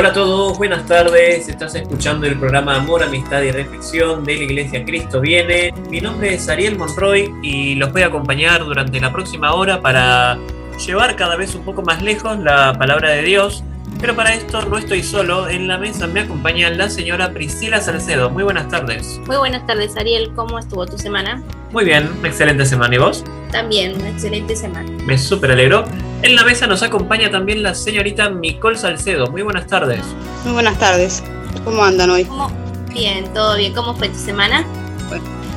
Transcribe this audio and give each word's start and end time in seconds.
Hola 0.00 0.08
a 0.08 0.12
todos, 0.14 0.56
buenas 0.56 0.86
tardes. 0.86 1.46
Estás 1.46 1.74
escuchando 1.74 2.26
el 2.26 2.38
programa 2.38 2.76
Amor, 2.76 3.02
Amistad 3.02 3.42
y 3.42 3.50
Reflexión 3.50 4.24
de 4.24 4.34
la 4.34 4.44
Iglesia 4.44 4.82
Cristo 4.82 5.20
Viene. 5.20 5.74
Mi 5.90 6.00
nombre 6.00 6.32
es 6.32 6.48
Ariel 6.48 6.78
Monroy 6.78 7.30
y 7.42 7.74
los 7.74 7.92
voy 7.92 8.00
a 8.00 8.06
acompañar 8.06 8.64
durante 8.64 8.98
la 8.98 9.12
próxima 9.12 9.52
hora 9.52 9.82
para 9.82 10.38
llevar 10.86 11.16
cada 11.16 11.36
vez 11.36 11.54
un 11.54 11.66
poco 11.66 11.82
más 11.82 12.02
lejos 12.02 12.38
la 12.38 12.72
palabra 12.78 13.10
de 13.10 13.24
Dios. 13.24 13.62
Pero 13.98 14.16
para 14.16 14.34
esto 14.34 14.62
no 14.62 14.78
estoy 14.78 15.02
solo, 15.02 15.48
en 15.48 15.68
la 15.68 15.78
mesa 15.78 16.06
me 16.06 16.20
acompaña 16.20 16.70
la 16.70 16.88
señora 16.88 17.32
Priscila 17.32 17.80
Salcedo. 17.80 18.30
Muy 18.30 18.44
buenas 18.44 18.68
tardes. 18.68 19.20
Muy 19.26 19.36
buenas 19.36 19.66
tardes, 19.66 19.96
Ariel. 19.96 20.32
¿Cómo 20.34 20.58
estuvo 20.58 20.86
tu 20.86 20.96
semana? 20.96 21.42
Muy 21.72 21.84
bien, 21.84 22.08
excelente 22.24 22.64
semana. 22.64 22.94
¿Y 22.94 22.98
vos? 22.98 23.24
También, 23.52 23.94
una 23.96 24.10
excelente 24.10 24.56
semana. 24.56 24.90
Me 25.04 25.18
súper 25.18 25.52
alegro. 25.52 25.84
En 26.22 26.34
la 26.34 26.44
mesa 26.44 26.66
nos 26.66 26.82
acompaña 26.82 27.30
también 27.30 27.62
la 27.62 27.74
señorita 27.74 28.30
Nicole 28.30 28.76
Salcedo. 28.76 29.26
Muy 29.26 29.42
buenas 29.42 29.66
tardes. 29.66 30.00
Muy 30.44 30.54
buenas 30.54 30.78
tardes. 30.78 31.22
¿Cómo 31.64 31.84
andan 31.84 32.10
hoy? 32.10 32.26
Bien, 32.92 33.24
todo 33.34 33.56
bien. 33.56 33.74
¿Cómo 33.74 33.94
fue 33.94 34.08
tu 34.08 34.18
semana? 34.18 34.64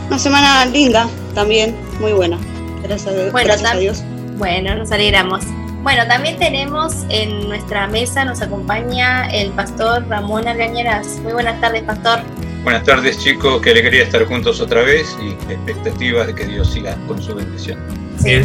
una 0.08 0.20
semana 0.20 0.66
linda 0.66 1.08
también, 1.34 1.76
muy 2.00 2.14
buena. 2.14 2.38
Gracias, 2.84 3.14
bueno, 3.32 3.48
gracias 3.48 3.74
a 3.74 3.78
Dios. 3.78 4.04
Bueno, 4.38 4.76
nos 4.76 4.92
alegramos. 4.92 5.44
Bueno, 5.84 6.08
también 6.08 6.40
tenemos 6.40 7.06
en 7.10 7.50
nuestra 7.50 7.88
mesa, 7.88 8.24
nos 8.24 8.42
acompaña 8.42 9.30
el 9.30 9.52
pastor 9.52 10.08
Ramón 10.08 10.48
Argañeras. 10.48 11.20
Muy 11.22 11.34
buenas 11.34 11.60
tardes, 11.60 11.84
pastor. 11.84 12.22
Buenas 12.64 12.86
tardes, 12.86 13.20
chicos. 13.20 13.62
Que 13.62 13.72
alegría 13.72 14.04
estar 14.04 14.24
juntos 14.24 14.62
otra 14.62 14.82
vez 14.82 15.14
y 15.22 15.32
expectativas 15.52 16.28
de 16.28 16.36
que 16.36 16.46
Dios 16.46 16.72
siga 16.72 16.96
con 17.06 17.22
su 17.22 17.36
bendición. 17.36 17.78
Sí. 18.18 18.44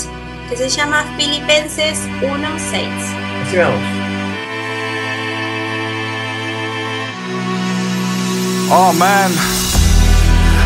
que 0.47 0.55
se 0.55 0.69
llama 0.69 1.03
Filipenses 1.17 2.00
1.6. 2.22 2.88
Así 3.45 3.57
vamos. 3.57 3.81
Oh 8.72 8.94
man, 8.94 9.29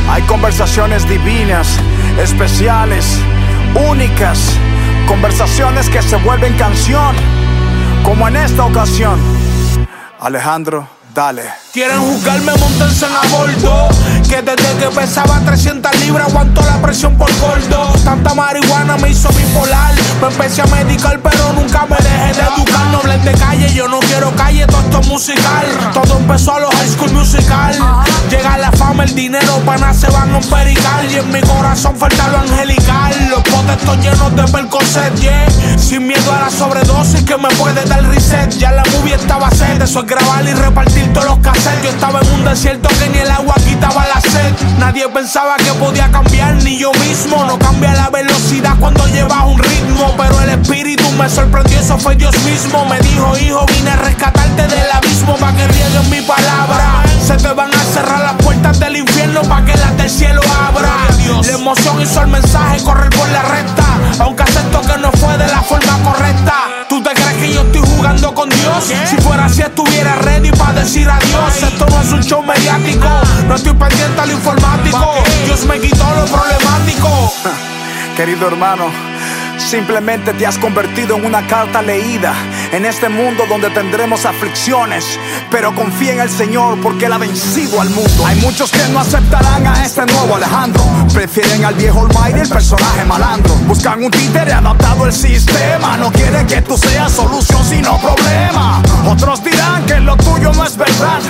hay 0.08 0.22
conversaciones 0.24 1.10
divinas, 1.10 1.68
especiales, 2.22 3.18
únicas, 3.90 4.38
conversaciones 5.08 5.90
que 5.90 6.04
se 6.04 6.18
vuelven 6.18 6.56
canción, 6.60 7.16
como 8.04 8.28
en 8.28 8.36
esta 8.36 8.66
ocasión. 8.66 9.20
Alejandro, 10.20 10.88
dale. 11.16 11.63
Quieren 11.74 12.00
juzgarme, 12.02 12.52
montarse 12.60 13.08
en 13.08 13.14
a 13.16 13.36
bordo. 13.36 13.90
Que 14.30 14.44
desde 14.44 14.78
que 14.78 14.96
pesaba 14.96 15.40
300 15.40 16.02
libras 16.02 16.28
aguanto 16.28 16.62
la 16.62 16.80
presión 16.80 17.18
por 17.18 17.32
gordo. 17.40 17.92
Tanta 18.04 18.36
marihuana 18.36 18.96
me 18.98 19.10
hizo 19.10 19.28
bipolar. 19.30 19.92
Me 20.22 20.28
empecé 20.28 20.62
a 20.62 20.66
medicar, 20.68 21.20
pero 21.24 21.52
nunca 21.54 21.88
me 21.90 21.96
dejé 21.96 22.34
de 22.34 22.42
educar. 22.42 22.92
No 22.92 23.02
de 23.02 23.32
calle, 23.32 23.74
yo 23.74 23.88
no 23.88 24.00
quiero 24.02 24.32
calle, 24.36 24.68
todo 24.68 24.82
esto 24.82 25.00
es 25.00 25.08
musical. 25.08 25.66
Todo 25.94 26.18
empezó 26.20 26.54
a 26.54 26.60
los 26.60 26.76
high 26.76 26.90
school 26.90 27.12
musical. 27.12 27.76
Llega 28.30 28.58
la 28.60 28.72
fama, 28.72 29.06
el 29.06 29.16
dinero, 29.16 29.60
panas 29.66 29.98
se 29.98 30.12
van 30.12 30.32
a 30.32 30.38
un 30.38 30.44
perical. 30.48 31.12
Y 31.12 31.18
en 31.18 31.32
mi 31.32 31.42
corazón 31.42 31.96
falta 31.96 32.28
lo 32.28 32.38
angelical. 32.38 33.30
Los 33.30 33.42
potes 33.44 33.78
están 33.78 34.00
llenos 34.00 34.36
de 34.36 34.44
percocet, 34.44 35.16
yeah. 35.20 35.48
Sin 35.80 36.06
miedo 36.06 36.32
a 36.34 36.42
la 36.42 36.50
sobredosis 36.52 37.24
que 37.24 37.38
me 37.38 37.50
puede 37.56 37.84
dar 37.86 38.04
reset. 38.04 38.52
Ya 38.60 38.72
la 38.72 38.84
movie 38.92 39.16
estaba 39.16 39.50
sed, 39.50 39.82
eso 39.82 40.02
es 40.02 40.06
grabar 40.06 40.46
y 40.46 40.54
repartir 40.54 41.12
todos 41.14 41.28
los 41.28 41.40
Yo 41.64 41.90
estaba 41.90 42.20
en 42.20 42.30
un 42.34 42.44
desierto 42.44 42.90
que 43.00 43.10
ni 43.10 43.20
el 43.20 43.32
agua 43.32 43.56
quitaba 43.56 44.06
la 44.08 44.20
sed. 44.20 44.54
Nadie 44.80 45.08
pensaba 45.10 45.56
que 45.56 45.72
podía 45.74 46.12
cambiar, 46.12 46.56
ni 46.56 46.78
yo 46.78 46.92
mismo. 46.94 47.46
No 47.46 47.58
cambia 47.58 47.94
la 47.94 48.10
velocidad 48.10 48.76
cuando 48.80 49.08
llevas 49.08 49.46
un 49.46 49.58
ritmo. 49.58 50.14
Pero 50.18 50.42
el 50.42 50.50
espíritu 50.50 51.10
me 51.12 51.30
sorprendió, 51.30 51.80
eso 51.80 51.98
fue 51.98 52.16
Dios 52.16 52.38
mismo. 52.44 52.86
Me 52.86 53.00
dijo, 53.00 53.38
hijo, 53.38 53.66
vine 53.66 53.92
a 53.92 53.96
rescatarte 53.96 54.68
del 54.68 54.92
abismo 54.92 55.38
para 55.38 55.56
que 55.56 55.68
rieguen 55.68 56.10
mi 56.10 56.22
palabra. 56.22 57.04
Se 57.26 57.38
te 57.38 57.54
van 57.54 57.74
a 57.74 57.84
cerrar 57.94 58.20
las 58.20 58.34
puertas 58.44 58.80
del 58.80 58.98
infierno 58.98 59.42
para 59.44 59.64
que 59.66 59.78
las 59.78 59.96
del 59.96 60.10
cielo 60.10 60.42
abra. 60.68 60.92
La 61.46 61.52
emoción 61.54 62.02
hizo 62.02 62.22
el 62.22 62.28
mensaje 62.28 62.84
correr 62.84 63.10
por 63.12 63.30
la 63.30 63.42
recta. 63.42 63.86
Aunque 64.20 64.44
acepto 64.44 64.82
que 64.82 64.98
no 65.00 65.12
fue 65.14 65.38
de 65.38 65.48
la 65.48 65.62
forma 65.62 65.98
correcta. 66.04 66.73
¿Tú 66.94 67.02
te 67.02 67.10
crees 67.10 67.34
que 67.38 67.52
yo 67.52 67.62
estoy 67.62 67.82
jugando 67.82 68.36
con 68.36 68.48
Dios? 68.52 68.94
Si 69.10 69.16
fuera 69.16 69.46
así, 69.46 69.64
estuviera 69.64 70.14
ready 70.18 70.52
para 70.52 70.74
decir 70.74 71.10
adiós. 71.10 71.64
Esto 71.64 71.88
no 71.88 72.00
es 72.00 72.12
un 72.12 72.22
show 72.22 72.44
mediático. 72.44 73.08
No 73.48 73.56
estoy 73.56 73.74
pendiente 73.74 74.22
a 74.22 74.28
lo 74.28 74.34
informático. 74.34 75.16
Dios 75.44 75.66
me 75.66 75.80
quitó 75.80 76.06
lo 76.14 76.26
problemático. 76.26 77.34
Querido 78.16 78.48
hermano, 78.48 78.92
simplemente 79.58 80.34
te 80.34 80.46
has 80.46 80.60
convertido 80.60 81.18
en 81.18 81.26
una 81.26 81.48
carta 81.48 81.82
leída 81.82 82.36
en 82.74 82.86
este 82.86 83.08
mundo 83.08 83.44
donde 83.48 83.70
tendremos 83.70 84.26
aflicciones. 84.26 85.20
Pero 85.52 85.74
confía 85.76 86.14
en 86.14 86.20
el 86.22 86.30
Señor 86.30 86.80
porque 86.82 87.06
Él 87.06 87.14
ha 87.14 87.18
vencido 87.18 87.80
al 87.80 87.90
mundo. 87.92 88.26
Hay 88.26 88.36
muchos 88.38 88.72
que 88.72 88.86
no 88.90 89.00
aceptarán 89.00 89.66
a 89.68 89.86
este 89.86 90.06
nuevo 90.06 90.36
Alejandro. 90.36 90.84
Prefieren 91.14 91.64
al 91.64 91.76
viejo 91.76 92.02
Almighty, 92.02 92.40
el 92.40 92.50
personaje 92.50 93.06
malandro. 93.06 93.54
Buscan 93.68 94.04
un 94.04 94.12
títere 94.12 94.52
adaptado 94.54 95.06
al 95.06 95.14
sistema. 95.14 95.98
No 95.98 96.12
quieren 96.12 96.48
que 96.48 96.62
tú 96.62 96.78
seas 96.78 97.12
solución 97.12 97.64
sino 97.64 97.98
problema. 98.00 98.82
Otros 99.08 99.44
dirán 99.44 99.86
que 99.86 100.00
lo 100.00 100.18
tuyo 100.18 100.52
no 100.54 100.66
es 100.66 100.76
verdad. 100.76 101.22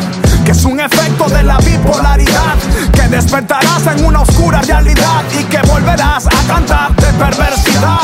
Que 0.46 0.52
es 0.52 0.66
un 0.66 0.80
efecto 0.80 1.30
de 1.30 1.44
la 1.44 1.58
bipolaridad. 1.58 2.56
Que 2.92 3.08
despertarás 3.08 3.88
en 3.88 4.06
una 4.06 4.22
oscura 4.22 4.62
realidad 4.62 5.24
y 5.40 5.44
que 5.46 5.60
volverás 5.68 6.28
a 6.28 6.48
cantar 6.48 6.96
de 6.96 7.08
perversidad. 7.14 8.00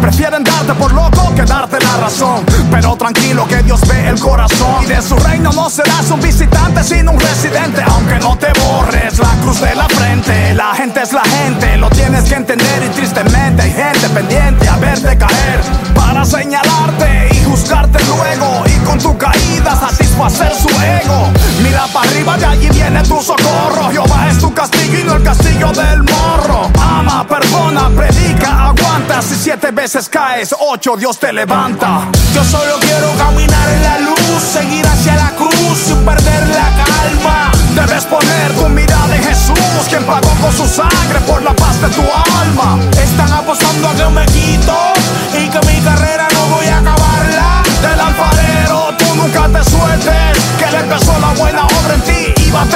Prefieren 0.00 0.44
darte 0.44 0.74
por 0.74 0.92
loco 0.92 1.34
que 1.34 1.42
darte 1.42 1.78
la 1.80 1.96
razón. 1.96 2.44
Pero 2.70 2.96
tranquilo 2.96 3.46
que 3.48 3.62
Dios 3.62 3.80
ve 3.88 4.08
el 4.08 4.20
corazón. 4.20 4.84
Y 4.84 4.86
de 4.86 5.00
su 5.00 5.16
reino 5.16 5.50
no 5.52 5.70
serás 5.70 6.10
un 6.10 6.20
visitante 6.20 6.84
sino 6.84 7.12
un 7.12 7.20
residente. 7.20 7.82
Aunque 7.86 8.18
no 8.18 8.36
te 8.36 8.52
borres 8.60 9.18
la 9.18 9.30
cruz 9.42 9.60
de 9.60 9.74
la 9.74 9.88
frente. 9.88 10.54
La 10.54 10.74
gente 10.74 11.02
es 11.02 11.12
la 11.12 11.24
gente, 11.24 11.76
lo 11.78 11.88
tienes 11.90 12.24
que 12.24 12.34
entender. 12.34 12.84
Y 12.84 12.88
tristemente 12.90 13.62
hay 13.62 13.72
gente 13.72 14.08
pendiente 14.10 14.68
a 14.68 14.76
verte 14.76 15.16
caer. 15.16 15.97
Para 16.08 16.24
señalarte 16.24 17.28
y 17.32 17.44
juzgarte 17.44 18.02
luego. 18.04 18.64
Y 18.64 18.84
con 18.86 18.98
tu 18.98 19.18
caída 19.18 19.78
satisfacer 19.78 20.50
su 20.54 20.68
ego. 20.68 21.30
Mira 21.62 21.86
para 21.92 22.08
arriba, 22.08 22.38
de 22.38 22.46
allí 22.46 22.68
viene 22.70 23.02
tu 23.02 23.20
socorro. 23.20 23.90
Jehová 23.90 24.26
es 24.30 24.38
tu 24.38 24.50
castigo 24.54 24.96
y 24.98 25.04
no 25.04 25.16
el 25.16 25.22
castillo 25.22 25.70
del 25.70 26.02
morro. 26.04 26.70
Ama, 26.80 27.26
perdona, 27.28 27.90
predica, 27.90 28.68
aguanta. 28.68 29.20
Si 29.20 29.34
siete 29.34 29.70
veces 29.70 30.08
caes, 30.08 30.54
ocho 30.58 30.96
Dios 30.96 31.18
te 31.18 31.30
levanta. 31.30 32.08
Yo 32.34 32.42
solo 32.42 32.78
quiero 32.80 33.12
caminar 33.18 33.68
en 33.68 33.82
la 33.82 33.98
luz, 33.98 34.42
seguir 34.50 34.86
hacia 34.86 35.14
la 35.14 35.30
cruz 35.32 35.78
sin 35.88 36.02
perder 36.06 36.48
la 36.48 36.84
calma. 36.86 37.57
Debes 37.78 38.06
poner 38.06 38.52
tu 38.54 38.68
mirada 38.68 39.14
en 39.14 39.22
Jesús, 39.22 39.86
quien 39.88 40.02
pagó 40.02 40.30
con 40.42 40.52
su 40.52 40.66
sangre 40.66 41.20
por 41.28 41.40
la 41.42 41.54
paz 41.54 41.80
de 41.80 41.88
tu 41.90 42.02
alma. 42.40 42.76
Están 43.00 43.32
apostando 43.32 43.88
a 43.88 43.94
que 43.94 44.08
me 44.08 44.26
quito 44.26 44.76
y 45.32 45.48
que 45.48 45.60
mi 45.64 45.80
carrera 45.80 46.26
no 46.34 46.56
voy 46.56 46.66
a 46.66 46.78
acabarla. 46.78 47.62
Del 47.80 48.00
alfarero, 48.00 48.94
tú 48.98 49.14
nunca 49.14 49.48
te 49.48 49.62
sueltes, 49.70 50.38
que 50.58 50.70
le 50.72 50.78
empezó 50.80 51.16
la 51.20 51.32
buena 51.34 51.66
obra 51.66 51.94
en 51.94 52.00
ti 52.00 52.34
y 52.44 52.50
va 52.50 52.62
a 52.62 52.66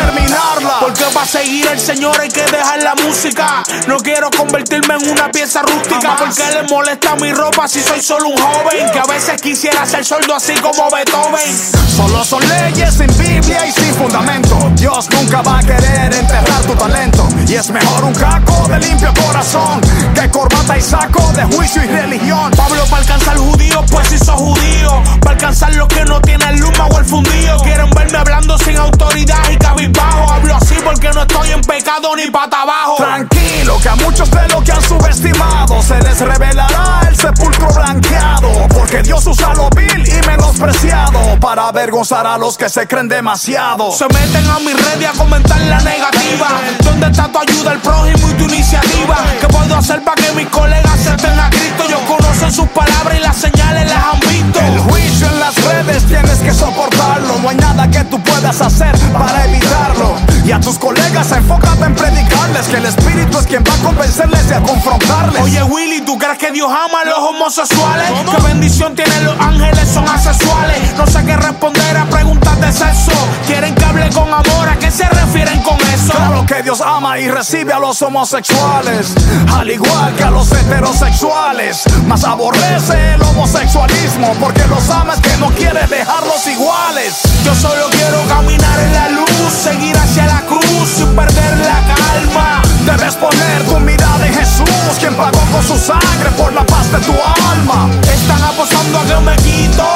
Porque 0.81 1.05
para 1.13 1.27
seguir 1.27 1.67
el 1.67 1.81
Señor 1.81 2.21
hay 2.21 2.29
que 2.29 2.43
dejar 2.43 2.83
la 2.83 2.95
música. 2.95 3.63
No 3.87 3.97
quiero 3.99 4.31
convertirme 4.31 4.95
en 4.95 5.11
una 5.11 5.31
pieza 5.31 5.63
rústica. 5.63 6.17
Porque 6.17 6.43
le 6.53 6.63
molesta 6.69 7.17
mi 7.17 7.33
ropa 7.33 7.67
si 7.69 7.81
soy 7.81 8.03
solo 8.03 8.29
un 8.29 8.39
joven. 8.39 8.91
Que 8.93 8.99
a 8.99 9.05
veces 9.05 9.41
quisiera 9.41 9.85
ser 9.87 10.05
sordo 10.05 10.35
así 10.35 10.55
como 10.55 10.89
Beethoven. 10.91 11.57
Solo 11.97 12.25
son 12.25 12.43
leyes 12.49 12.95
sin 12.95 13.07
Biblia 13.19 13.67
y 13.67 13.73
sin 13.73 13.95
fundamento. 13.95 14.71
Dios 14.77 15.09
nunca 15.11 15.43
va 15.43 15.59
a 15.59 15.63
querer 15.63 16.15
enterrar 16.15 16.63
tu 16.63 16.75
talento. 16.75 17.29
Y 17.47 17.55
es 17.55 17.71
mejor 17.71 18.05
un 18.05 18.15
caco 18.15 18.69
de 18.69 18.79
limpio 18.79 19.13
corazón 19.27 19.81
que 20.15 20.31
corbata 20.31 20.79
y 20.79 20.83
saco 20.83 21.33
de 21.33 21.45
juicio 21.45 21.83
y 21.83 21.87
religión. 21.89 22.51
Pablo 22.57 22.85
para 22.87 22.99
alcanzar 22.99 23.37
judío, 23.37 23.85
pues 23.91 24.09
si 24.09 24.19
sos 24.19 24.37
judío. 24.37 25.03
Para 25.21 25.33
alcanzar 25.33 25.75
los 25.75 25.89
que 25.89 26.05
no 26.05 26.21
tienen 26.21 26.61
luma 26.61 26.87
o 26.87 26.99
el 26.99 27.05
fundido. 27.05 27.59
Quieren 27.63 27.91
verme 27.91 28.19
hablando 28.19 28.57
sin 28.59 28.77
autoridad 28.77 29.51
y 29.51 29.57
cabizbajo. 29.57 30.33
Hablo 30.33 30.52
así 30.55 30.75
porque 30.85 31.11
no 31.11 31.23
estoy 31.23 31.51
en 31.51 31.61
pecado 31.63 32.15
ni 32.17 32.31
pata 32.31 32.63
abajo. 32.63 32.97
Tranquilo, 32.97 33.79
que 33.83 33.89
a 33.89 33.97
muchos 33.97 34.31
de 34.31 34.49
los 34.49 34.63
que 34.63 34.73
han 34.73 34.83
subestimado 34.83 35.83
se 35.83 36.01
les 36.03 36.21
revelará 36.21 37.01
el 37.09 37.17
sepulcro 37.17 37.69
blanqueado. 37.73 38.69
Porque 38.69 39.03
Dios 39.03 39.27
usa 39.27 39.55
lo 39.55 39.71
vil 39.71 40.07
y 40.07 40.27
menospreciado 40.27 41.39
para 41.41 41.69
avergonzar 41.69 42.27
a 42.27 42.39
los 42.39 42.57
que 42.57 42.69
se 42.69 42.87
creen 42.87 43.09
demasiado. 43.09 43.93
Se 43.93 44.07
meten 44.07 44.49
a 44.51 44.59
mi 44.61 44.73
red 44.73 45.01
y 45.01 45.05
a 45.05 45.13
comentar 45.13 45.61
la 45.61 45.81
negativa. 45.81 46.49
¿Dónde 46.85 47.07
está 47.07 47.29
tu 47.29 47.39
ayuda, 47.39 47.73
el 47.73 47.79
prójimo 47.81 48.31
y 48.31 48.35
tu 48.35 48.45
iniciativa? 48.45 49.17
¿Qué 49.41 49.49
puedo 49.49 49.77
hacer 49.77 50.03
para 50.03 50.21
que 50.23 50.33
mis 50.33 50.49
colegas 50.49 50.93
acepten 50.93 51.39
a 51.39 51.51
Cristo? 51.51 51.85
Ellos 51.89 52.01
conocen 52.09 52.53
sus 52.53 52.69
palabras 52.69 53.19
y 53.19 53.21
las 53.21 53.37
señales 53.37 53.89
las 53.89 54.05
han 54.05 54.21
visto. 54.21 54.61
El 54.61 54.79
juicio 54.81 55.27
en 55.29 55.41
las 55.41 55.55
redes 55.65 56.05
tienes 56.07 56.39
que 56.41 56.53
soportarlo. 56.53 57.39
No 57.39 57.49
hay 57.49 57.57
nada 57.57 57.91
que 57.91 58.05
tú 58.05 58.21
puedas 58.23 58.61
hacer 58.61 58.97
para 59.13 59.45
evitarlo. 59.45 60.32
Y 60.45 60.51
a 60.51 60.59
tus 60.61 60.77
colegas 60.77 61.31
enfócate 61.31 61.85
en 61.85 61.95
predicarles 61.95 62.67
que 62.67 62.77
el 62.77 62.87
Espíritu 62.87 63.39
es 63.39 63.47
quien 63.47 63.63
va 63.63 63.75
a 63.75 63.79
convencerles 63.79 64.51
y 64.51 64.55
a 64.55 64.61
confrontarles. 64.61 65.41
Oye 65.41 65.63
Willy, 65.63 66.01
¿tú 66.01 66.19
crees 66.19 66.37
que 66.37 66.51
Dios 66.51 66.69
ama 66.69 67.03
a 67.03 67.05
los 67.05 67.19
homosexuales? 67.19 68.11
¿Qué 68.29 68.43
bendición 68.43 68.97
tienen 68.97 69.25
los 69.25 69.39
ángeles? 69.39 69.89
Son 69.89 70.09
asexuales. 70.09 70.97
No 70.97 71.07
sé 71.07 71.25
qué 71.25 71.37
responder 71.37 71.97
a 71.97 72.07
preguntas 72.07 72.61
de 72.61 72.73
sexo. 72.73 73.13
Quieren 73.47 73.73
que 73.75 73.85
hable 73.85 74.11
con 74.11 74.29
amor. 74.29 74.69
¿A 74.69 74.77
qué 74.79 74.91
se 74.91 75.09
refieren 75.09 75.63
con 75.63 75.77
eso? 75.95 76.13
Claro 76.13 76.45
que 76.45 76.63
Dios 76.63 76.81
ama 76.81 77.21
y 77.21 77.31
recibe 77.31 77.73
a 77.73 77.79
los 77.79 78.03
homosexuales, 78.03 79.15
al 79.55 79.71
igual 79.71 80.15
que 80.17 80.25
a 80.25 80.31
los 80.31 80.51
heterosexuales. 80.51 81.85
Mas 82.09 82.25
aborrece 82.25 83.15
el 83.15 83.23
homosexualismo 83.23 84.35
porque 84.41 84.67
los 84.67 84.91
ama 84.91 85.15
es 85.15 85.21
que 85.21 85.37
no 85.37 85.51
quiere 85.51 85.87
dejarlos 85.87 86.47
iguales. 86.49 87.21
Yo 87.45 87.55
solo 87.55 87.87
quiero 87.91 88.21
caminar 88.29 88.81
en 88.81 88.93
la 88.93 89.09
luz, 89.11 89.53
seguir 89.63 89.97
hacia 89.97 90.27
la 90.27 90.32
cruz 90.41 90.89
sin 90.97 91.15
perder 91.15 91.59
la 91.59 91.95
calma. 91.95 92.63
Debes 92.87 93.15
poner 93.17 93.63
tu 93.69 93.79
mirada 93.79 94.27
en 94.27 94.35
Jesús, 94.35 94.99
quien 94.99 95.15
pagó 95.15 95.39
con 95.53 95.63
su 95.63 95.77
sangre 95.77 96.31
por 96.37 96.53
la 96.53 96.65
paz 96.67 96.91
de 96.91 96.99
tu 97.01 97.13
alma. 97.53 97.89
Están 98.13 98.43
apostando 98.43 98.99
a 98.99 99.05
que 99.05 99.17
me 99.25 99.37
quito 99.37 99.87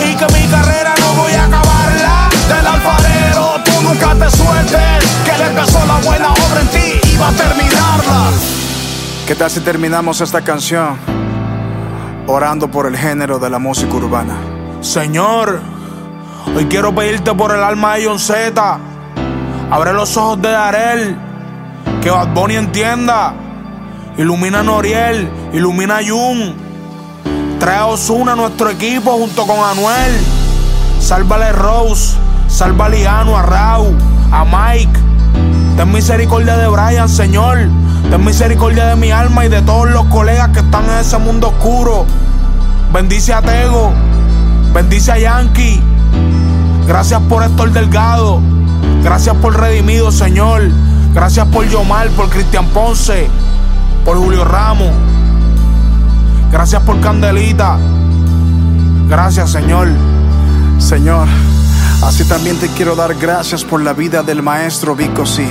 y 0.00 0.14
que 0.14 0.26
mi 0.32 0.46
carrera 0.46 0.94
no 1.00 1.22
voy 1.22 1.32
a 1.32 1.44
acabarla. 1.44 2.28
Del 2.48 2.66
alfarero, 2.66 3.60
tú 3.64 3.82
nunca 3.82 4.14
te 4.14 4.30
sueltes, 4.36 5.04
que 5.24 5.38
le 5.38 5.46
empezó 5.46 5.84
la 5.86 5.96
buena 5.96 6.32
obra 6.32 6.60
en 6.60 6.68
ti 6.68 7.00
y 7.12 7.16
va 7.16 7.28
a 7.28 7.32
terminarla. 7.32 8.30
¿Qué 9.26 9.34
tal 9.34 9.50
si 9.50 9.60
terminamos 9.60 10.20
esta 10.20 10.40
canción 10.42 10.96
orando 12.26 12.70
por 12.70 12.86
el 12.86 12.96
género 12.96 13.38
de 13.38 13.50
la 13.50 13.58
música 13.58 13.94
urbana? 13.94 14.36
Señor, 14.80 15.60
hoy 16.56 16.66
quiero 16.66 16.94
pedirte 16.94 17.34
por 17.34 17.52
el 17.54 17.62
alma 17.62 17.96
de 17.96 18.06
John 18.06 18.18
Z. 18.18 18.78
Abre 19.70 19.92
los 19.92 20.16
ojos 20.16 20.40
de 20.40 20.50
Darel, 20.50 21.16
que 22.02 22.10
Bad 22.10 22.28
Bunny 22.28 22.56
entienda. 22.56 23.34
Ilumina 24.16 24.60
a 24.60 24.62
Noriel, 24.62 25.30
ilumina 25.52 25.98
a 25.98 26.02
Jun. 26.02 26.54
Trae 27.60 27.76
a 27.76 27.86
Osuna 27.86 28.34
nuestro 28.34 28.70
equipo 28.70 29.12
junto 29.12 29.46
con 29.46 29.58
Anuel. 29.58 30.18
Sálvale 31.00 31.52
Rose, 31.52 32.16
salva 32.48 32.86
a 32.86 32.88
Liano, 32.88 33.36
a 33.36 33.42
Rau, 33.42 33.94
a 34.32 34.44
Mike. 34.44 34.98
Ten 35.76 35.92
misericordia 35.92 36.56
de 36.56 36.66
Brian, 36.68 37.08
Señor. 37.08 37.58
Ten 38.10 38.24
misericordia 38.24 38.86
de 38.86 38.96
mi 38.96 39.10
alma 39.10 39.44
y 39.44 39.48
de 39.50 39.60
todos 39.60 39.90
los 39.90 40.06
colegas 40.06 40.48
que 40.48 40.60
están 40.60 40.84
en 40.86 40.98
ese 40.98 41.18
mundo 41.18 41.48
oscuro. 41.48 42.06
Bendice 42.92 43.34
a 43.34 43.42
Tego. 43.42 43.92
Bendice 44.72 45.12
a 45.12 45.18
Yankee. 45.18 45.82
Gracias 46.86 47.20
por 47.28 47.42
Héctor 47.42 47.70
Delgado. 47.72 48.40
Gracias 49.08 49.36
por 49.36 49.58
Redimido, 49.58 50.12
Señor. 50.12 50.68
Gracias 51.14 51.46
por 51.46 51.66
Yomar, 51.66 52.10
por 52.10 52.28
Cristian 52.28 52.66
Ponce, 52.66 53.26
por 54.04 54.18
Julio 54.18 54.44
Ramos. 54.44 54.90
Gracias 56.52 56.82
por 56.82 57.00
Candelita. 57.00 57.78
Gracias, 59.08 59.50
Señor. 59.50 59.88
Señor, 60.78 61.26
así 62.02 62.22
también 62.28 62.58
te 62.58 62.68
quiero 62.68 62.94
dar 62.94 63.14
gracias 63.14 63.64
por 63.64 63.80
la 63.80 63.94
vida 63.94 64.22
del 64.22 64.42
maestro 64.42 64.94
Vico 64.94 65.24
C, 65.24 65.48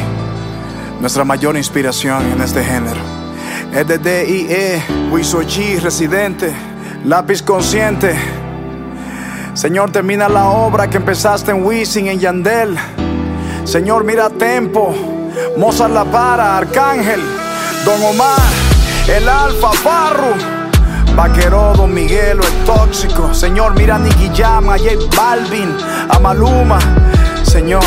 nuestra 1.01 1.23
mayor 1.23 1.57
inspiración 1.57 2.31
en 2.33 2.43
este 2.43 2.63
género. 2.63 3.01
Es 3.73 3.87
de 3.87 3.97
DIE, 3.97 4.83
Wiso 5.11 5.41
G, 5.41 5.79
residente, 5.79 6.53
lápiz 7.05 7.41
consciente. 7.41 8.15
Señor, 9.55 9.89
termina 9.89 10.29
la 10.29 10.45
obra 10.45 10.87
que 10.87 10.97
empezaste 10.97 11.49
en 11.49 11.65
Wisin, 11.65 12.05
en 12.05 12.19
Yandel. 12.19 12.77
Señor, 13.67 14.05
mira 14.05 14.29
Tempo, 14.29 14.95
Mozart 15.57 15.93
La 15.93 16.05
Para, 16.05 16.55
Arcángel, 16.57 17.19
Don 17.83 18.01
Omar, 18.01 18.39
El 19.09 19.27
Alfa, 19.27 19.73
Farru. 19.73 20.33
Vaquero, 21.17 21.73
Don 21.75 21.93
Miguelo, 21.93 22.43
el 22.43 22.53
tóxico. 22.65 23.33
Señor, 23.33 23.75
mira 23.75 23.95
a 23.95 23.99
Nicky 23.99 24.31
Jam, 24.33 24.69
a 24.69 24.77
J 24.77 24.91
Balvin, 25.17 25.75
a 26.09 26.17
Maluma. 26.19 26.79
Señor, 27.43 27.83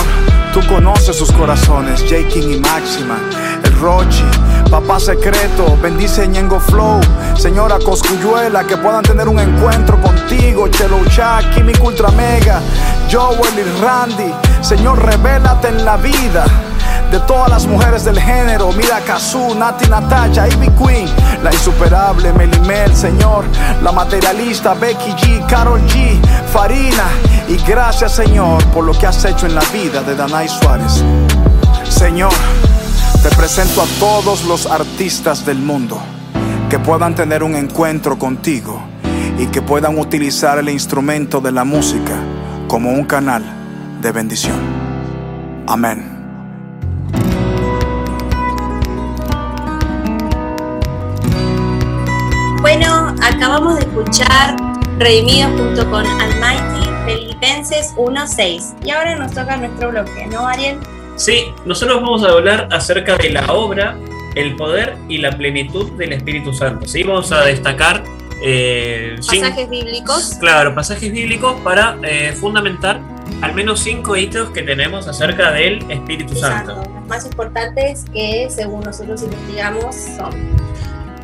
tú 0.52 0.60
conoces 0.68 1.16
sus 1.16 1.32
corazones. 1.32 2.02
J 2.02 2.28
King 2.28 2.56
y 2.56 2.60
Máxima, 2.60 3.18
el 3.64 3.72
Rochi, 3.80 4.24
Papá 4.70 5.00
Secreto, 5.00 5.78
bendice 5.80 6.28
Ñengo 6.28 6.60
Flow. 6.60 7.00
Señora 7.38 7.78
Coscuyuela, 7.78 8.64
que 8.64 8.76
puedan 8.76 9.02
tener 9.02 9.28
un 9.28 9.38
encuentro 9.38 9.98
contigo. 10.02 10.68
Chelo 10.68 10.98
Chak, 11.08 11.54
Químico 11.54 11.86
Ultra 11.86 12.10
Mega, 12.10 12.60
Joel 13.10 13.58
y 13.58 13.80
Randy. 13.82 14.49
Señor, 14.70 15.04
revélate 15.04 15.66
en 15.66 15.84
la 15.84 15.96
vida 15.96 16.44
de 17.10 17.18
todas 17.26 17.50
las 17.50 17.66
mujeres 17.66 18.04
del 18.04 18.20
género. 18.20 18.70
Mira 18.70 19.00
Kazu, 19.00 19.52
Nati 19.56 19.88
Natacha, 19.88 20.46
Ivy 20.46 20.68
Queen, 20.78 21.08
la 21.42 21.52
insuperable 21.52 22.32
Melimel, 22.32 22.94
Señor, 22.94 23.46
la 23.82 23.90
materialista 23.90 24.74
Becky 24.74 25.10
G, 25.10 25.44
Carol 25.48 25.80
G, 25.88 26.20
Farina. 26.52 27.02
Y 27.48 27.56
gracias, 27.68 28.14
Señor, 28.14 28.64
por 28.66 28.84
lo 28.84 28.96
que 28.96 29.08
has 29.08 29.24
hecho 29.24 29.46
en 29.46 29.56
la 29.56 29.64
vida 29.72 30.02
de 30.02 30.14
Danay 30.14 30.48
Suárez. 30.48 31.02
Señor, 31.88 32.32
te 33.24 33.30
presento 33.30 33.82
a 33.82 33.86
todos 33.98 34.44
los 34.44 34.66
artistas 34.66 35.44
del 35.44 35.58
mundo 35.58 36.00
que 36.68 36.78
puedan 36.78 37.16
tener 37.16 37.42
un 37.42 37.56
encuentro 37.56 38.20
contigo 38.20 38.80
y 39.36 39.46
que 39.46 39.62
puedan 39.62 39.98
utilizar 39.98 40.60
el 40.60 40.68
instrumento 40.68 41.40
de 41.40 41.50
la 41.50 41.64
música 41.64 42.14
como 42.68 42.90
un 42.90 43.02
canal 43.02 43.59
de 44.00 44.12
bendición. 44.12 44.58
Amén. 45.66 46.20
Bueno, 52.60 53.14
acabamos 53.22 53.76
de 53.76 53.80
escuchar 53.80 54.56
Redimidos 54.98 55.50
junto 55.58 55.90
con 55.90 56.06
Almighty 56.06 56.88
Filipenses 57.06 57.94
1.6 57.96 58.84
y 58.84 58.90
ahora 58.90 59.16
nos 59.16 59.32
toca 59.32 59.56
nuestro 59.56 59.90
bloque, 59.90 60.26
¿no, 60.26 60.46
Ariel? 60.46 60.78
Sí, 61.16 61.46
nosotros 61.64 62.02
vamos 62.02 62.22
a 62.22 62.28
hablar 62.28 62.68
acerca 62.70 63.16
de 63.16 63.30
la 63.30 63.52
obra, 63.52 63.96
el 64.34 64.56
poder 64.56 64.96
y 65.08 65.18
la 65.18 65.30
plenitud 65.30 65.90
del 65.92 66.12
Espíritu 66.12 66.52
Santo. 66.52 66.86
¿sí? 66.86 67.02
Vamos 67.02 67.32
a 67.32 67.44
destacar 67.44 68.04
eh, 68.42 69.16
Pasajes 69.18 69.68
bíblicos. 69.68 70.36
Claro, 70.40 70.74
pasajes 70.74 71.12
bíblicos 71.12 71.60
para 71.62 71.98
eh, 72.02 72.32
fundamentar 72.32 73.00
al 73.42 73.54
menos 73.54 73.80
cinco 73.80 74.16
hitos 74.16 74.50
que 74.50 74.62
tenemos 74.62 75.08
acerca 75.08 75.52
del 75.52 75.88
Espíritu 75.90 76.34
Santo. 76.36 76.76
Los 76.76 77.08
más 77.08 77.24
importantes 77.24 78.04
que 78.12 78.48
según 78.50 78.82
nosotros 78.82 79.22
investigamos 79.22 79.96
son, 80.16 80.32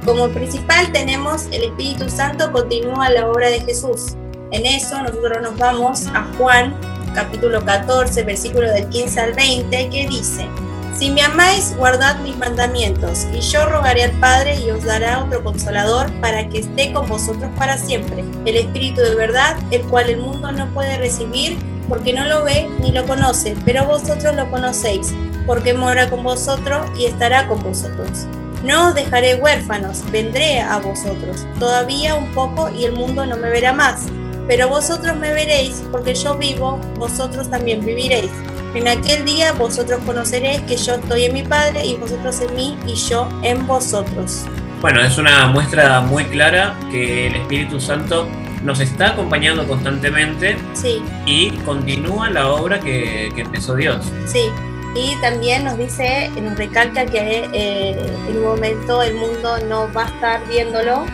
como 0.04 0.28
principal 0.28 0.92
tenemos 0.92 1.46
el 1.52 1.64
Espíritu 1.64 2.08
Santo 2.08 2.52
continúa 2.52 3.10
la 3.10 3.28
obra 3.28 3.48
de 3.48 3.60
Jesús. 3.60 4.14
En 4.52 4.64
eso 4.64 5.02
nosotros 5.02 5.42
nos 5.42 5.56
vamos 5.58 6.06
a 6.08 6.24
Juan 6.38 6.74
capítulo 7.14 7.64
14, 7.64 8.22
versículo 8.24 8.70
del 8.70 8.88
15 8.88 9.20
al 9.20 9.32
20, 9.32 9.88
que 9.88 10.06
dice, 10.06 10.46
si 10.98 11.10
me 11.10 11.22
amáis, 11.22 11.74
guardad 11.76 12.18
mis 12.20 12.36
mandamientos, 12.36 13.26
y 13.34 13.40
yo 13.40 13.66
rogaré 13.66 14.04
al 14.04 14.12
Padre 14.12 14.58
y 14.60 14.70
os 14.70 14.84
dará 14.84 15.24
otro 15.24 15.42
consolador 15.42 16.12
para 16.20 16.48
que 16.48 16.60
esté 16.60 16.92
con 16.92 17.08
vosotros 17.08 17.50
para 17.58 17.78
siempre, 17.78 18.22
el 18.44 18.56
Espíritu 18.56 19.00
de 19.00 19.14
verdad, 19.14 19.56
el 19.70 19.82
cual 19.82 20.10
el 20.10 20.18
mundo 20.18 20.52
no 20.52 20.66
puede 20.74 20.98
recibir 20.98 21.58
porque 21.88 22.12
no 22.12 22.24
lo 22.24 22.44
ve 22.44 22.68
ni 22.80 22.92
lo 22.92 23.06
conoce, 23.06 23.56
pero 23.64 23.84
vosotros 23.84 24.34
lo 24.34 24.50
conocéis, 24.50 25.14
porque 25.46 25.74
mora 25.74 26.10
con 26.10 26.22
vosotros 26.22 26.86
y 26.98 27.06
estará 27.06 27.46
con 27.48 27.62
vosotros. 27.62 28.26
No 28.64 28.88
os 28.88 28.94
dejaré 28.94 29.36
huérfanos, 29.36 30.02
vendré 30.10 30.60
a 30.60 30.78
vosotros. 30.78 31.46
Todavía 31.58 32.14
un 32.14 32.32
poco 32.32 32.70
y 32.70 32.84
el 32.84 32.92
mundo 32.92 33.24
no 33.26 33.36
me 33.36 33.50
verá 33.50 33.72
más, 33.72 34.06
pero 34.48 34.68
vosotros 34.68 35.16
me 35.16 35.32
veréis, 35.32 35.82
porque 35.92 36.14
yo 36.14 36.36
vivo, 36.36 36.80
vosotros 36.96 37.50
también 37.50 37.84
viviréis. 37.84 38.30
En 38.74 38.88
aquel 38.88 39.24
día 39.24 39.52
vosotros 39.52 40.00
conoceréis 40.04 40.60
que 40.62 40.76
yo 40.76 40.94
estoy 40.94 41.24
en 41.24 41.32
mi 41.32 41.42
Padre 41.42 41.84
y 41.86 41.96
vosotros 41.96 42.40
en 42.40 42.54
mí 42.54 42.78
y 42.86 42.94
yo 42.94 43.28
en 43.42 43.66
vosotros. 43.66 44.44
Bueno, 44.80 45.00
es 45.00 45.16
una 45.16 45.46
muestra 45.46 46.00
muy 46.00 46.24
clara 46.24 46.76
que 46.90 47.28
el 47.28 47.36
Espíritu 47.36 47.80
Santo 47.80 48.28
nos 48.66 48.80
está 48.80 49.10
acompañando 49.10 49.66
constantemente 49.66 50.56
sí. 50.74 51.00
y 51.24 51.50
continúa 51.64 52.28
la 52.30 52.48
obra 52.50 52.80
que, 52.80 53.30
que 53.34 53.42
empezó 53.42 53.76
Dios. 53.76 54.04
Sí, 54.26 54.50
y 54.96 55.14
también 55.20 55.64
nos 55.64 55.76
dice, 55.76 56.30
nos 56.40 56.56
recalca 56.56 57.04
que 57.04 57.48
eh, 57.52 57.90
en 58.28 58.36
un 58.38 58.42
momento 58.42 59.02
el 59.02 59.14
mundo 59.14 59.58
no 59.68 59.92
va 59.92 60.04
a 60.04 60.06
estar 60.06 60.48
viéndolo, 60.48 61.04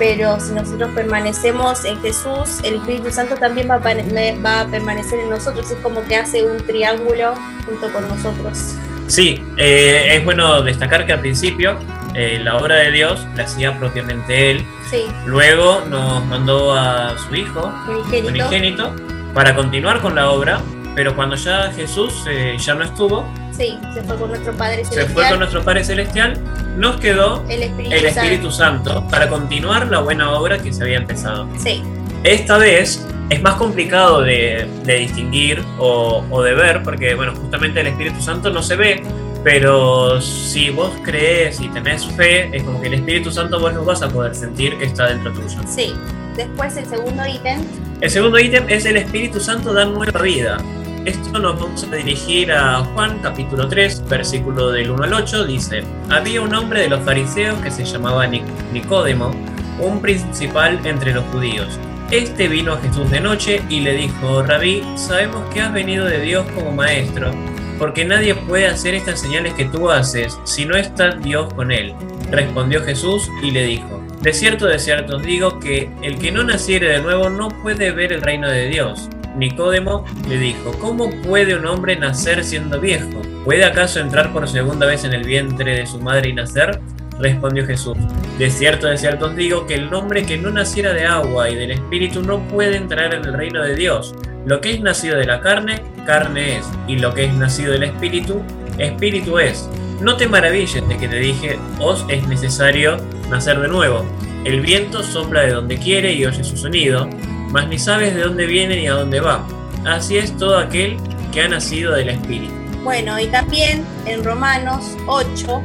pero 0.00 0.40
si 0.40 0.52
nosotros 0.52 0.90
permanecemos 0.94 1.84
en 1.84 2.00
Jesús, 2.00 2.58
el 2.64 2.74
Espíritu 2.74 3.10
Santo 3.12 3.36
también 3.36 3.70
va 3.70 3.76
a, 3.76 4.42
va 4.44 4.60
a 4.62 4.66
permanecer 4.66 5.20
en 5.20 5.30
nosotros, 5.30 5.70
es 5.70 5.78
como 5.78 6.02
que 6.04 6.16
hace 6.16 6.44
un 6.44 6.58
triángulo 6.66 7.34
junto 7.66 7.92
con 7.92 8.08
nosotros. 8.08 8.74
Sí, 9.06 9.44
eh, 9.56 10.16
es 10.16 10.24
bueno 10.24 10.60
destacar 10.62 11.06
que 11.06 11.12
al 11.12 11.20
principio 11.20 11.78
eh, 12.18 12.40
la 12.42 12.56
obra 12.56 12.76
de 12.76 12.90
Dios 12.90 13.26
la 13.36 13.44
hacía 13.44 13.78
propiamente 13.78 14.50
Él. 14.50 14.66
Sí. 14.90 15.06
Luego 15.26 15.82
nos 15.88 16.24
mandó 16.26 16.74
a 16.74 17.16
su 17.18 17.34
Hijo, 17.34 17.72
unigénito, 17.88 18.28
unigénito 18.28 18.96
para 19.34 19.54
continuar 19.54 20.00
con 20.00 20.14
la 20.14 20.30
obra 20.30 20.60
pero 20.98 21.14
cuando 21.14 21.36
ya 21.36 21.70
Jesús 21.70 22.24
eh, 22.28 22.56
ya 22.58 22.74
no 22.74 22.82
estuvo, 22.82 23.24
sí, 23.52 23.78
se 23.94 24.02
fue 24.02 24.16
con 24.16 24.30
nuestro 24.30 24.52
Padre 24.54 24.84
Celestial, 24.84 25.06
se 25.06 25.12
fue 25.12 25.28
con 25.28 25.38
nuestro 25.38 25.62
Padre 25.62 25.84
Celestial, 25.84 26.36
nos 26.76 26.96
quedó 26.96 27.44
el 27.48 27.62
Espíritu, 27.62 27.94
el 27.94 28.04
Espíritu 28.06 28.50
Santo. 28.50 29.06
para 29.08 29.28
continuar 29.28 29.86
la 29.86 30.00
buena 30.00 30.32
obra 30.32 30.58
que 30.58 30.72
se 30.72 30.82
había 30.82 30.96
empezado. 30.96 31.48
Sí. 31.56 31.84
Esta 32.24 32.58
vez 32.58 33.06
es 33.30 33.40
más 33.42 33.54
complicado 33.54 34.22
de, 34.22 34.66
distinguir 34.84 35.62
o, 35.78 36.24
o, 36.30 36.42
de 36.42 36.54
ver, 36.54 36.82
porque 36.82 37.14
bueno, 37.14 37.32
justamente 37.36 37.78
el 37.80 37.86
Espíritu 37.86 38.20
Santo 38.20 38.50
no 38.50 38.60
se 38.60 38.74
ve, 38.74 39.00
pero 39.44 40.20
si 40.20 40.70
vos 40.70 40.92
crees 41.02 41.60
y 41.60 41.68
tenés 41.68 42.06
fe, 42.06 42.54
es 42.56 42.62
como 42.62 42.80
que 42.80 42.88
el 42.88 42.94
Espíritu 42.94 43.30
Santo 43.30 43.60
vos 43.60 43.72
lo 43.72 43.84
vas 43.84 44.02
a 44.02 44.08
poder 44.08 44.34
sentir 44.34 44.76
que 44.78 44.86
está 44.86 45.08
dentro 45.08 45.32
tuyo. 45.32 45.60
Sí. 45.66 45.94
Después 46.36 46.76
el 46.76 46.86
segundo 46.86 47.26
ítem. 47.26 47.60
El 48.00 48.10
segundo 48.10 48.38
ítem 48.38 48.64
es 48.68 48.84
el 48.84 48.96
Espíritu 48.96 49.40
Santo 49.40 49.72
da 49.72 49.84
nueva 49.84 50.22
vida. 50.22 50.58
Esto 51.04 51.38
nos 51.38 51.58
vamos 51.58 51.82
a 51.84 51.96
dirigir 51.96 52.52
a 52.52 52.84
Juan 52.84 53.18
capítulo 53.22 53.66
3, 53.66 54.08
versículo 54.08 54.70
del 54.70 54.90
1 54.90 55.04
al 55.04 55.14
8. 55.14 55.46
Dice, 55.46 55.82
había 56.10 56.42
un 56.42 56.54
hombre 56.54 56.82
de 56.82 56.90
los 56.90 57.00
fariseos 57.00 57.58
que 57.60 57.70
se 57.70 57.84
llamaba 57.84 58.26
Nicodemo, 58.26 59.32
un 59.80 60.00
principal 60.00 60.78
entre 60.84 61.12
los 61.12 61.24
judíos. 61.32 61.78
Este 62.10 62.46
vino 62.46 62.74
a 62.74 62.78
Jesús 62.78 63.10
de 63.10 63.20
noche 63.20 63.62
y 63.68 63.80
le 63.80 63.94
dijo, 63.94 64.42
Rabí, 64.42 64.82
sabemos 64.96 65.42
que 65.52 65.60
has 65.60 65.72
venido 65.72 66.04
de 66.04 66.20
Dios 66.20 66.46
como 66.54 66.72
maestro, 66.72 67.32
porque 67.78 68.04
nadie 68.04 68.34
puede 68.34 68.66
hacer 68.66 68.94
estas 68.94 69.20
señales 69.20 69.54
que 69.54 69.64
tú 69.64 69.90
haces 69.90 70.38
si 70.44 70.64
no 70.64 70.76
está 70.76 71.12
Dios 71.12 71.52
con 71.54 71.70
él. 71.70 71.94
Respondió 72.30 72.82
Jesús 72.82 73.30
y 73.42 73.50
le 73.50 73.64
dijo, 73.64 74.02
de 74.22 74.32
cierto, 74.32 74.66
de 74.66 74.78
cierto 74.78 75.16
os 75.16 75.22
digo 75.22 75.60
que 75.60 75.88
el 76.02 76.18
que 76.18 76.32
no 76.32 76.42
naciere 76.42 76.88
de 76.88 77.00
nuevo 77.00 77.30
no 77.30 77.48
puede 77.48 77.92
ver 77.92 78.12
el 78.12 78.22
reino 78.22 78.48
de 78.48 78.68
Dios. 78.68 79.08
Nicodemo 79.36 80.04
le 80.28 80.38
dijo, 80.38 80.72
¿cómo 80.80 81.10
puede 81.22 81.54
un 81.54 81.66
hombre 81.66 81.94
nacer 81.94 82.42
siendo 82.44 82.80
viejo? 82.80 83.22
¿Puede 83.44 83.64
acaso 83.64 84.00
entrar 84.00 84.32
por 84.32 84.48
segunda 84.48 84.86
vez 84.86 85.04
en 85.04 85.12
el 85.12 85.24
vientre 85.24 85.76
de 85.76 85.86
su 85.86 86.00
madre 86.00 86.30
y 86.30 86.32
nacer? 86.32 86.80
Respondió 87.20 87.66
Jesús, 87.66 87.96
de 88.38 88.50
cierto, 88.50 88.86
de 88.86 88.96
cierto 88.96 89.26
os 89.26 89.36
digo 89.36 89.66
que 89.66 89.74
el 89.74 89.92
hombre 89.92 90.24
que 90.24 90.38
no 90.38 90.50
naciera 90.50 90.92
de 90.92 91.04
agua 91.04 91.50
y 91.50 91.56
del 91.56 91.72
espíritu 91.72 92.22
no 92.22 92.40
puede 92.48 92.76
entrar 92.76 93.12
en 93.14 93.24
el 93.24 93.32
reino 93.32 93.62
de 93.62 93.74
Dios. 93.74 94.14
Lo 94.48 94.62
que 94.62 94.72
es 94.72 94.80
nacido 94.80 95.18
de 95.18 95.26
la 95.26 95.42
carne, 95.42 95.82
carne 96.06 96.56
es, 96.56 96.66
y 96.86 96.96
lo 96.96 97.12
que 97.12 97.26
es 97.26 97.34
nacido 97.34 97.72
del 97.72 97.82
espíritu, 97.82 98.40
espíritu 98.78 99.38
es. 99.38 99.68
No 100.00 100.16
te 100.16 100.26
maravilles 100.26 100.88
de 100.88 100.96
que 100.96 101.06
te 101.06 101.16
dije, 101.16 101.58
os 101.78 102.06
es 102.08 102.26
necesario 102.26 102.96
nacer 103.28 103.60
de 103.60 103.68
nuevo. 103.68 104.06
El 104.46 104.62
viento 104.62 105.02
sopla 105.02 105.42
de 105.42 105.52
donde 105.52 105.76
quiere 105.76 106.14
y 106.14 106.24
oye 106.24 106.42
su 106.42 106.56
sonido, 106.56 107.10
mas 107.50 107.68
ni 107.68 107.78
sabes 107.78 108.14
de 108.14 108.22
dónde 108.22 108.46
viene 108.46 108.76
ni 108.76 108.88
a 108.88 108.94
dónde 108.94 109.20
va. 109.20 109.46
Así 109.84 110.16
es 110.16 110.34
todo 110.38 110.56
aquel 110.56 110.96
que 111.30 111.42
ha 111.42 111.48
nacido 111.48 111.92
del 111.92 112.08
Espíritu. 112.08 112.54
Bueno, 112.82 113.20
y 113.20 113.26
también 113.26 113.84
en 114.06 114.24
Romanos 114.24 114.96
8, 115.08 115.62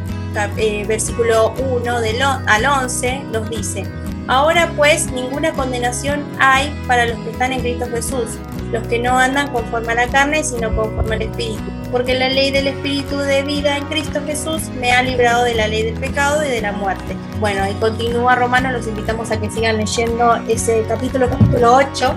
eh, 0.57 0.85
versículo 0.85 1.53
1 1.57 2.01
del 2.01 2.21
al 2.21 2.65
11, 2.65 3.21
nos 3.31 3.49
dice, 3.49 3.85
Ahora 4.27 4.71
pues 4.75 5.11
ninguna 5.11 5.51
condenación 5.51 6.23
hay 6.39 6.73
para 6.87 7.05
los 7.05 7.17
que 7.19 7.31
están 7.31 7.51
en 7.51 7.59
Cristo 7.59 7.85
Jesús, 7.89 8.37
los 8.73 8.87
que 8.87 8.97
no 8.97 9.17
andan 9.17 9.49
conforme 9.51 9.91
a 9.91 9.95
la 9.95 10.07
carne, 10.07 10.43
sino 10.43 10.75
conforme 10.75 11.15
al 11.15 11.21
Espíritu. 11.21 11.61
Porque 11.91 12.15
la 12.15 12.27
ley 12.27 12.49
del 12.49 12.67
Espíritu 12.67 13.17
de 13.19 13.43
vida 13.43 13.77
en 13.77 13.85
Cristo 13.85 14.19
Jesús 14.25 14.63
me 14.79 14.91
ha 14.91 15.03
librado 15.03 15.43
de 15.43 15.53
la 15.53 15.67
ley 15.67 15.83
del 15.83 15.93
pecado 15.93 16.43
y 16.43 16.49
de 16.49 16.59
la 16.59 16.71
muerte. 16.71 17.15
Bueno, 17.39 17.69
y 17.69 17.73
continúa 17.75 18.35
Romano, 18.35 18.71
los 18.71 18.87
invitamos 18.87 19.29
a 19.29 19.39
que 19.39 19.49
sigan 19.51 19.77
leyendo 19.77 20.35
ese 20.47 20.83
capítulo, 20.87 21.29
capítulo 21.29 21.75
8. 21.75 22.15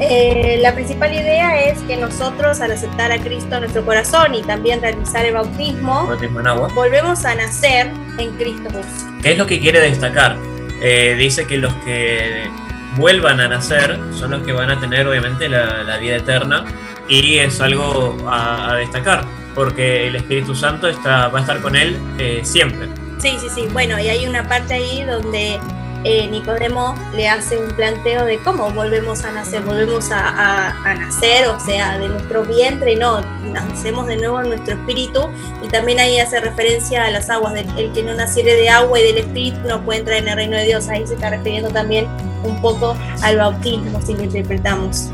Eh, 0.00 0.58
la 0.62 0.74
principal 0.74 1.12
idea 1.12 1.60
es 1.66 1.78
que 1.82 1.96
nosotros 1.96 2.60
al 2.60 2.72
aceptar 2.72 3.12
a 3.12 3.18
Cristo 3.18 3.54
en 3.54 3.60
nuestro 3.60 3.84
corazón 3.84 4.34
y 4.34 4.42
también 4.42 4.80
realizar 4.80 5.24
el 5.26 5.34
bautismo, 5.34 6.06
bautismo 6.06 6.40
en 6.40 6.46
agua. 6.48 6.68
volvemos 6.74 7.24
a 7.24 7.34
nacer 7.34 7.92
en 8.18 8.32
Cristo 8.32 8.70
Jesús. 8.70 9.06
¿Qué 9.22 9.32
es 9.32 9.38
lo 9.38 9.46
que 9.46 9.60
quiere 9.60 9.80
destacar? 9.80 10.36
Eh, 10.82 11.14
dice 11.16 11.46
que 11.46 11.58
los 11.58 11.72
que 11.84 12.50
vuelvan 12.96 13.40
a 13.40 13.48
nacer 13.48 13.98
son 14.12 14.32
los 14.32 14.42
que 14.42 14.52
van 14.52 14.70
a 14.70 14.80
tener 14.80 15.06
obviamente 15.06 15.48
la, 15.48 15.96
vida 15.98 16.16
eterna 16.16 16.64
y 17.08 17.38
es 17.38 17.60
algo 17.60 18.16
a, 18.26 18.76
destacar 18.76 19.24
porque 19.54 20.08
el 20.08 20.16
Espíritu 20.16 20.54
Santo 20.54 20.88
está, 20.88 21.28
va 21.28 21.38
a 21.38 21.42
estar 21.42 21.60
con 21.60 21.76
él 21.76 21.96
eh, 22.18 22.40
siempre. 22.42 22.88
Sí, 23.18 23.36
sí, 23.40 23.48
sí. 23.54 23.68
Bueno, 23.72 23.98
y 24.00 24.08
hay 24.08 24.26
una 24.26 24.48
parte 24.48 24.74
ahí 24.74 25.04
donde 25.04 25.60
eh, 26.04 26.28
Nicodemo 26.28 26.94
le 27.14 27.28
hace 27.28 27.56
un 27.56 27.70
planteo 27.72 28.24
de 28.24 28.38
cómo 28.38 28.70
volvemos 28.70 29.24
a 29.24 29.32
nacer, 29.32 29.62
volvemos 29.62 30.10
a, 30.12 30.74
nacer, 30.84 31.48
o 31.48 31.58
sea, 31.58 31.98
de 31.98 32.08
nuestro 32.08 32.44
vientre, 32.44 32.96
no, 32.96 33.20
nacemos 33.52 34.06
de 34.06 34.16
nuevo 34.16 34.40
en 34.40 34.48
nuestro 34.48 34.74
espíritu, 34.74 35.28
y 35.62 35.68
también 35.68 35.98
ahí 35.98 36.18
hace 36.18 36.40
referencia 36.40 37.04
a 37.04 37.10
las 37.10 37.30
aguas, 37.30 37.54
el 37.76 37.92
que 37.92 38.02
no 38.02 38.14
naciere 38.14 38.54
de 38.54 38.68
agua 38.68 39.00
y 39.00 39.04
del 39.04 39.18
espíritu 39.18 39.58
no 39.66 39.84
puede 39.84 40.00
entrar 40.00 40.18
en 40.18 40.28
el 40.28 40.36
reino 40.36 40.56
de 40.56 40.64
Dios, 40.64 40.88
ahí 40.88 41.06
se 41.06 41.14
está 41.14 41.30
refiriendo 41.30 41.70
también 41.70 42.06
un 42.44 42.60
poco 42.60 42.96
al 43.22 43.38
bautismo, 43.38 44.00
si 44.02 44.14
lo 44.14 44.24
interpretamos. 44.24 45.10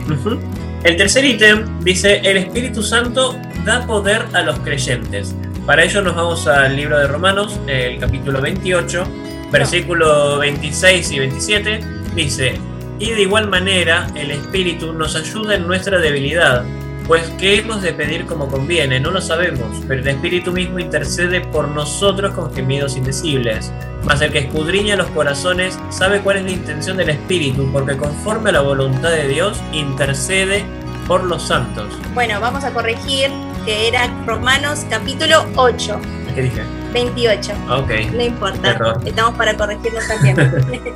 El 0.82 0.96
tercer 0.96 1.24
ítem 1.24 1.80
dice, 1.80 2.20
el 2.24 2.38
Espíritu 2.38 2.82
Santo 2.82 3.36
da 3.64 3.86
poder 3.86 4.26
a 4.32 4.42
los 4.42 4.58
creyentes. 4.60 5.34
Para 5.66 5.84
ello 5.84 6.00
nos 6.00 6.16
vamos 6.16 6.46
al 6.46 6.74
libro 6.74 6.98
de 6.98 7.06
Romanos, 7.06 7.60
el 7.66 7.98
capítulo 8.00 8.40
28, 8.40 9.04
versículo 9.50 10.38
26 10.38 11.10
y 11.12 11.18
27, 11.18 11.80
dice, 12.14 12.54
y 12.98 13.10
de 13.10 13.22
igual 13.22 13.48
manera 13.48 14.06
el 14.14 14.30
Espíritu 14.30 14.92
nos 14.92 15.16
ayuda 15.16 15.54
en 15.54 15.66
nuestra 15.66 15.98
debilidad, 15.98 16.64
pues 17.06 17.28
¿qué 17.38 17.58
hemos 17.58 17.82
de 17.82 17.92
pedir 17.92 18.26
como 18.26 18.46
conviene? 18.46 19.00
No 19.00 19.10
lo 19.10 19.20
sabemos, 19.20 19.82
pero 19.88 20.00
el 20.00 20.06
Espíritu 20.06 20.52
mismo 20.52 20.78
intercede 20.78 21.40
por 21.40 21.66
nosotros 21.66 22.32
con 22.34 22.54
gemidos 22.54 22.96
indecibles. 22.96 23.72
Mas 24.04 24.20
el 24.20 24.30
que 24.30 24.38
escudriña 24.38 24.96
los 24.96 25.08
corazones 25.08 25.76
sabe 25.88 26.20
cuál 26.20 26.36
es 26.36 26.44
la 26.44 26.52
intención 26.52 26.96
del 26.96 27.10
Espíritu, 27.10 27.68
porque 27.72 27.96
conforme 27.96 28.50
a 28.50 28.52
la 28.52 28.60
voluntad 28.60 29.10
de 29.10 29.26
Dios 29.26 29.60
intercede 29.72 30.64
por 31.08 31.24
los 31.24 31.42
santos. 31.42 31.92
Bueno, 32.14 32.40
vamos 32.40 32.62
a 32.62 32.72
corregir 32.72 33.30
que 33.64 33.88
era 33.88 34.06
Romanos 34.24 34.86
capítulo 34.88 35.44
8. 35.56 36.00
¿Qué 36.34 36.42
dije? 36.42 36.79
28. 36.92 37.52
Ok. 37.70 38.12
No 38.12 38.22
importa. 38.22 38.98
Estamos 39.04 39.36
para 39.36 39.56
corregirnos 39.56 40.06
también. 40.06 40.36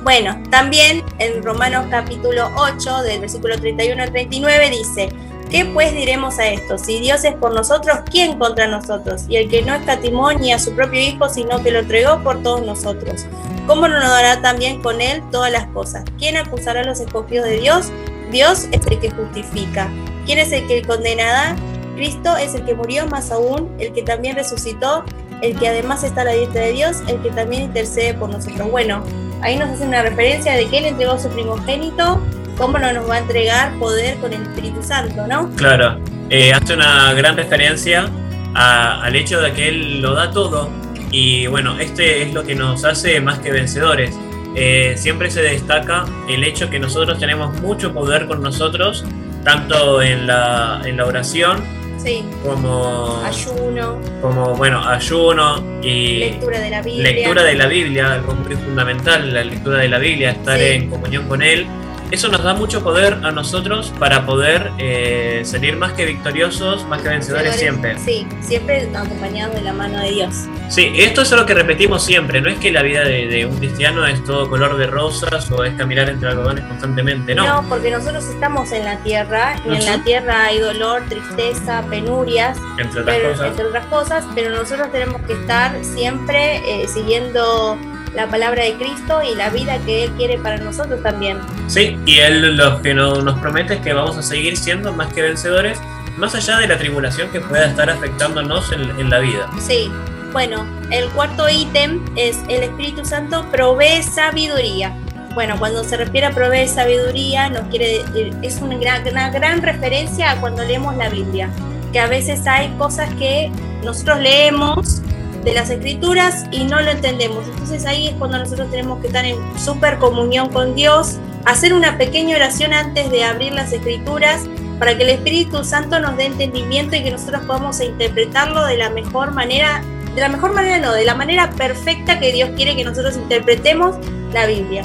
Bueno, 0.00 0.40
también 0.48 1.02
en 1.18 1.42
Romanos 1.42 1.86
capítulo 1.90 2.48
8, 2.56 3.02
del 3.02 3.20
versículo 3.20 3.58
31 3.58 4.00
al 4.00 4.10
39, 4.10 4.70
dice, 4.70 5.08
¿Qué 5.50 5.64
pues 5.64 5.92
diremos 5.92 6.38
a 6.38 6.48
esto? 6.48 6.76
Si 6.76 7.00
Dios 7.00 7.24
es 7.24 7.34
por 7.34 7.54
nosotros, 7.54 8.00
¿quién 8.10 8.38
contra 8.38 8.68
nosotros? 8.68 9.24
Y 9.28 9.36
el 9.36 9.48
que 9.48 9.62
no 9.62 9.74
escatimó 9.74 10.30
ni 10.32 10.52
a 10.52 10.58
su 10.58 10.74
propio 10.74 11.00
Hijo, 11.00 11.30
sino 11.30 11.62
que 11.62 11.70
lo 11.70 11.78
entregó 11.78 12.22
por 12.22 12.42
todos 12.42 12.62
nosotros. 12.62 13.24
¿Cómo 13.66 13.88
no 13.88 13.98
nos 13.98 14.10
dará 14.10 14.42
también 14.42 14.82
con 14.82 15.00
él 15.00 15.22
todas 15.32 15.50
las 15.50 15.66
cosas? 15.68 16.04
¿Quién 16.18 16.36
acusará 16.36 16.80
a 16.80 16.84
los 16.84 17.00
escogidos 17.00 17.46
de 17.46 17.60
Dios? 17.60 17.86
Dios 18.30 18.68
es 18.72 18.86
el 18.86 19.00
que 19.00 19.10
justifica. 19.10 19.88
¿Quién 20.26 20.38
es 20.38 20.52
el 20.52 20.66
que 20.66 20.82
condenará? 20.82 21.56
Cristo 21.96 22.36
es 22.36 22.54
el 22.54 22.66
que 22.66 22.74
murió, 22.74 23.06
más 23.06 23.30
aún, 23.30 23.74
el 23.78 23.94
que 23.94 24.02
también 24.02 24.36
resucitó, 24.36 25.02
el 25.42 25.58
que 25.58 25.68
además 25.68 26.04
está 26.04 26.22
a 26.22 26.24
la 26.24 26.32
diestra 26.32 26.62
de 26.62 26.72
Dios, 26.72 27.02
el 27.06 27.20
que 27.22 27.30
también 27.30 27.62
intercede 27.62 28.14
por 28.14 28.30
nosotros. 28.30 28.70
Bueno, 28.70 29.02
ahí 29.42 29.56
nos 29.56 29.68
hace 29.70 29.84
una 29.84 30.02
referencia 30.02 30.54
de 30.54 30.66
que 30.66 30.78
Él 30.78 30.86
entregó 30.86 31.18
su 31.18 31.28
primogénito 31.28 32.20
¿cómo 32.58 32.76
no 32.76 32.92
nos 32.92 33.08
va 33.08 33.14
a 33.14 33.18
entregar 33.20 33.78
poder 33.78 34.16
con 34.18 34.32
el 34.32 34.42
Espíritu 34.42 34.82
Santo, 34.82 35.26
no? 35.26 35.48
Claro, 35.54 36.00
eh, 36.28 36.52
hace 36.52 36.74
una 36.74 37.14
gran 37.14 37.36
referencia 37.36 38.10
al 38.54 39.14
hecho 39.14 39.40
de 39.40 39.52
que 39.52 39.68
Él 39.68 40.02
lo 40.02 40.14
da 40.14 40.32
todo 40.32 40.68
y 41.12 41.46
bueno, 41.46 41.78
este 41.78 42.22
es 42.22 42.34
lo 42.34 42.42
que 42.42 42.56
nos 42.56 42.84
hace 42.84 43.20
más 43.20 43.38
que 43.38 43.52
vencedores. 43.52 44.18
Eh, 44.56 44.94
siempre 44.96 45.30
se 45.30 45.40
destaca 45.40 46.04
el 46.28 46.42
hecho 46.42 46.68
que 46.68 46.80
nosotros 46.80 47.18
tenemos 47.18 47.60
mucho 47.60 47.94
poder 47.94 48.26
con 48.26 48.42
nosotros, 48.42 49.04
tanto 49.44 50.02
en 50.02 50.26
la, 50.26 50.82
en 50.84 50.96
la 50.96 51.06
oración 51.06 51.77
sí. 52.08 52.24
como 52.42 53.22
ayuno, 53.24 54.00
como 54.20 54.54
bueno 54.54 54.86
ayuno 54.88 55.80
y 55.82 56.18
lectura 56.18 56.58
de 56.60 56.70
la 56.70 56.82
Biblia, 56.82 57.12
lectura 57.12 57.42
de 57.42 57.54
la 57.54 57.66
Biblia, 57.66 58.12
algo 58.12 58.34
muy 58.34 58.56
fundamental, 58.56 59.32
la 59.32 59.44
lectura 59.44 59.78
de 59.78 59.88
la 59.88 59.98
Biblia, 59.98 60.30
estar 60.30 60.60
en 60.60 60.88
comunión 60.88 61.28
con 61.28 61.42
Él 61.42 61.66
eso 62.10 62.28
nos 62.28 62.42
da 62.42 62.54
mucho 62.54 62.82
poder 62.82 63.14
a 63.22 63.32
nosotros 63.32 63.92
para 63.98 64.24
poder 64.24 64.70
eh, 64.78 65.42
salir 65.44 65.76
más 65.76 65.92
que 65.92 66.06
victoriosos, 66.06 66.86
más 66.86 67.02
que 67.02 67.08
vencedores 67.08 67.56
siempre. 67.56 67.98
Sí, 67.98 68.26
siempre 68.40 68.88
acompañados 68.94 69.54
de 69.54 69.62
la 69.62 69.72
mano 69.72 69.98
de 70.00 70.10
Dios. 70.10 70.34
Sí, 70.68 70.92
esto 70.96 71.22
es 71.22 71.30
lo 71.32 71.46
que 71.46 71.54
repetimos 71.54 72.04
siempre, 72.04 72.40
no 72.40 72.48
es 72.48 72.58
que 72.58 72.70
la 72.72 72.82
vida 72.82 73.04
de, 73.04 73.46
un 73.46 73.56
cristiano 73.58 74.06
es 74.06 74.22
todo 74.24 74.48
color 74.48 74.76
de 74.76 74.86
rosas 74.86 75.50
o 75.50 75.64
es 75.64 75.74
caminar 75.74 76.08
entre 76.08 76.28
algodones 76.28 76.64
constantemente, 76.64 77.34
no. 77.34 77.62
No, 77.62 77.68
porque 77.68 77.90
nosotros 77.90 78.24
estamos 78.24 78.72
en 78.72 78.84
la 78.84 78.98
tierra 78.98 79.56
y 79.66 79.74
en 79.74 79.84
la 79.84 80.02
tierra 80.02 80.44
hay 80.44 80.58
dolor, 80.58 81.02
tristeza, 81.08 81.84
penurias, 81.88 82.58
entre 82.78 83.00
otras, 83.00 83.18
cosas. 83.18 83.46
Entre 83.48 83.64
otras 83.64 83.86
cosas, 83.86 84.24
pero 84.34 84.50
nosotros 84.50 84.90
tenemos 84.92 85.20
que 85.22 85.34
estar 85.34 85.76
siempre 85.84 86.82
eh, 86.82 86.88
siguiendo 86.88 87.78
la 88.14 88.26
palabra 88.28 88.64
de 88.64 88.74
Cristo 88.74 89.20
y 89.22 89.34
la 89.34 89.50
vida 89.50 89.78
que 89.84 90.04
Él 90.04 90.10
quiere 90.12 90.38
para 90.38 90.58
nosotros 90.58 91.02
también. 91.02 91.38
Sí, 91.66 91.98
y 92.06 92.18
Él 92.18 92.56
lo 92.56 92.82
que 92.82 92.94
nos 92.94 93.38
promete 93.38 93.74
es 93.74 93.80
que 93.80 93.92
vamos 93.92 94.16
a 94.16 94.22
seguir 94.22 94.56
siendo 94.56 94.92
más 94.92 95.12
que 95.12 95.22
vencedores, 95.22 95.78
más 96.16 96.34
allá 96.34 96.58
de 96.58 96.66
la 96.66 96.78
tribulación 96.78 97.30
que 97.30 97.40
pueda 97.40 97.66
estar 97.66 97.88
afectándonos 97.88 98.72
en, 98.72 99.10
la 99.10 99.20
vida. 99.20 99.48
Sí, 99.60 99.90
bueno, 100.32 100.66
el 100.90 101.08
cuarto 101.10 101.48
ítem 101.48 102.04
es 102.16 102.38
el 102.48 102.64
Espíritu 102.64 103.04
Santo 103.04 103.46
provee 103.50 104.02
sabiduría. 104.02 104.92
Bueno, 105.34 105.56
cuando 105.58 105.84
se 105.84 105.96
refiere 105.96 106.26
a 106.26 106.30
provee 106.32 106.66
sabiduría, 106.66 107.48
nos 107.48 107.68
quiere 107.68 108.02
es 108.42 108.60
una 108.60 108.76
gran, 108.76 109.06
una 109.06 109.30
gran 109.30 109.62
referencia 109.62 110.32
a 110.32 110.40
cuando 110.40 110.64
leemos 110.64 110.96
la 110.96 111.08
Biblia, 111.08 111.48
que 111.92 112.00
a 112.00 112.08
veces 112.08 112.46
hay 112.46 112.68
cosas 112.70 113.08
que 113.14 113.52
nosotros 113.84 114.18
leemos 114.18 115.02
de 115.44 115.54
las 115.54 115.70
escrituras 115.70 116.46
y 116.50 116.64
no 116.64 116.80
lo 116.80 116.90
entendemos. 116.90 117.46
Entonces 117.46 117.86
ahí 117.86 118.08
es 118.08 118.14
cuando 118.14 118.38
nosotros 118.38 118.70
tenemos 118.70 119.00
que 119.00 119.08
estar 119.08 119.24
en 119.24 119.36
súper 119.58 119.98
comunión 119.98 120.48
con 120.50 120.74
Dios, 120.74 121.18
hacer 121.44 121.72
una 121.72 121.98
pequeña 121.98 122.36
oración 122.36 122.72
antes 122.72 123.10
de 123.10 123.24
abrir 123.24 123.52
las 123.52 123.72
escrituras 123.72 124.46
para 124.78 124.96
que 124.96 125.02
el 125.04 125.10
Espíritu 125.10 125.64
Santo 125.64 125.98
nos 125.98 126.16
dé 126.16 126.26
entendimiento 126.26 126.96
y 126.96 127.02
que 127.02 127.10
nosotros 127.10 127.42
podamos 127.46 127.80
interpretarlo 127.80 128.64
de 128.64 128.76
la 128.76 128.90
mejor 128.90 129.32
manera, 129.32 129.82
de 130.14 130.20
la 130.20 130.28
mejor 130.28 130.54
manera 130.54 130.78
no, 130.78 130.92
de 130.92 131.04
la 131.04 131.14
manera 131.14 131.50
perfecta 131.50 132.20
que 132.20 132.32
Dios 132.32 132.50
quiere 132.54 132.76
que 132.76 132.84
nosotros 132.84 133.16
interpretemos 133.16 133.96
la 134.32 134.46
Biblia. 134.46 134.84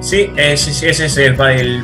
Sí, 0.00 0.30
ese, 0.36 0.90
es 0.90 1.16
el, 1.16 1.34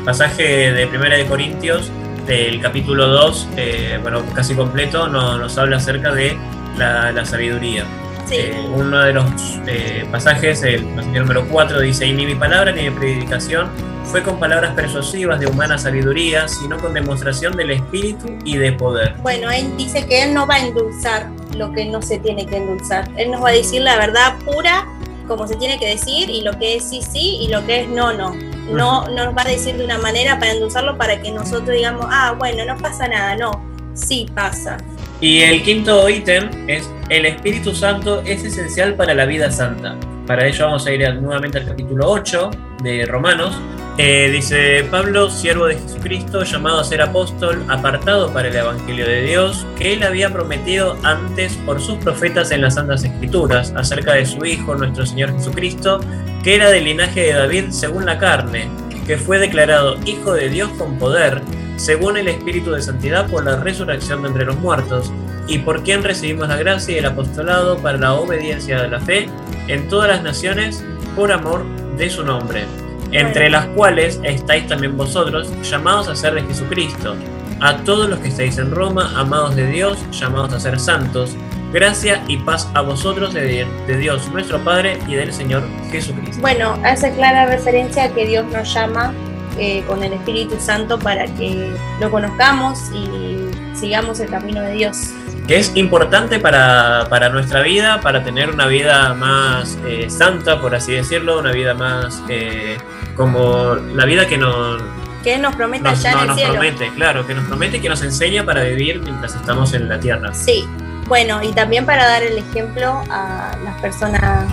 pasaje 0.05 0.73
de 0.73 0.87
Primera 0.87 1.16
de 1.16 1.25
Corintios, 1.25 1.90
del 2.27 2.61
capítulo 2.61 3.09
2, 3.09 3.49
eh, 3.57 3.99
bueno, 4.03 4.23
casi 4.35 4.55
completo, 4.55 5.09
nos 5.09 5.57
habla 5.57 5.79
acerca 5.79 6.12
de 6.12 6.37
la, 6.76 7.24
sabiduría. 7.24 7.85
Eh, 8.30 8.54
uno 8.74 9.00
de 9.00 9.12
los 9.12 9.24
eh, 9.66 10.06
pasajes, 10.11 10.62
el 10.62 10.85
pasaje 10.85 11.18
número 11.18 11.46
4, 11.48 11.80
dice, 11.80 12.06
y 12.06 12.12
ni 12.12 12.26
mi 12.26 12.37
palabra 12.37 12.70
ni 12.70 12.88
mi 12.88 12.90
predicación 12.90 13.68
fue 14.11 14.22
con 14.22 14.38
palabras 14.38 14.74
persuasivas 14.74 15.38
de 15.38 15.46
humana 15.46 15.78
sabiduría, 15.78 16.48
sino 16.48 16.78
con 16.78 16.94
demostración 16.94 17.56
del 17.56 17.70
espíritu 17.70 18.26
y 18.44 18.56
de 18.56 18.72
poder. 18.72 19.14
Bueno, 19.22 19.50
él 19.50 19.76
dice 19.76 20.04
que 20.06 20.24
él 20.24 20.35
no 20.35 20.46
va 20.48 20.56
a 20.56 20.66
endulzar 20.66 21.28
lo 21.56 21.72
que 21.72 21.85
no 21.85 22.02
se 22.02 22.18
tiene 22.18 22.44
que 22.44 22.56
endulzar. 22.56 23.09
Él 23.16 23.30
nos 23.30 23.42
va 23.42 23.50
a 23.50 23.52
decir 23.52 23.83
la 23.83 23.96
verdad 23.96 24.37
pura, 24.44 24.87
como 25.28 25.46
se 25.46 25.54
tiene 25.56 25.78
que 25.78 25.87
decir, 25.87 26.28
y 26.28 26.42
lo 26.42 26.59
que 26.59 26.76
es 26.76 26.88
sí, 26.88 27.02
sí, 27.02 27.38
y 27.40 27.48
lo 27.48 27.64
que 27.66 27.83
es 27.83 27.88
no, 27.88 28.12
no. 28.12 28.35
No 28.70 29.09
nos 29.09 29.37
va 29.37 29.42
a 29.42 29.48
decir 29.48 29.76
de 29.76 29.85
una 29.85 29.98
manera 29.98 30.38
para 30.38 30.52
endulzarlo 30.52 30.96
para 30.96 31.20
que 31.20 31.30
nosotros 31.30 31.70
digamos, 31.70 32.06
ah, 32.09 32.35
bueno, 32.37 32.64
no 32.64 32.80
pasa 32.80 33.06
nada, 33.06 33.37
no, 33.37 33.52
sí 33.94 34.26
pasa. 34.35 34.76
Y 35.20 35.42
el 35.42 35.62
quinto 35.62 36.09
ítem 36.09 36.48
es 36.66 36.90
el 37.11 37.26
Espíritu 37.26 37.74
Santo 37.74 38.22
es 38.24 38.42
esencial 38.42 38.94
para 38.94 39.14
la 39.14 39.26
vida 39.26 39.50
santa. 39.50 39.96
Para 40.26 40.46
ello 40.46 40.64
vamos 40.64 40.87
a 40.87 40.92
ir 40.92 41.14
nuevamente 41.16 41.59
al 41.59 41.66
capítulo 41.66 42.09
8 42.09 42.50
de 42.83 43.04
Romanos. 43.04 43.54
Eh, 43.98 44.30
dice 44.33 44.83
Pablo, 44.90 45.28
siervo 45.28 45.66
de 45.66 45.74
Jesucristo, 45.74 46.42
llamado 46.44 46.80
a 46.80 46.85
ser 46.85 47.02
apóstol, 47.02 47.62
apartado 47.68 48.33
para 48.33 48.48
el 48.48 48.56
Evangelio 48.56 49.04
de 49.06 49.22
Dios, 49.22 49.66
que 49.76 49.92
él 49.92 50.04
había 50.04 50.33
prometido 50.33 50.96
antes 51.02 51.52
por 51.66 51.83
sus 51.83 51.98
profetas 51.98 52.50
en 52.50 52.62
las 52.62 52.76
Santas 52.76 53.04
Escrituras, 53.04 53.74
acerca 53.76 54.14
de 54.14 54.24
su 54.24 54.42
Hijo, 54.46 54.74
nuestro 54.74 55.04
Señor 55.04 55.35
Jesucristo, 55.35 56.00
que 56.42 56.54
era 56.54 56.70
del 56.70 56.85
linaje 56.85 57.20
de 57.20 57.33
David 57.35 57.64
según 57.70 58.06
la 58.06 58.18
carne, 58.18 58.70
que 59.11 59.18
fue 59.18 59.40
declarado 59.40 59.96
Hijo 60.07 60.35
de 60.35 60.49
Dios 60.49 60.70
con 60.79 60.96
poder 60.96 61.42
según 61.75 62.16
el 62.16 62.29
Espíritu 62.29 62.70
de 62.70 62.81
Santidad 62.81 63.29
por 63.29 63.44
la 63.44 63.57
resurrección 63.57 64.23
de 64.23 64.29
entre 64.29 64.44
los 64.44 64.57
muertos, 64.59 65.12
y 65.49 65.59
por 65.59 65.83
quien 65.83 66.05
recibimos 66.05 66.46
la 66.46 66.57
gracia 66.57 66.94
y 66.94 66.99
el 66.99 67.07
apostolado 67.07 67.77
para 67.79 67.99
la 67.99 68.14
obediencia 68.14 68.81
de 68.81 68.88
la 68.88 69.01
fe 69.01 69.29
en 69.66 69.88
todas 69.88 70.11
las 70.11 70.23
naciones 70.23 70.85
por 71.16 71.33
amor 71.33 71.64
de 71.96 72.09
su 72.09 72.25
nombre, 72.25 72.66
entre 73.11 73.51
las 73.51 73.66
cuales 73.70 74.20
estáis 74.23 74.68
también 74.68 74.96
vosotros, 74.96 75.51
llamados 75.68 76.07
a 76.07 76.14
ser 76.14 76.35
de 76.35 76.42
Jesucristo, 76.42 77.16
a 77.61 77.79
todos 77.79 78.09
los 78.09 78.20
que 78.20 78.29
estáis 78.29 78.59
en 78.59 78.70
Roma, 78.70 79.12
amados 79.16 79.57
de 79.57 79.66
Dios, 79.66 79.99
llamados 80.12 80.53
a 80.53 80.61
ser 80.61 80.79
santos, 80.79 81.35
gracia 81.72 82.22
y 82.28 82.37
paz 82.38 82.68
a 82.74 82.80
vosotros 82.80 83.35
de, 83.35 83.66
de, 83.87 83.96
Dios 83.96 84.28
nuestro 84.30 84.59
Padre 84.62 84.98
y 85.06 85.14
del 85.14 85.33
Señor 85.33 85.62
Jesucristo. 85.90 86.40
Bueno, 86.40 86.78
hace 86.85 87.12
clara 87.12 87.46
referencia 87.46 88.04
a 88.04 88.09
que 88.11 88.26
Dios 88.26 88.44
nos 88.52 88.72
llama 88.72 89.12
eh, 89.59 89.85
con 89.87 90.02
el 90.02 90.12
Espíritu 90.12 90.56
Santo 90.59 90.98
para 90.98 91.26
que 91.26 91.70
lo 92.00 92.11
conozcamos 92.11 92.90
y 92.92 93.50
sigamos 93.76 94.20
el 94.20 94.30
camino 94.30 94.62
de 94.62 94.72
Dios. 94.72 95.11
Que 95.46 95.59
es 95.59 95.72
importante 95.74 96.38
para, 96.38 97.06
para 97.11 97.28
nuestra 97.28 97.61
vida, 97.62 98.00
para 98.00 98.22
tener 98.22 98.50
una 98.50 98.66
vida 98.66 99.12
más 99.14 99.76
eh, 99.87 100.09
santa, 100.09 100.61
por 100.61 100.74
así 100.74 100.92
decirlo, 100.92 101.38
una 101.38 101.52
vida 101.52 101.74
más 101.74 102.22
eh, 102.28 102.78
como 103.16 103.74
la 103.74 104.04
vida 104.04 104.26
que 104.26 104.38
nos, 104.38 104.80
que 105.22 105.35
Él 105.35 105.42
nos 105.42 105.54
promete 105.56 105.88
allá 105.88 106.12
en 106.12 106.18
el 106.20 106.26
nos 106.28 106.40
promete, 106.40 106.88
claro, 106.94 107.26
que 107.26 107.35
nos 107.35 107.44
promete 107.44 107.76
y 107.78 107.80
que 107.80 107.88
nos 107.88 108.02
enseña 108.02 108.44
para 108.44 108.62
vivir 108.62 109.00
mientras 109.00 109.35
estamos 109.35 109.74
en 109.74 109.88
la 109.88 109.98
tierra. 109.98 110.33
Sí, 110.33 110.66
bueno, 111.11 111.42
y 111.42 111.53
también 111.53 111.85
para 111.85 112.07
dar 112.07 112.23
el 112.23 112.38
ejemplo 112.38 113.03
a 113.11 113.51
las 113.64 113.81
personas 113.81 114.46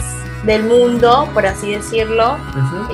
del 0.43 0.63
mundo, 0.63 1.29
por 1.31 1.45
así 1.45 1.71
decirlo, 1.71 2.35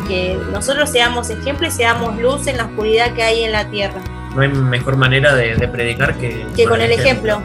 que 0.05 0.37
nosotros 0.51 0.89
seamos 0.89 1.29
ejemplo 1.29 1.65
y 1.65 1.71
seamos 1.71 2.17
luz 2.19 2.45
en 2.47 2.57
la 2.57 2.65
oscuridad 2.65 3.13
que 3.13 3.23
hay 3.23 3.45
en 3.45 3.53
la 3.53 3.69
tierra. 3.69 4.01
No 4.35 4.41
hay 4.41 4.49
mejor 4.49 4.97
manera 4.97 5.33
de, 5.33 5.55
predicar 5.69 6.15
que, 6.15 6.45
que 6.53 6.65
con 6.65 6.81
el 6.81 6.91
ejemplo. 6.91 7.41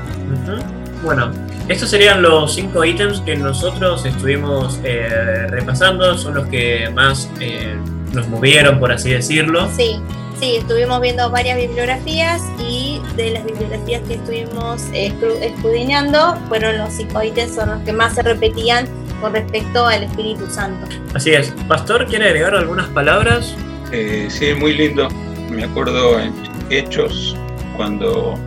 Bueno, 1.04 1.30
estos 1.68 1.88
serían 1.88 2.20
los 2.20 2.52
cinco 2.52 2.84
ítems 2.84 3.20
que 3.20 3.36
nosotros 3.36 4.04
estuvimos 4.04 4.80
eh, 4.82 5.46
repasando, 5.50 6.18
son 6.18 6.34
los 6.34 6.48
que 6.48 6.90
más 6.92 7.30
eh, 7.38 7.76
nos 8.12 8.26
movieron, 8.26 8.80
por 8.80 8.90
así 8.90 9.10
decirlo. 9.12 9.68
Sí, 9.76 10.02
sí, 10.38 10.56
estuvimos 10.56 11.00
viendo 11.00 11.30
varias 11.30 11.58
bibliografías 11.58 12.42
y 12.58 13.00
de 13.16 13.30
las 13.30 13.44
bibliografías 13.44 14.02
que 14.06 14.14
estuvimos 14.14 14.84
eh, 14.92 15.12
escudriñando, 15.42 16.36
fueron 16.48 16.78
los 16.78 16.92
cinco 16.92 17.22
ítems, 17.22 17.54
son 17.54 17.70
los 17.70 17.82
que 17.82 17.92
más 17.92 18.14
se 18.14 18.22
repetían 18.22 18.88
con 19.20 19.32
respecto 19.32 19.86
al 19.86 20.04
Espíritu 20.04 20.46
Santo. 20.46 20.86
Así 21.14 21.30
es. 21.30 21.50
Pastor, 21.66 22.06
¿quiere 22.06 22.26
agregar 22.26 22.54
algunas 22.54 22.86
palabras? 22.88 23.54
Eh, 23.92 24.28
sí, 24.30 24.54
muy 24.54 24.74
lindo. 24.74 25.08
Me 25.50 25.64
acuerdo 25.64 26.20
en 26.20 26.32
Hechos, 26.70 27.36
cuando 27.76 28.38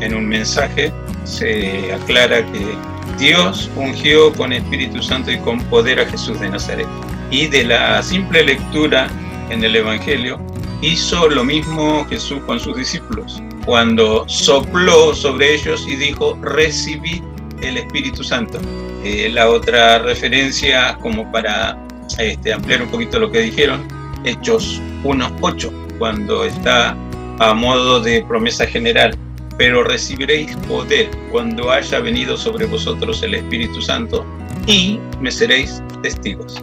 en 0.00 0.14
un 0.14 0.26
mensaje 0.26 0.92
se 1.24 1.92
aclara 1.92 2.44
que 2.52 2.76
Dios 3.18 3.70
ungió 3.76 4.32
con 4.32 4.52
Espíritu 4.52 5.02
Santo 5.02 5.30
y 5.30 5.38
con 5.38 5.60
poder 5.64 6.00
a 6.00 6.06
Jesús 6.06 6.40
de 6.40 6.48
Nazaret. 6.48 6.86
Y 7.30 7.46
de 7.46 7.64
la 7.64 8.02
simple 8.02 8.42
lectura 8.42 9.08
en 9.50 9.62
el 9.62 9.76
Evangelio, 9.76 10.40
hizo 10.82 11.28
lo 11.28 11.44
mismo 11.44 12.06
Jesús 12.08 12.40
con 12.46 12.60
sus 12.60 12.76
discípulos, 12.76 13.42
cuando 13.64 14.24
sopló 14.28 15.14
sobre 15.14 15.54
ellos 15.54 15.84
y 15.88 15.96
dijo, 15.96 16.38
recibí 16.42 17.22
el 17.62 17.78
Espíritu 17.78 18.22
Santo. 18.22 18.58
Eh, 19.04 19.30
la 19.32 19.48
otra 19.48 19.98
referencia, 19.98 20.96
como 21.00 21.30
para 21.30 21.78
este, 22.18 22.52
ampliar 22.52 22.82
un 22.82 22.90
poquito 22.90 23.18
lo 23.18 23.30
que 23.30 23.40
dijeron, 23.40 23.86
Hechos 24.24 24.80
1.8, 25.04 25.98
cuando 25.98 26.44
está 26.44 26.96
a 27.38 27.54
modo 27.54 28.00
de 28.00 28.24
promesa 28.24 28.66
general, 28.66 29.16
pero 29.56 29.82
recibiréis 29.82 30.54
poder 30.68 31.10
cuando 31.30 31.70
haya 31.70 32.00
venido 32.00 32.36
sobre 32.36 32.66
vosotros 32.66 33.22
el 33.22 33.34
Espíritu 33.34 33.82
Santo 33.82 34.24
y 34.66 35.00
me 35.20 35.30
seréis 35.30 35.82
testigos. 36.02 36.60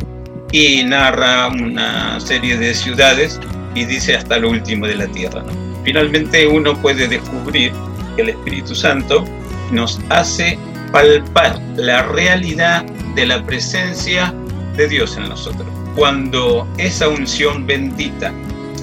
Y 0.52 0.84
narra 0.84 1.48
una 1.48 2.20
serie 2.20 2.58
de 2.58 2.74
ciudades 2.74 3.40
y 3.76 3.86
dice 3.86 4.16
hasta 4.16 4.38
lo 4.40 4.50
último 4.50 4.88
de 4.88 4.96
la 4.96 5.08
tierra. 5.08 5.44
Finalmente 5.84 6.48
uno 6.48 6.74
puede 6.82 7.08
descubrir 7.08 7.72
que 8.16 8.24
el 8.24 8.30
Espíritu 8.30 8.74
Santo 8.74 9.24
nos 9.72 10.00
hace 10.10 10.58
palpar 10.92 11.62
la 11.76 12.04
realidad 12.04 12.84
de 13.14 13.28
la 13.28 13.46
presencia 13.46 14.34
de 14.76 14.88
Dios 14.88 15.18
en 15.18 15.30
nosotros. 15.30 15.68
Cuando 15.96 16.68
esa 16.78 17.08
unción 17.08 17.68
bendita 17.68 18.34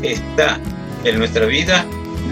está 0.03 0.61
en 1.05 1.19
nuestra 1.19 1.47
vida, 1.47 1.85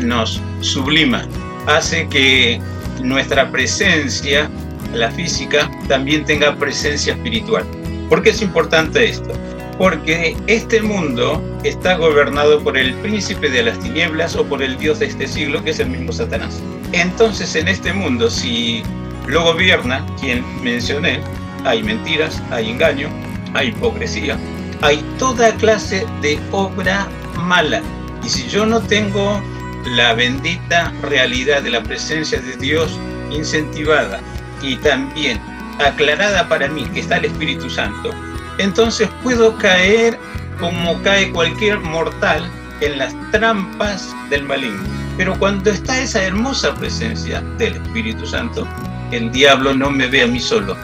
nos 0.02 0.40
sublima, 0.60 1.26
hace 1.66 2.06
que 2.08 2.60
nuestra 3.02 3.50
presencia, 3.50 4.50
la 4.92 5.10
física, 5.10 5.70
también 5.88 6.24
tenga 6.24 6.56
presencia 6.56 7.14
espiritual. 7.14 7.64
¿Por 8.08 8.22
qué 8.22 8.30
es 8.30 8.42
importante 8.42 9.04
esto? 9.04 9.32
Porque 9.78 10.36
este 10.46 10.82
mundo 10.82 11.42
está 11.64 11.96
gobernado 11.96 12.62
por 12.62 12.76
el 12.76 12.94
príncipe 12.96 13.50
de 13.50 13.62
las 13.64 13.78
tinieblas 13.80 14.34
o 14.36 14.44
por 14.44 14.62
el 14.62 14.78
Dios 14.78 14.98
de 15.00 15.06
este 15.06 15.26
siglo, 15.26 15.62
que 15.62 15.70
es 15.70 15.80
el 15.80 15.90
mismo 15.90 16.12
Satanás. 16.12 16.62
Entonces, 16.92 17.54
en 17.54 17.68
este 17.68 17.92
mundo, 17.92 18.30
si 18.30 18.82
lo 19.26 19.44
gobierna 19.44 20.04
quien 20.20 20.44
mencioné, 20.62 21.20
hay 21.64 21.82
mentiras, 21.82 22.42
hay 22.50 22.70
engaño, 22.70 23.08
hay 23.54 23.68
hipocresía, 23.68 24.38
hay 24.80 25.04
toda 25.18 25.54
clase 25.56 26.06
de 26.22 26.38
obra 26.50 27.06
mala. 27.36 27.82
Y 28.24 28.28
si 28.28 28.48
yo 28.48 28.64
no 28.64 28.80
tengo 28.80 29.42
la 29.84 30.14
bendita 30.14 30.92
realidad 31.02 31.62
de 31.62 31.70
la 31.70 31.82
presencia 31.82 32.40
de 32.40 32.56
Dios 32.56 32.98
incentivada 33.30 34.20
y 34.62 34.76
también 34.76 35.40
aclarada 35.78 36.48
para 36.48 36.68
mí 36.68 36.84
que 36.92 37.00
está 37.00 37.18
el 37.18 37.26
Espíritu 37.26 37.68
Santo, 37.68 38.10
entonces 38.58 39.08
puedo 39.22 39.56
caer 39.56 40.18
como 40.60 41.02
cae 41.02 41.30
cualquier 41.30 41.80
mortal 41.80 42.48
en 42.80 42.98
las 42.98 43.14
trampas 43.32 44.14
del 44.28 44.44
maligno. 44.44 44.82
Pero 45.16 45.38
cuando 45.38 45.70
está 45.70 46.00
esa 46.00 46.22
hermosa 46.22 46.74
presencia 46.74 47.40
del 47.58 47.74
Espíritu 47.74 48.26
Santo, 48.26 48.66
el 49.10 49.30
diablo 49.32 49.74
no 49.74 49.90
me 49.90 50.06
ve 50.06 50.22
a 50.22 50.26
mí 50.26 50.38
solo, 50.38 50.76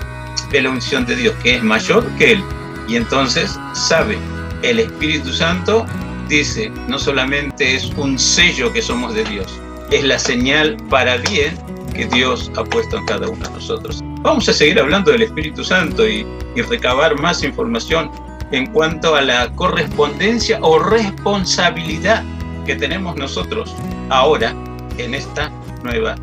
ve 0.50 0.62
la 0.62 0.70
unción 0.70 1.06
de 1.06 1.16
Dios 1.16 1.34
que 1.42 1.56
es 1.56 1.62
mayor 1.62 2.06
que 2.18 2.32
él. 2.32 2.44
Y 2.88 2.96
entonces 2.96 3.58
sabe, 3.72 4.18
el 4.62 4.80
Espíritu 4.80 5.32
Santo 5.32 5.86
dice, 6.28 6.70
no 6.88 6.98
solamente 6.98 7.76
es 7.76 7.86
un 7.96 8.18
sello 8.18 8.72
que 8.72 8.82
somos 8.82 9.14
de 9.14 9.24
Dios, 9.24 9.60
es 9.90 10.04
la 10.04 10.18
señal 10.18 10.76
para 10.90 11.16
bien 11.16 11.56
que 11.94 12.06
Dios 12.06 12.50
ha 12.56 12.64
puesto 12.64 12.98
en 12.98 13.06
cada 13.06 13.28
uno 13.28 13.46
de 13.46 13.54
nosotros. 13.54 14.02
Vamos 14.20 14.48
a 14.48 14.52
seguir 14.52 14.78
hablando 14.78 15.12
del 15.12 15.22
Espíritu 15.22 15.64
Santo 15.64 16.06
y, 16.06 16.26
y 16.54 16.62
recabar 16.62 17.18
más 17.20 17.42
información 17.42 18.10
en 18.52 18.66
cuanto 18.66 19.14
a 19.14 19.22
la 19.22 19.50
correspondencia 19.52 20.58
o 20.62 20.78
responsabilidad 20.78 22.22
que 22.64 22.76
tenemos 22.76 23.16
nosotros 23.16 23.74
ahora 24.08 24.54
en 24.98 25.14
esta 25.14 25.50
nueva. 25.82 26.16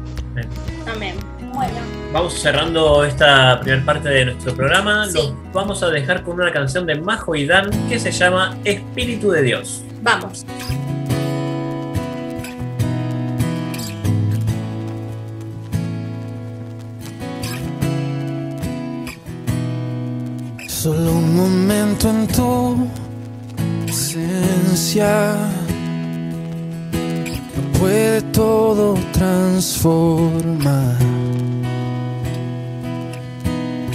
Amén. 0.87 1.15
Bueno. 1.53 1.75
Vamos 2.11 2.33
cerrando 2.33 3.03
esta 3.03 3.59
primera 3.61 3.83
parte 3.83 4.09
de 4.09 4.25
nuestro 4.25 4.53
programa. 4.53 5.07
Los 5.07 5.33
vamos 5.51 5.81
a 5.81 5.89
dejar 5.89 6.23
con 6.23 6.39
una 6.39 6.51
canción 6.51 6.85
de 6.85 6.95
Majo 6.95 7.35
y 7.35 7.45
Dan 7.45 7.71
que 7.89 7.99
se 7.99 8.11
llama 8.11 8.55
Espíritu 8.63 9.31
de 9.31 9.41
Dios. 9.41 9.83
Vamos. 10.01 10.45
Solo 20.83 21.13
un 21.13 21.37
momento 21.37 22.09
en 22.09 22.27
tu 22.27 22.89
presencia 23.85 25.33
puede 27.79 28.21
todo 28.33 28.95
transformar. 29.13 30.97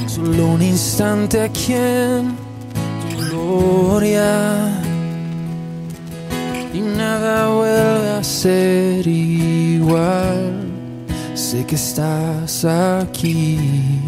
Solo 0.07 0.46
un 0.46 0.62
instante 0.62 1.42
aquí 1.42 1.74
en 1.74 2.35
tu 3.11 3.18
gloria 3.18 4.72
y 6.72 6.81
nada 6.81 7.51
vuelve 7.51 8.11
a 8.18 8.24
ser 8.24 9.07
igual. 9.07 10.64
Sé 11.35 11.66
que 11.66 11.74
estás 11.74 12.64
aquí. 12.64 14.08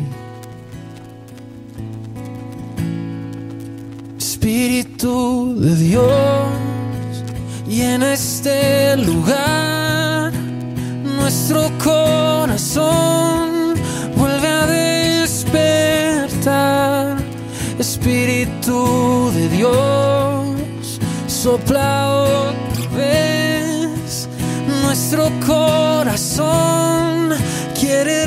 Espíritu 5.01 5.57
de 5.57 5.77
Dios, 5.77 6.05
llena 7.67 8.13
este 8.13 8.99
lugar, 8.99 10.31
nuestro 11.17 11.71
corazón 11.83 13.77
vuelve 14.15 14.47
a 14.47 14.67
despertar. 14.67 16.37
Espíritu 17.79 19.31
de 19.33 19.49
Dios, 19.49 21.01
sopla 21.27 22.11
otra 22.11 22.87
vez, 22.95 24.29
nuestro 24.83 25.31
corazón 25.47 27.31
quiere 27.75 28.27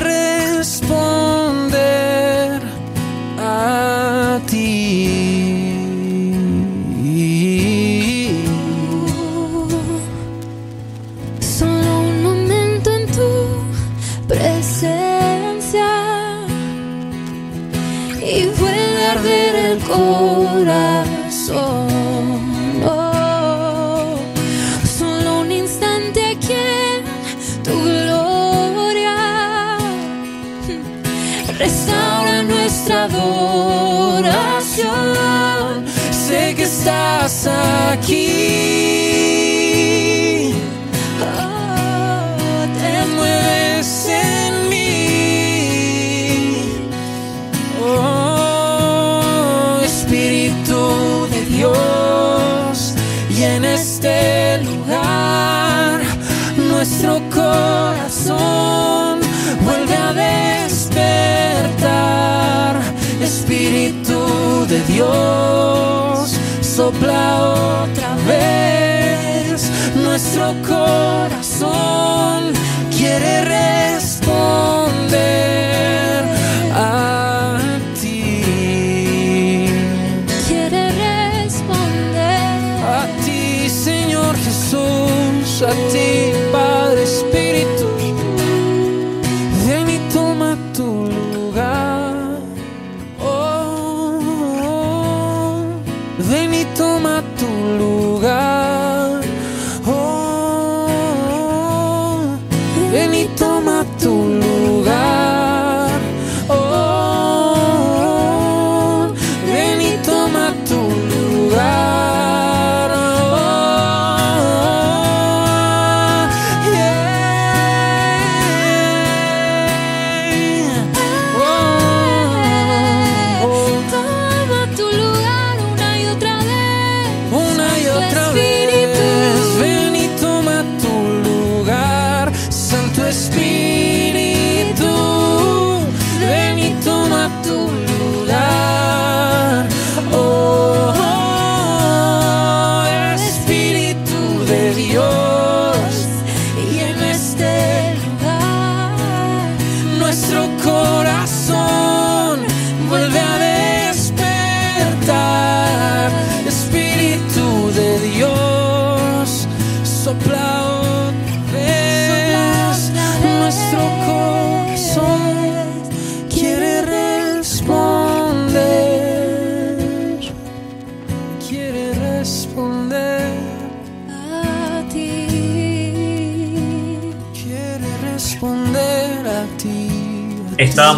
sopla 66.74 67.84
otra 67.84 68.16
vez. 68.26 69.70
Nuestro 69.94 70.52
corazón 70.66 72.13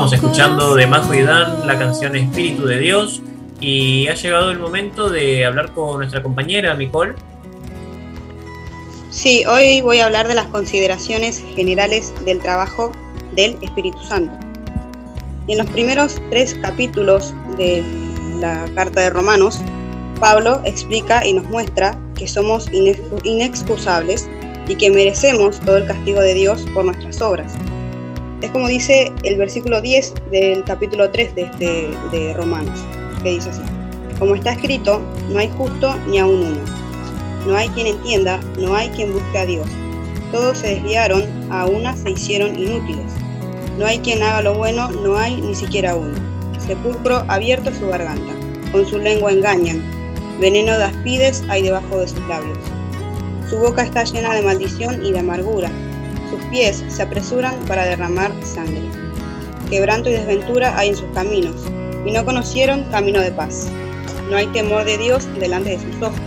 Estábamos 0.07 0.25
escuchando 0.25 0.75
de 0.77 0.87
Majo 0.87 1.15
y 1.15 1.23
Dan 1.23 1.67
la 1.67 1.77
canción 1.77 2.15
Espíritu 2.15 2.65
de 2.65 2.79
Dios 2.79 3.23
y 3.61 4.07
ha 4.07 4.15
llegado 4.15 4.53
el 4.53 4.59
momento 4.61 5.11
de 5.11 5.45
hablar 5.45 5.73
con 5.73 5.99
nuestra 5.99 6.23
compañera 6.23 6.75
Nicole. 6.75 7.15
Sí, 9.11 9.45
hoy 9.47 9.81
voy 9.81 9.99
a 9.99 10.07
hablar 10.07 10.29
de 10.29 10.37
las 10.37 10.47
consideraciones 10.47 11.43
generales 11.57 12.15
del 12.25 12.39
trabajo 12.39 12.93
del 13.35 13.59
Espíritu 13.63 13.99
Santo. 14.05 14.33
En 15.49 15.59
los 15.59 15.69
primeros 15.71 16.23
tres 16.31 16.55
capítulos 16.63 17.35
de 17.59 17.83
la 18.39 18.65
carta 18.77 19.01
de 19.01 19.11
Romanos, 19.11 19.61
Pablo 20.21 20.61
explica 20.65 21.27
y 21.27 21.33
nos 21.33 21.47
muestra 21.47 21.99
que 22.15 22.29
somos 22.29 22.71
inex- 22.71 23.01
inexcusables 23.25 24.29
y 24.69 24.77
que 24.77 24.89
merecemos 24.89 25.59
todo 25.59 25.79
el 25.79 25.87
castigo 25.89 26.21
de 26.21 26.35
Dios 26.35 26.65
por 26.75 26.85
nuestras 26.85 27.21
obras. 27.21 27.55
Es 28.43 28.51
como 28.51 28.69
dice 28.69 29.11
el 29.23 29.39
versículo 29.39 29.81
10 29.81 30.15
del 30.31 30.63
capítulo 30.65 31.11
3 31.11 31.35
de, 31.35 31.43
este, 31.43 31.91
de 32.13 32.35
Romanos, 32.35 32.79
que 33.23 33.31
dice 33.31 33.49
así. 33.49 33.63
Como 34.19 34.35
está 34.35 34.53
escrito, 34.53 35.01
no 35.31 35.39
hay 35.39 35.51
justo 35.57 35.95
ni 36.09 36.19
aun 36.19 36.43
uno. 36.43 36.61
No 37.47 37.57
hay 37.57 37.69
quien 37.71 37.87
entienda, 37.87 38.39
no 38.59 38.75
hay 38.75 38.89
quien 38.91 39.13
busque 39.13 39.39
a 39.39 39.47
Dios. 39.47 39.67
Todos 40.33 40.59
se 40.59 40.69
desviaron, 40.69 41.25
a 41.51 41.65
una 41.67 41.97
se 41.97 42.11
hicieron 42.11 42.59
inútiles. 42.59 43.13
No 43.79 43.87
hay 43.87 44.01
quien 44.01 44.23
haga 44.23 44.43
lo 44.43 44.55
bueno, 44.55 44.91
no 44.91 45.17
hay 45.17 45.41
ni 45.41 45.55
siquiera 45.55 45.97
uno. 45.97 46.15
Sepulcro 46.59 47.25
abierto 47.29 47.73
su 47.73 47.87
garganta, 47.89 48.33
con 48.71 48.87
su 48.87 48.99
lengua 48.99 49.33
engañan. 49.33 49.83
Veneno 50.41 50.77
de 50.77 50.85
aspides 50.85 51.43
hay 51.49 51.63
debajo 51.63 52.01
de 52.01 52.09
sus 52.09 52.21
labios. 52.27 52.59
Su 53.49 53.59
boca 53.59 53.83
está 53.83 54.05
llena 54.05 54.35
de 54.35 54.43
maldición 54.43 55.05
y 55.07 55.13
de 55.13 55.21
amargura. 55.21 55.71
Sus 56.31 56.41
pies 56.51 56.85
se 56.89 57.03
apresuran 57.03 57.55
para 57.67 57.85
derramar 57.85 58.33
sangre. 58.43 58.83
Quebranto 59.71 60.11
y 60.11 60.15
desventura 60.15 60.77
hay 60.79 60.91
en 60.91 60.97
sus 60.97 61.11
caminos, 61.13 61.57
y 62.05 62.13
no 62.13 62.25
conocieron 62.25 62.85
camino 62.91 63.21
de 63.21 63.33
paz. 63.33 63.69
No 64.31 64.37
hay 64.37 64.47
temor 64.49 64.85
de 64.85 64.99
Dios 64.99 65.29
delante 65.39 65.71
de 65.71 65.81
sus 65.81 66.03
ojos. 66.03 66.21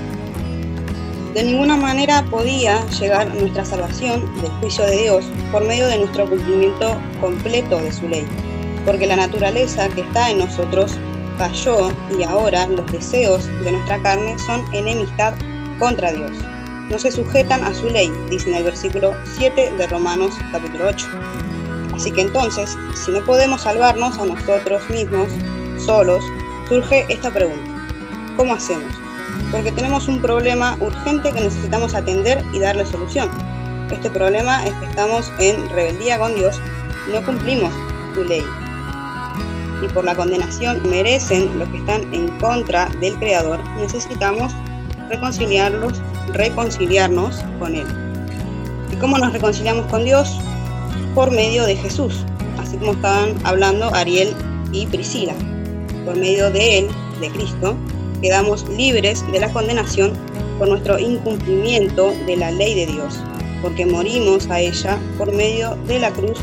De 1.33 1.43
ninguna 1.43 1.77
manera 1.77 2.25
podía 2.29 2.83
llegar 2.99 3.33
nuestra 3.35 3.63
salvación 3.63 4.25
del 4.41 4.51
juicio 4.59 4.85
de 4.85 4.97
Dios 5.03 5.25
por 5.51 5.63
medio 5.63 5.87
de 5.87 5.99
nuestro 5.99 6.27
cumplimiento 6.27 6.97
completo 7.21 7.79
de 7.79 7.91
su 7.91 8.07
ley, 8.07 8.25
porque 8.85 9.05
la 9.05 9.15
naturaleza 9.15 9.87
que 9.89 10.01
está 10.01 10.31
en 10.31 10.39
nosotros 10.39 10.97
cayó 11.37 11.91
y 12.17 12.23
ahora 12.23 12.67
los 12.67 12.91
deseos 12.91 13.47
de 13.63 13.71
nuestra 13.71 14.01
carne 14.01 14.37
son 14.39 14.63
enemistad 14.73 15.33
contra 15.77 16.11
Dios. 16.11 16.31
No 16.89 16.97
se 16.97 17.11
sujetan 17.11 17.63
a 17.63 17.73
su 17.73 17.89
ley, 17.89 18.11
dice 18.29 18.49
en 18.49 18.55
el 18.55 18.63
versículo 18.63 19.13
7 19.37 19.73
de 19.77 19.87
Romanos 19.87 20.33
capítulo 20.51 20.87
8. 20.87 21.07
Así 21.93 22.11
que 22.11 22.21
entonces, 22.21 22.77
si 22.95 23.11
no 23.11 23.23
podemos 23.25 23.61
salvarnos 23.61 24.17
a 24.17 24.25
nosotros 24.25 24.89
mismos 24.89 25.27
solos, 25.77 26.23
surge 26.67 27.05
esta 27.09 27.31
pregunta. 27.31 27.87
¿Cómo 28.37 28.53
hacemos? 28.53 28.93
Porque 29.51 29.71
tenemos 29.71 30.07
un 30.07 30.21
problema 30.21 30.77
urgente 30.79 31.31
que 31.31 31.41
necesitamos 31.41 31.93
atender 31.93 32.43
y 32.53 32.59
darle 32.59 32.85
solución. 32.85 33.29
Este 33.91 34.09
problema 34.09 34.65
es 34.65 34.73
que 34.75 34.85
estamos 34.85 35.31
en 35.39 35.69
rebeldía 35.69 36.17
con 36.17 36.35
Dios 36.35 36.59
no 37.11 37.25
cumplimos 37.25 37.73
su 38.13 38.23
ley. 38.23 38.43
Y 39.83 39.87
por 39.89 40.03
la 40.03 40.15
condenación 40.15 40.81
merecen 40.89 41.57
los 41.57 41.69
que 41.69 41.77
están 41.77 42.13
en 42.13 42.27
contra 42.39 42.87
del 42.99 43.17
Creador, 43.17 43.59
necesitamos 43.77 44.53
reconciliarlos, 45.09 46.01
reconciliarnos 46.33 47.43
con 47.59 47.75
Él. 47.75 47.85
¿Y 48.91 48.95
cómo 48.97 49.17
nos 49.17 49.33
reconciliamos 49.33 49.85
con 49.87 50.03
Dios? 50.03 50.39
Por 51.15 51.31
medio 51.31 51.65
de 51.65 51.75
Jesús, 51.75 52.25
así 52.57 52.77
como 52.77 52.93
estaban 52.93 53.35
hablando 53.43 53.93
Ariel 53.93 54.33
y 54.71 54.85
Priscila. 54.87 55.33
Por 56.05 56.15
medio 56.15 56.51
de 56.51 56.79
Él, 56.79 56.87
de 57.19 57.29
Cristo, 57.29 57.75
quedamos 58.21 58.67
libres 58.69 59.23
de 59.31 59.39
la 59.39 59.51
condenación 59.51 60.13
por 60.57 60.67
nuestro 60.67 60.99
incumplimiento 60.99 62.13
de 62.25 62.35
la 62.35 62.51
ley 62.51 62.75
de 62.75 62.85
Dios, 62.91 63.19
porque 63.61 63.85
morimos 63.85 64.49
a 64.49 64.59
ella 64.59 64.97
por 65.17 65.31
medio 65.33 65.75
de 65.87 65.99
la 65.99 66.11
cruz 66.11 66.39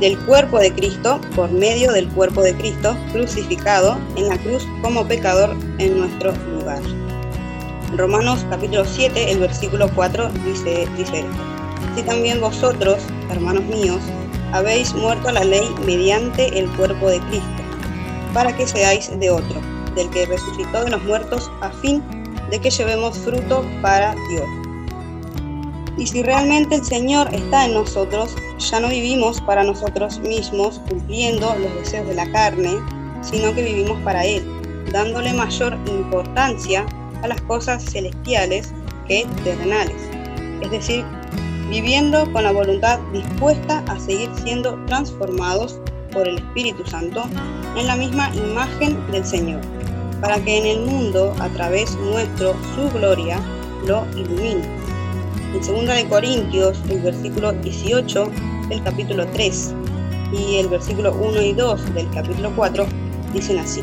del 0.00 0.18
cuerpo 0.26 0.58
de 0.58 0.72
Cristo, 0.72 1.20
por 1.36 1.50
medio 1.50 1.92
del 1.92 2.08
cuerpo 2.08 2.42
de 2.42 2.54
Cristo 2.54 2.96
crucificado 3.12 3.96
en 4.16 4.28
la 4.28 4.38
cruz 4.38 4.66
como 4.82 5.06
pecador 5.06 5.56
en 5.78 5.98
nuestro 5.98 6.32
lugar. 6.58 6.82
Romanos 7.96 8.44
capítulo 8.50 8.84
7, 8.84 9.30
el 9.30 9.38
versículo 9.38 9.88
4 9.94 10.28
dice, 10.44 10.88
dice. 10.96 11.24
Si 11.94 12.02
también 12.02 12.40
vosotros, 12.40 12.98
hermanos 13.30 13.62
míos, 13.64 14.00
habéis 14.52 14.92
muerto 14.94 15.28
a 15.28 15.32
la 15.32 15.44
ley 15.44 15.62
mediante 15.86 16.58
el 16.58 16.68
cuerpo 16.70 17.08
de 17.08 17.20
Cristo, 17.20 17.62
para 18.32 18.56
que 18.56 18.66
seáis 18.66 19.16
de 19.20 19.30
otro, 19.30 19.60
del 19.94 20.10
que 20.10 20.26
resucitó 20.26 20.82
de 20.84 20.90
los 20.90 21.04
muertos, 21.04 21.52
a 21.60 21.70
fin 21.70 22.02
de 22.50 22.58
que 22.58 22.70
llevemos 22.70 23.16
fruto 23.18 23.64
para 23.80 24.16
Dios. 24.28 24.48
Y 25.96 26.08
si 26.08 26.24
realmente 26.24 26.74
el 26.74 26.84
Señor 26.84 27.32
está 27.32 27.66
en 27.66 27.74
nosotros, 27.74 28.34
ya 28.58 28.80
no 28.80 28.88
vivimos 28.88 29.40
para 29.42 29.62
nosotros 29.62 30.18
mismos 30.18 30.80
cumpliendo 30.88 31.54
los 31.60 31.72
deseos 31.76 32.08
de 32.08 32.14
la 32.14 32.28
carne, 32.32 32.74
sino 33.22 33.54
que 33.54 33.62
vivimos 33.62 34.00
para 34.02 34.24
Él, 34.24 34.44
dándole 34.90 35.32
mayor 35.32 35.78
importancia 35.86 36.84
a 37.24 37.28
las 37.28 37.40
cosas 37.42 37.82
celestiales 37.82 38.72
que 39.08 39.26
terrenales. 39.42 39.96
Es 40.60 40.70
decir, 40.70 41.04
viviendo 41.70 42.30
con 42.32 42.44
la 42.44 42.52
voluntad 42.52 43.00
dispuesta 43.12 43.82
a 43.88 43.98
seguir 43.98 44.30
siendo 44.44 44.78
transformados 44.86 45.80
por 46.12 46.28
el 46.28 46.36
Espíritu 46.36 46.86
Santo 46.86 47.24
en 47.76 47.86
la 47.86 47.96
misma 47.96 48.30
imagen 48.36 48.96
del 49.10 49.24
Señor, 49.24 49.60
para 50.20 50.38
que 50.44 50.58
en 50.58 50.66
el 50.66 50.86
mundo, 50.86 51.34
a 51.40 51.48
través 51.48 51.96
nuestro, 51.96 52.54
su 52.74 52.90
gloria 52.96 53.40
lo 53.86 54.06
ilumine. 54.16 54.62
En 55.54 55.60
2 55.60 55.86
de 55.86 56.08
Corintios, 56.08 56.78
el 56.90 57.00
versículo 57.00 57.52
18 57.52 58.30
del 58.68 58.82
capítulo 58.82 59.26
3 59.28 59.74
y 60.32 60.56
el 60.56 60.68
versículo 60.68 61.14
1 61.14 61.42
y 61.42 61.52
2 61.52 61.94
del 61.94 62.10
capítulo 62.10 62.52
4 62.54 62.86
dicen 63.32 63.58
así. 63.58 63.82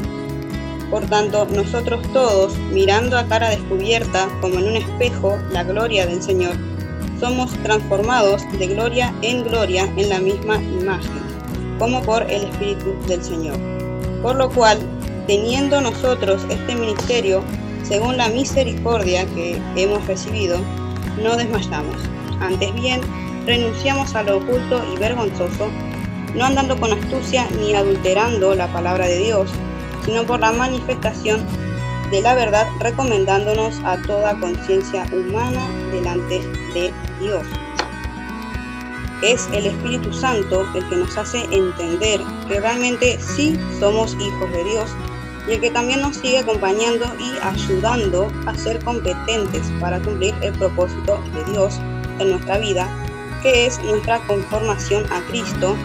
Por 0.91 1.05
tanto, 1.05 1.47
nosotros 1.55 2.01
todos, 2.11 2.57
mirando 2.73 3.17
a 3.17 3.25
cara 3.25 3.49
descubierta 3.49 4.27
como 4.41 4.59
en 4.59 4.67
un 4.67 4.75
espejo 4.75 5.37
la 5.49 5.63
gloria 5.63 6.05
del 6.05 6.21
Señor, 6.21 6.51
somos 7.17 7.51
transformados 7.63 8.41
de 8.59 8.67
gloria 8.67 9.13
en 9.21 9.43
gloria 9.43 9.85
en 9.95 10.09
la 10.09 10.19
misma 10.19 10.57
imagen, 10.57 11.21
como 11.79 12.01
por 12.01 12.23
el 12.23 12.43
Espíritu 12.43 12.93
del 13.07 13.23
Señor. 13.23 13.57
Por 14.21 14.35
lo 14.35 14.49
cual, 14.49 14.79
teniendo 15.27 15.79
nosotros 15.79 16.45
este 16.49 16.75
ministerio, 16.75 17.41
según 17.83 18.17
la 18.17 18.27
misericordia 18.27 19.25
que 19.27 19.61
hemos 19.77 20.05
recibido, 20.07 20.57
no 21.23 21.37
desmayamos. 21.37 22.01
Antes 22.41 22.73
bien, 22.75 22.99
renunciamos 23.45 24.13
a 24.13 24.23
lo 24.23 24.39
oculto 24.39 24.83
y 24.93 24.99
vergonzoso, 24.99 25.69
no 26.35 26.43
andando 26.43 26.77
con 26.77 26.91
astucia 26.91 27.47
ni 27.61 27.75
adulterando 27.75 28.55
la 28.55 28.67
palabra 28.73 29.07
de 29.07 29.19
Dios, 29.19 29.49
sino 30.05 30.25
por 30.25 30.39
la 30.39 30.51
manifestación 30.51 31.45
de 32.11 32.21
la 32.21 32.35
verdad, 32.35 32.67
recomendándonos 32.79 33.79
a 33.85 33.97
toda 34.01 34.37
conciencia 34.39 35.05
humana 35.13 35.61
delante 35.91 36.39
de 36.73 36.93
Dios. 37.19 37.47
Es 39.21 39.47
el 39.53 39.67
Espíritu 39.67 40.11
Santo 40.11 40.65
el 40.75 40.87
que 40.89 40.95
nos 40.95 41.17
hace 41.17 41.43
entender 41.51 42.19
que 42.47 42.59
realmente 42.59 43.19
sí 43.19 43.57
somos 43.79 44.15
hijos 44.15 44.51
de 44.51 44.63
Dios 44.63 44.89
y 45.47 45.53
el 45.53 45.61
que 45.61 45.71
también 45.71 46.01
nos 46.01 46.17
sigue 46.17 46.39
acompañando 46.39 47.05
y 47.19 47.31
ayudando 47.41 48.27
a 48.45 48.55
ser 48.55 48.83
competentes 48.83 49.71
para 49.79 49.99
cumplir 50.01 50.33
el 50.41 50.53
propósito 50.53 51.23
de 51.33 51.51
Dios 51.51 51.79
en 52.19 52.31
nuestra 52.31 52.57
vida, 52.57 52.89
que 53.41 53.67
es 53.67 53.81
nuestra 53.83 54.19
conformación 54.27 55.05
a 55.11 55.21
Cristo 55.29 55.75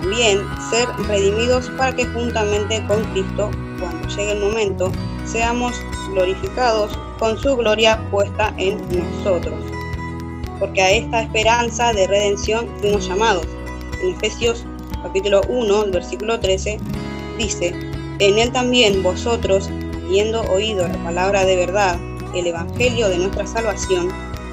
también 0.00 0.46
ser 0.70 0.88
redimidos 1.08 1.70
para 1.76 1.94
que 1.94 2.06
juntamente 2.06 2.82
con 2.86 3.04
Cristo, 3.12 3.50
cuando 3.78 4.08
llegue 4.08 4.32
el 4.32 4.40
momento, 4.40 4.90
seamos 5.24 5.74
glorificados 6.12 6.98
con 7.18 7.38
su 7.38 7.56
gloria 7.56 8.00
puesta 8.10 8.54
en 8.56 8.78
nosotros. 8.88 9.62
Porque 10.58 10.82
a 10.82 10.90
esta 10.90 11.22
esperanza 11.22 11.92
de 11.92 12.06
redención 12.06 12.66
fuimos 12.80 13.06
llamados. 13.06 13.46
En 14.02 14.14
Efesios 14.14 14.64
capítulo 15.02 15.42
1, 15.48 15.90
versículo 15.90 16.40
13, 16.40 16.78
dice, 17.38 17.74
en 18.18 18.38
él 18.38 18.50
también 18.52 19.02
vosotros, 19.02 19.70
habiendo 20.04 20.42
oído 20.50 20.86
la 20.88 21.02
palabra 21.04 21.44
de 21.44 21.56
verdad, 21.56 21.98
el 22.34 22.46
Evangelio 22.46 23.08
de 23.08 23.18
nuestra 23.18 23.46
salvación, 23.46 24.08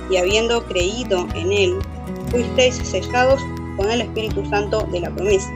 y 0.10 0.18
habiendo 0.18 0.66
creído 0.66 1.28
en 1.36 1.52
él, 1.52 1.80
fuisteis 2.32 2.76
sellados 2.76 3.42
con 3.78 3.90
el 3.90 4.02
Espíritu 4.02 4.46
Santo 4.46 4.82
de 4.92 5.00
la 5.00 5.10
promesa, 5.10 5.54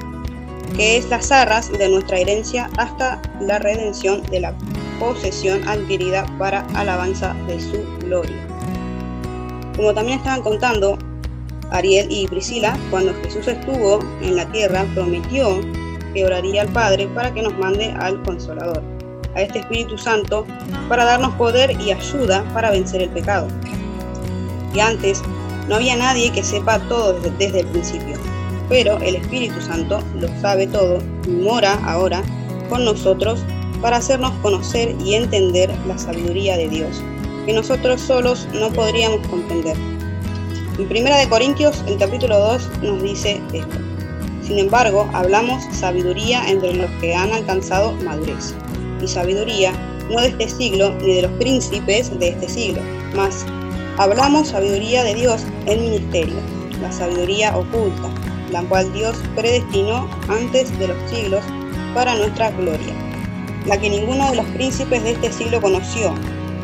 que 0.76 0.98
es 0.98 1.10
las 1.10 1.32
arras 1.32 1.72
de 1.72 1.90
nuestra 1.90 2.20
herencia 2.20 2.70
hasta 2.78 3.22
la 3.42 3.60
redención 3.60 4.24
de 4.24 4.40
la 4.40 4.54
posesión 5.00 5.68
adquirida 5.68 6.26
para 6.38 6.62
alabanza 6.76 7.36
de 7.48 7.60
su 7.60 7.84
gloria. 8.06 8.38
Como 9.76 9.94
también 9.94 10.20
estaban 10.20 10.44
contando 10.44 10.98
Ariel 11.72 12.08
y 12.10 12.28
Priscila, 12.28 12.78
cuando 12.90 13.14
Jesús 13.24 13.48
estuvo 13.48 14.00
en 14.22 14.36
la 14.36 14.46
tierra, 14.52 14.86
prometió 14.94 15.60
que 16.14 16.26
oraría 16.26 16.64
al 16.64 16.68
Padre 16.70 17.08
para 17.08 17.34
que 17.34 17.42
nos 17.42 17.58
mande 17.58 17.92
al 18.00 18.22
Consolador, 18.24 18.84
a 19.36 19.42
este 19.42 19.60
Espíritu 19.60 19.98
Santo, 19.98 20.46
para 20.90 21.06
darnos 21.06 21.34
poder 21.36 21.72
y 21.82 21.92
ayuda 21.92 22.44
para 22.54 22.72
vencer 22.72 23.02
el 23.02 23.10
pecado. 23.10 23.48
Y 24.74 24.80
antes 24.80 25.22
no 25.67 25.76
había 25.76 25.95
nadie 25.95 26.32
que 26.32 26.43
sepa 26.43 26.80
todo 26.88 27.13
desde, 27.13 27.60
el 27.60 27.67
principio, 27.67 28.17
pero 28.69 28.97
el 29.00 29.15
Espíritu 29.15 29.62
Santo 29.62 30.02
lo 30.19 30.28
sabe 30.39 30.67
todo 30.67 31.00
y 31.28 31.32
mora 31.32 31.74
ahora 31.86 32.24
con 32.69 32.86
nosotros 32.86 33.43
para 33.82 33.97
hacernos 33.97 34.32
conocer 34.41 34.95
y 35.04 35.15
entender 35.15 35.71
la 35.88 35.97
sabiduría 35.97 36.58
de 36.58 36.69
Dios, 36.69 37.02
que 37.45 37.54
nosotros 37.54 38.02
solos 38.02 38.47
no 38.54 38.69
podríamos 38.71 39.26
comprender. 39.28 39.76
En 40.78 40.86
1 40.86 41.30
Corintios, 41.30 41.84
el 41.88 41.97
capítulo 41.97 42.39
2, 42.39 42.69
nos 42.84 43.04
dice 43.04 43.41
esto. 43.54 43.78
Sin 44.41 44.58
embargo, 44.58 45.10
hablamos 45.13 45.63
sabiduría 45.71 46.47
entre 46.50 46.74
los 46.74 46.89
que 47.00 47.13
han 47.15 47.32
alcanzado 47.32 47.93
madurez. 48.04 48.56
Y 49.02 49.08
sabiduría 49.08 49.74
no 50.10 50.21
de 50.21 50.28
este 50.28 50.50
siglo 50.50 50.93
ni 51.02 51.15
de 51.15 51.21
los 51.24 51.32
príncipes 51.34 52.17
de 52.19 52.30
este 52.30 52.50
siglo, 52.50 52.82
mas 53.15 53.45
hablamos 54.02 54.48
sabiduría 54.48 55.04
de 55.04 55.14
Dios 55.14 55.46
en 55.68 55.80
ministerio, 55.80 56.34
la 56.82 56.92
sabiduría 56.92 57.56
oculta, 57.56 58.10
la 58.52 58.64
cual 58.64 58.92
Dios 58.94 59.16
predestinó 59.36 60.10
antes 60.28 60.76
de 60.80 60.88
los 60.88 60.98
siglos 61.08 61.44
para 61.94 62.16
nuestra 62.16 62.50
gloria, 62.50 62.96
la 63.68 63.80
que 63.80 63.92
ninguno 63.92 64.28
de 64.32 64.38
los 64.38 64.46
príncipes 64.48 65.04
de 65.04 65.12
este 65.12 65.32
siglo 65.32 65.62
conoció, 65.62 66.16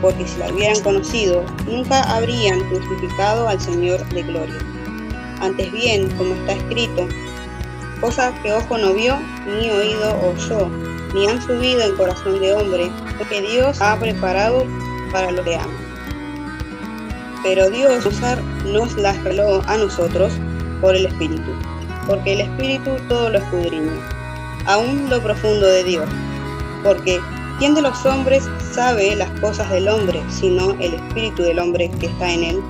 porque 0.02 0.28
si 0.28 0.40
la 0.40 0.52
hubieran 0.52 0.82
conocido, 0.82 1.44
nunca 1.68 2.02
habrían 2.12 2.60
crucificado 2.70 3.48
al 3.48 3.62
Señor 3.62 4.04
de 4.10 4.24
gloria. 4.24 4.58
Antes 5.40 5.72
bien, 5.72 6.10
como 6.18 6.34
está 6.34 6.54
escrito, 6.54 7.08
cosas 8.02 8.34
que 8.42 8.52
ojo 8.52 8.80
no 8.80 8.96
vio, 8.96 9.16
ni 9.46 9.70
oído 9.70 10.20
oyó, 10.28 10.70
ni 11.14 11.28
han 11.28 11.40
subido 11.40 11.84
en 11.84 11.96
corazón 11.98 12.40
de 12.40 12.56
hombre, 12.56 12.90
porque 13.20 13.42
Dios 13.42 13.80
ha 13.80 13.96
preparado 14.00 14.66
para 15.12 15.32
lo 15.32 15.44
que. 15.44 15.60
Pero 17.48 17.70
Dios 17.70 18.06
nos 18.66 18.98
las 18.98 19.24
reveló 19.24 19.62
a 19.68 19.78
nosotros 19.78 20.34
por 20.82 20.98
el 20.98 21.06
Espíritu, 21.06 21.50
porque 22.06 22.34
el 22.34 22.42
Espíritu 22.42 22.92
todo 23.08 23.30
lo 23.30 23.38
escudriña, 23.38 23.94
aún 24.66 25.10
lo 25.10 25.24
profundo 25.24 25.66
de 25.66 25.86
Dios, 25.86 26.06
porque 26.84 27.22
¿quién 27.58 27.74
de 27.74 27.84
los 27.84 28.06
hombres 28.06 28.44
sabe 28.74 29.16
las 29.16 29.30
cosas 29.40 29.70
del 29.70 29.88
hombre, 29.88 30.22
sino 30.30 30.72
el 30.82 30.96
Espíritu 30.96 31.44
del 31.44 31.60
hombre 31.60 31.90
que 32.02 32.08
está 32.08 32.34
en 32.34 32.44
él? 32.44 32.62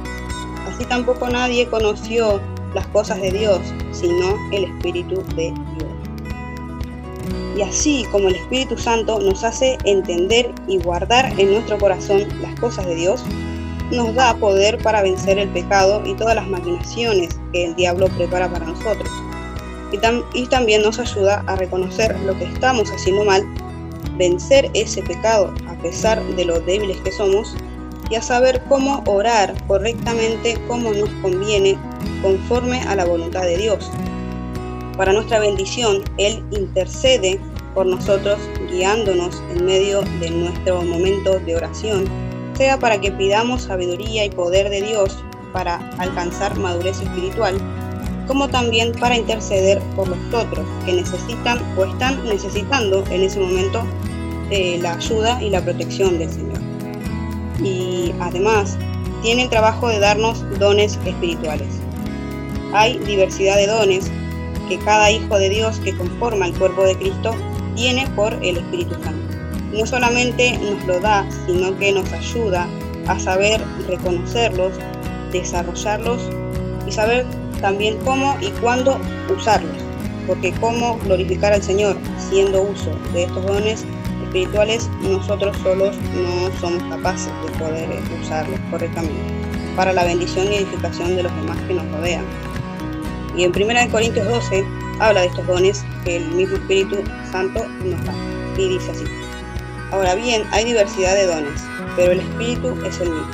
Así 0.68 0.86
tampoco 0.86 1.28
nadie 1.28 1.66
conoció 1.66 2.40
las 2.76 2.86
cosas 2.90 3.20
de 3.20 3.32
Dios, 3.32 3.60
sino 3.92 4.36
el 4.52 4.66
Espíritu 4.66 5.24
de 5.36 5.56
Dios. 5.56 5.92
Y 7.58 7.64
así 7.64 8.06
como 8.12 8.28
el 8.28 8.36
Espíritu 8.36 8.78
Santo 8.78 9.20
nos 9.22 9.44
hace 9.44 9.80
entender 9.86 10.54
y 10.68 10.78
guardar 10.78 11.34
en 11.40 11.52
nuestro 11.52 11.80
corazón 11.80 12.28
las 12.44 12.54
cosas 12.60 12.86
de 12.86 12.94
Dios, 12.94 13.26
nos 13.92 14.14
da 14.16 14.36
poder 14.36 14.78
para 14.80 15.02
vencer 15.02 15.38
el 15.38 15.50
pecado 15.50 16.02
y 16.06 16.14
todas 16.16 16.36
las 16.36 16.48
maquinaciones 16.48 17.40
que 17.54 17.66
el 17.66 17.76
diablo 17.76 18.08
prepara 18.10 18.50
para 18.50 18.66
nosotros. 18.66 19.10
Y, 19.92 20.00
y 20.40 20.48
también 20.48 20.82
nos 20.82 21.00
ayuda 21.00 21.44
a 21.48 21.56
reconocer 21.56 22.18
lo 22.22 22.38
que 22.38 22.46
estamos 22.46 22.92
haciendo 22.92 23.24
mal, 23.24 23.46
vencer 24.18 24.70
ese 24.74 25.02
pecado 25.02 25.54
a 25.68 25.76
pesar 25.82 26.22
de 26.36 26.46
lo 26.46 26.60
débiles 26.60 26.98
que 27.02 27.12
somos 27.12 27.56
y 28.10 28.16
a 28.16 28.22
saber 28.22 28.62
cómo 28.68 29.04
orar 29.06 29.54
correctamente 29.68 30.58
como 30.68 30.92
nos 30.94 31.10
conviene 31.22 31.78
conforme 32.22 32.82
a 32.82 32.96
la 32.96 33.06
voluntad 33.06 33.44
de 33.44 33.58
Dios. 33.58 33.92
Para 34.98 35.14
nuestra 35.14 35.40
bendición, 35.40 36.04
Él 36.18 36.44
intercede 36.52 37.40
por 37.74 37.86
nosotros 37.86 38.40
guiándonos 38.72 39.42
en 39.52 39.66
medio 39.66 40.02
de 40.20 40.32
nuestro 40.32 40.82
momento 40.82 41.40
de 41.40 41.56
oración, 41.56 42.06
sea 42.58 42.80
para 42.80 43.00
que 43.00 43.12
pidamos 43.12 43.64
sabiduría 43.64 44.26
y 44.26 44.30
poder 44.32 44.70
de 44.70 44.82
Dios 44.82 45.18
para 45.54 45.78
alcanzar 46.00 46.58
madurez 46.58 47.00
espiritual, 47.02 47.56
como 48.28 48.48
también 48.48 48.92
para 48.94 49.16
interceder 49.16 49.80
por 49.96 50.08
los 50.08 50.18
otros 50.34 50.66
que 50.86 50.94
necesitan 50.94 51.60
o 51.78 51.86
están 51.86 52.24
necesitando 52.26 53.04
en 53.12 53.24
ese 53.24 53.40
momento 53.40 53.84
eh, 54.50 54.80
la 54.82 54.94
ayuda 54.94 55.42
y 55.42 55.50
la 55.50 55.64
protección 55.64 56.18
del 56.18 56.30
Señor. 56.32 56.60
Y 57.64 58.14
además, 58.20 58.78
tiene 59.22 59.44
el 59.44 59.50
trabajo 59.50 59.88
de 59.88 60.00
darnos 60.00 60.44
dones 60.60 61.00
espirituales. 61.06 61.68
Hay 62.74 62.98
diversidad 63.00 63.56
de 63.56 63.68
dones 63.68 64.12
que 64.68 64.78
cada 64.80 65.10
hijo 65.12 65.38
de 65.38 65.50
Dios 65.50 65.80
que 65.80 65.96
conforma 65.96 66.48
el 66.48 66.54
cuerpo 66.58 66.84
de 66.84 66.96
Cristo 66.98 67.36
tiene 67.76 68.06
por 68.16 68.34
el 68.34 68.58
Espíritu 68.58 68.94
Santo. 68.96 69.17
No 69.74 69.86
solamente 69.86 70.58
nos 70.60 70.86
lo 70.86 71.00
da, 71.00 71.26
sino 71.46 71.78
que 71.78 71.92
nos 71.92 72.12
ayuda 72.14 72.68
a 73.08 73.20
saber 73.20 73.62
reconocerlos, 73.88 74.74
desarrollarlos 75.32 76.30
y 76.88 76.92
saber 76.92 77.26
también 77.62 77.98
cómo 78.04 78.38
y 78.42 78.50
cuándo 78.62 79.00
usarlos. 79.36 79.76
Porque 80.26 80.52
cómo 80.60 80.98
glorificar 81.06 81.54
al 81.54 81.64
Señor 81.64 81.98
siendo 82.30 82.62
uso 82.62 82.92
de 83.14 83.24
estos 83.24 83.46
dones 83.46 83.86
espirituales, 84.24 84.90
nosotros 85.02 85.56
solos 85.64 85.96
no 86.14 86.60
somos 86.60 86.84
capaces 86.84 87.32
de 87.46 87.60
poder 87.60 87.90
usarlos 88.22 88.60
correctamente 88.70 89.48
para 89.78 89.94
la 89.94 90.04
bendición 90.04 90.52
y 90.52 90.56
edificación 90.56 91.16
de 91.16 91.24
los 91.24 91.36
demás 91.36 91.58
que 91.68 91.74
nos 91.76 91.90
rodean. 91.92 92.26
Y 93.38 93.44
en 93.44 93.52
1 93.56 93.92
Corintios 93.92 94.28
12 94.28 94.66
habla 95.00 95.22
de 95.22 95.28
estos 95.28 95.46
dones 95.46 95.86
que 96.04 96.18
el 96.18 96.28
mismo 96.32 96.56
Espíritu 96.56 96.98
Santo 97.32 97.64
nos 97.86 98.04
da. 98.04 98.14
Y 98.58 98.70
dice 98.70 98.92
así. 98.92 99.27
Ahora 99.92 100.16
bien, 100.16 100.44
hay 100.52 100.66
diversidad 100.66 101.16
de 101.16 101.28
dones, 101.28 101.62
pero 101.96 102.12
el 102.12 102.20
Espíritu 102.20 102.78
es 102.86 103.00
el 103.00 103.10
mismo. 103.10 103.32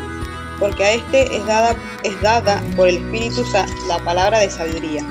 Porque 0.60 0.84
a 0.84 0.94
este 0.94 1.36
es 1.36 1.46
dada, 1.46 1.76
es 2.04 2.20
dada 2.22 2.62
por 2.76 2.88
el 2.88 2.98
Espíritu 2.98 3.44
la 3.88 3.98
palabra 4.00 4.40
de 4.40 4.52
sabiduría, 4.52 5.04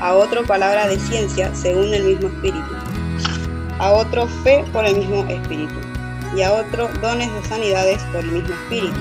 a 0.00 0.14
otro 0.14 0.44
palabra 0.44 0.86
de 0.86 0.98
ciencia 0.98 1.54
según 1.54 1.94
el 1.94 2.04
mismo 2.04 2.28
Espíritu, 2.28 2.74
a 3.78 3.92
otro 3.92 4.28
fe 4.44 4.64
por 4.72 4.84
el 4.84 4.96
mismo 4.96 5.24
Espíritu, 5.28 5.74
y 6.36 6.42
a 6.42 6.52
otro 6.52 6.88
dones 7.00 7.32
de 7.32 7.48
sanidades 7.48 8.02
por 8.12 8.20
el 8.20 8.32
mismo 8.32 8.54
Espíritu, 8.54 9.00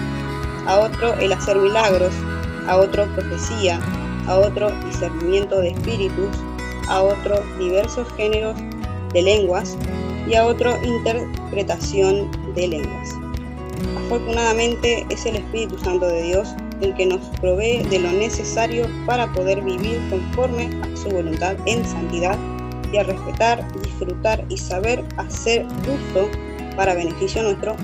a 0.67 0.79
otro 0.79 1.13
el 1.15 1.33
hacer 1.33 1.57
milagros, 1.57 2.13
a 2.67 2.77
otro 2.77 3.05
profecía, 3.15 3.79
a 4.27 4.37
otro 4.37 4.71
discernimiento 4.85 5.59
de 5.59 5.69
espíritus, 5.69 6.29
a 6.87 7.01
otro 7.01 7.43
diversos 7.59 8.07
géneros 8.15 8.55
de 9.13 9.21
lenguas 9.21 9.77
y 10.27 10.35
a 10.35 10.45
otro 10.45 10.77
interpretación 10.83 12.29
de 12.55 12.67
lenguas. 12.67 13.15
Afortunadamente 14.05 15.05
es 15.09 15.25
el 15.25 15.37
Espíritu 15.37 15.77
Santo 15.79 16.07
de 16.07 16.23
Dios 16.23 16.55
el 16.81 16.93
que 16.95 17.05
nos 17.05 17.21
provee 17.39 17.83
de 17.89 17.99
lo 17.99 18.11
necesario 18.11 18.85
para 19.05 19.31
poder 19.33 19.61
vivir 19.61 19.99
conforme 20.09 20.69
a 20.83 20.97
su 20.97 21.09
voluntad 21.09 21.55
en 21.65 21.85
santidad 21.85 22.37
y 22.91 22.97
a 22.97 23.03
respetar, 23.03 23.65
disfrutar 23.81 24.43
y 24.49 24.57
saber 24.57 25.03
hacer 25.17 25.65
uso 25.81 26.29
para 26.75 26.93
beneficio 26.93 27.43
nuestro 27.43 27.75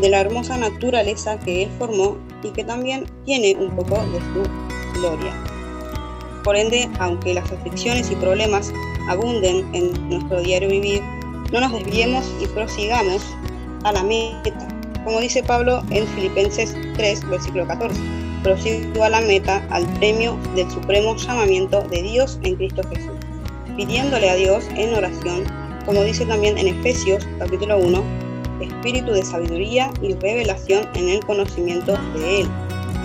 de 0.00 0.08
la 0.08 0.20
hermosa 0.20 0.56
naturaleza 0.56 1.38
que 1.40 1.64
Él 1.64 1.70
formó 1.78 2.16
y 2.42 2.50
que 2.50 2.64
también 2.64 3.06
tiene 3.24 3.56
un 3.58 3.74
poco 3.74 3.96
de 3.96 4.20
su 4.20 5.00
gloria. 5.00 5.32
Por 6.44 6.56
ende, 6.56 6.88
aunque 7.00 7.34
las 7.34 7.50
aflicciones 7.50 8.10
y 8.10 8.14
problemas 8.16 8.72
abunden 9.08 9.68
en 9.74 10.08
nuestro 10.08 10.40
diario 10.42 10.68
vivir, 10.68 11.02
no 11.52 11.60
nos 11.60 11.72
desviemos 11.72 12.24
y 12.40 12.46
prosigamos 12.46 13.22
a 13.84 13.92
la 13.92 14.02
meta, 14.02 14.68
como 15.04 15.20
dice 15.20 15.42
Pablo 15.42 15.82
en 15.90 16.06
Filipenses 16.08 16.74
3, 16.96 17.28
versículo 17.28 17.66
14. 17.66 18.00
Prosigo 18.42 19.04
a 19.04 19.08
la 19.08 19.20
meta, 19.20 19.64
al 19.70 19.84
premio 19.94 20.36
del 20.54 20.70
supremo 20.70 21.16
llamamiento 21.16 21.82
de 21.82 22.02
Dios 22.02 22.38
en 22.42 22.56
Cristo 22.56 22.82
Jesús, 22.88 23.18
pidiéndole 23.76 24.30
a 24.30 24.34
Dios 24.34 24.64
en 24.76 24.94
oración, 24.94 25.44
como 25.84 26.02
dice 26.02 26.26
también 26.26 26.58
en 26.58 26.68
Efesios 26.68 27.26
capítulo 27.38 27.78
1, 27.78 28.02
espíritu 28.60 29.12
de 29.12 29.24
sabiduría 29.24 29.90
y 30.02 30.14
revelación 30.14 30.88
en 30.94 31.08
el 31.08 31.20
conocimiento 31.24 31.96
de 32.14 32.40
Él, 32.40 32.48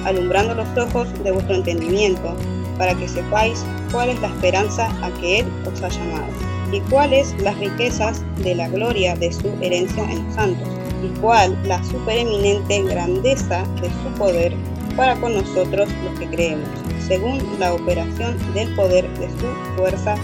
alumbrando 0.05 0.55
los 0.55 0.67
ojos 0.77 1.07
de 1.23 1.31
vuestro 1.31 1.55
entendimiento, 1.55 2.35
para 2.77 2.95
que 2.95 3.07
sepáis 3.07 3.63
cuál 3.91 4.09
es 4.09 4.19
la 4.21 4.27
esperanza 4.27 4.89
a 5.03 5.11
que 5.19 5.39
Él 5.39 5.45
os 5.71 5.81
ha 5.81 5.89
llamado, 5.89 6.50
y 6.71 6.79
cuáles 6.81 7.33
las 7.41 7.57
riquezas 7.57 8.23
de 8.43 8.55
la 8.55 8.69
gloria 8.69 9.15
de 9.15 9.31
su 9.31 9.47
herencia 9.61 10.03
en 10.11 10.25
los 10.25 10.35
santos, 10.35 10.67
y 11.03 11.19
cuál 11.19 11.57
la 11.67 11.83
supereminente 11.83 12.83
grandeza 12.83 13.63
de 13.81 13.89
su 13.89 14.17
poder 14.17 14.53
para 14.95 15.15
con 15.19 15.33
nosotros 15.33 15.89
los 16.03 16.19
que 16.19 16.27
creemos, 16.27 16.69
según 17.07 17.41
la 17.59 17.73
operación 17.73 18.37
del 18.53 18.73
poder 18.75 19.07
de 19.17 19.29
su 19.29 19.75
fuerza, 19.75 20.15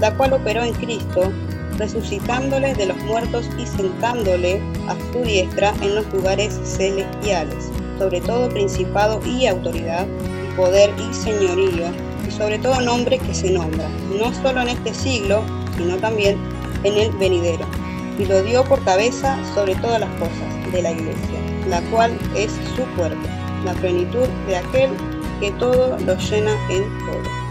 la 0.00 0.14
cual 0.16 0.34
operó 0.34 0.62
en 0.62 0.74
Cristo 0.74 1.32
resucitándole 1.78 2.74
de 2.74 2.86
los 2.86 2.96
muertos 3.04 3.48
y 3.58 3.66
sentándole 3.66 4.60
a 4.88 4.96
su 5.12 5.22
diestra 5.22 5.74
en 5.82 5.94
los 5.94 6.12
lugares 6.12 6.58
celestiales, 6.64 7.70
sobre 7.98 8.20
todo 8.20 8.48
principado 8.48 9.20
y 9.26 9.46
autoridad, 9.46 10.06
y 10.06 10.56
poder 10.56 10.90
y 10.98 11.14
señorío, 11.14 11.86
y 12.26 12.30
sobre 12.30 12.58
todo 12.58 12.80
nombre 12.80 13.18
que 13.18 13.34
se 13.34 13.50
nombra, 13.50 13.88
no 14.18 14.32
solo 14.42 14.62
en 14.62 14.68
este 14.68 14.94
siglo, 14.94 15.42
sino 15.76 15.96
también 15.96 16.38
en 16.84 16.94
el 16.96 17.10
venidero. 17.12 17.66
Y 18.18 18.24
lo 18.24 18.42
dio 18.42 18.64
por 18.64 18.82
cabeza 18.84 19.38
sobre 19.54 19.74
todas 19.76 20.00
las 20.00 20.10
cosas 20.14 20.72
de 20.72 20.82
la 20.82 20.92
iglesia, 20.92 21.38
la 21.68 21.80
cual 21.90 22.18
es 22.34 22.52
su 22.74 22.82
cuerpo, 22.96 23.28
la 23.64 23.74
plenitud 23.74 24.26
de 24.46 24.56
aquel 24.56 24.90
que 25.40 25.50
todo 25.52 25.98
lo 25.98 26.16
llena 26.16 26.52
en 26.70 26.84
todo 27.00 27.46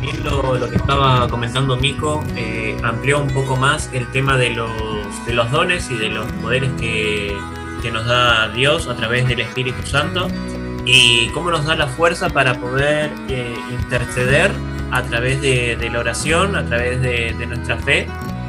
bien 0.00 0.24
lo, 0.24 0.56
lo, 0.56 0.68
que 0.68 0.76
estaba 0.76 1.28
comentando 1.28 1.76
Mico, 1.76 2.22
eh, 2.36 2.76
amplió 2.82 3.20
un 3.20 3.28
poco 3.28 3.56
más 3.56 3.90
el 3.92 4.10
tema 4.10 4.36
de 4.36 4.50
los, 4.50 4.70
de 5.26 5.34
los 5.34 5.50
dones 5.50 5.90
y 5.90 5.96
de 5.96 6.08
los 6.08 6.30
poderes 6.32 6.70
que, 6.78 7.36
que, 7.82 7.90
nos 7.90 8.06
da 8.06 8.48
Dios 8.48 8.88
a 8.88 8.96
través 8.96 9.28
del 9.28 9.40
Espíritu 9.40 9.86
Santo 9.86 10.28
y 10.84 11.28
cómo 11.28 11.50
nos 11.50 11.66
da 11.66 11.76
la 11.76 11.86
fuerza 11.86 12.30
para 12.30 12.54
poder 12.54 13.12
eh, 13.28 13.54
interceder 13.70 14.52
a 14.92 15.02
través 15.02 15.40
de, 15.40 15.76
de, 15.76 15.90
la 15.90 16.00
oración, 16.00 16.56
a 16.56 16.64
través 16.64 17.00
de, 17.00 17.34
de, 17.38 17.46
nuestra 17.46 17.76
fe, 17.76 18.06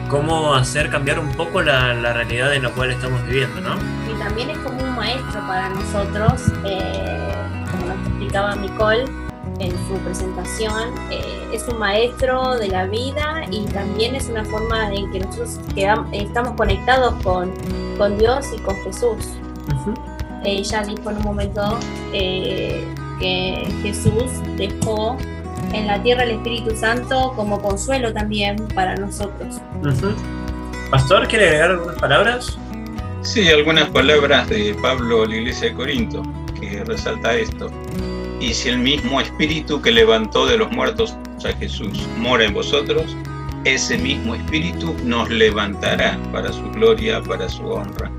cómo 0.10 0.54
hacer 0.56 0.89
cambiar 0.89 1.20
un 1.20 1.32
poco 1.34 1.62
la, 1.62 1.94
la, 1.94 2.14
realidad 2.14 2.54
en 2.54 2.64
la 2.64 2.70
cual 2.70 2.92
estamos 2.92 3.24
viviendo, 3.26 3.62
¿no? 3.62 3.76
Y 4.12 4.20
también 4.20 4.50
es 4.50 4.58
como 4.60 4.84
un 4.84 4.96
maestro 4.96 5.39
para 5.48 5.70
nosotros, 5.70 6.52
eh, 6.66 7.34
como 7.72 7.86
nos 7.86 8.08
explicaba 8.08 8.56
Nicole 8.56 9.06
en 9.60 9.72
su 9.88 9.94
presentación, 10.04 10.94
eh, 11.12 11.50
es 11.54 11.68
un 11.68 11.78
maestro 11.78 12.58
de 12.58 12.68
la 12.68 12.86
vida 12.86 13.46
y 13.52 13.66
también 13.66 14.16
es 14.16 14.28
una 14.28 14.44
forma 14.44 14.94
en 14.94 15.12
que 15.12 15.20
nosotros 15.20 15.60
quedamos, 15.76 16.08
estamos 16.12 16.56
conectados 16.56 17.14
con, 17.24 17.54
con, 17.98 18.18
Dios 18.18 18.48
y 18.56 18.60
con 18.62 18.76
Jesús. 18.84 19.38
Uh 19.68 19.92
-huh. 19.92 20.42
Ella 20.44 20.82
dijo 20.82 21.12
en 21.12 21.18
un 21.18 21.24
momento 21.24 21.78
eh, 22.14 22.88
que 23.20 23.72
Jesús 23.84 24.32
dejó 24.58 25.18
en 25.74 25.88
la 25.88 26.02
tierra 26.02 26.24
el 26.24 26.32
Espíritu 26.32 26.76
Santo 26.76 27.34
como 27.36 27.62
consuelo 27.62 28.14
también 28.14 28.56
para 28.76 28.96
nosotros. 28.96 29.62
Uh 29.82 29.88
-huh. 29.88 30.16
Pastor, 30.90 31.28
¿quiere 31.28 31.48
agregar 31.48 31.72
algunas 31.72 31.98
palabras? 31.98 32.58
Sí, 33.22 33.48
algunas 33.50 33.90
palabras 33.90 34.50
de 34.50 34.76
Pablo 34.82 35.24
a 35.24 35.28
la 35.28 35.36
iglesia 35.36 35.70
de 35.70 35.76
Corinto, 35.76 36.24
que 36.60 36.84
resalta 36.84 37.36
esto. 37.36 37.70
Y 38.40 38.54
si 38.54 38.70
el 38.70 38.80
mismo 38.80 39.22
espíritu 39.22 39.82
que 39.82 39.92
levantó 39.92 40.46
de 40.48 40.58
los 40.58 40.72
muertos 40.72 41.16
a 41.46 41.54
Jesús 41.58 42.08
mora 42.18 42.46
en 42.46 42.54
vosotros, 42.54 43.16
ese 43.64 43.98
mismo 43.98 44.34
espíritu 44.34 44.96
nos 45.04 45.30
levantará 45.30 46.18
para 46.32 46.52
su 46.52 46.64
gloria, 46.72 47.22
para 47.22 47.48
su 47.48 47.64
honra. 47.68 48.12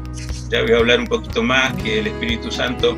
Ya 0.48 0.62
voy 0.62 0.72
a 0.72 0.76
hablar 0.76 1.00
un 1.00 1.06
poquito 1.06 1.42
más 1.42 1.74
que 1.82 1.98
el 1.98 2.06
Espíritu 2.06 2.50
Santo 2.50 2.96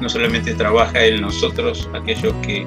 no 0.00 0.08
solamente 0.08 0.54
trabaja 0.54 1.04
en 1.04 1.20
nosotros, 1.20 1.88
aquellos 1.94 2.32
que 2.42 2.66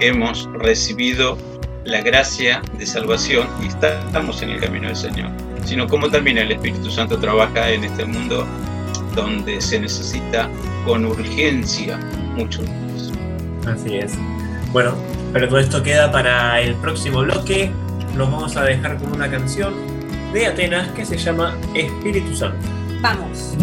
hemos 0.00 0.48
recibido 0.54 1.38
la 1.84 2.00
gracia 2.00 2.62
de 2.78 2.86
salvación 2.86 3.48
y 3.62 3.66
estamos 3.68 4.42
en 4.42 4.50
el 4.50 4.60
camino 4.60 4.88
del 4.88 4.96
Señor, 4.96 5.30
sino 5.64 5.86
como 5.86 6.10
también 6.10 6.38
el 6.38 6.52
Espíritu 6.52 6.90
Santo 6.90 7.18
trabaja 7.18 7.70
en 7.70 7.84
este 7.84 8.04
mundo 8.04 8.46
donde 9.14 9.60
se 9.60 9.80
necesita 9.80 10.48
con 10.84 11.04
urgencia 11.06 11.98
mucho 12.36 12.62
Así 13.66 13.96
es. 13.96 14.12
Bueno, 14.72 14.94
pero 15.32 15.48
todo 15.48 15.58
esto 15.58 15.82
queda 15.82 16.12
para 16.12 16.60
el 16.60 16.74
próximo 16.76 17.20
bloque. 17.20 17.70
Nos 18.16 18.30
vamos 18.30 18.56
a 18.56 18.62
dejar 18.62 18.96
con 18.98 19.12
una 19.12 19.28
canción 19.28 19.74
de 20.32 20.46
Atenas 20.46 20.88
que 20.92 21.04
se 21.04 21.18
llama 21.18 21.56
Espíritu 21.74 22.34
Santo. 22.34 22.68
Vamos. 23.00 23.56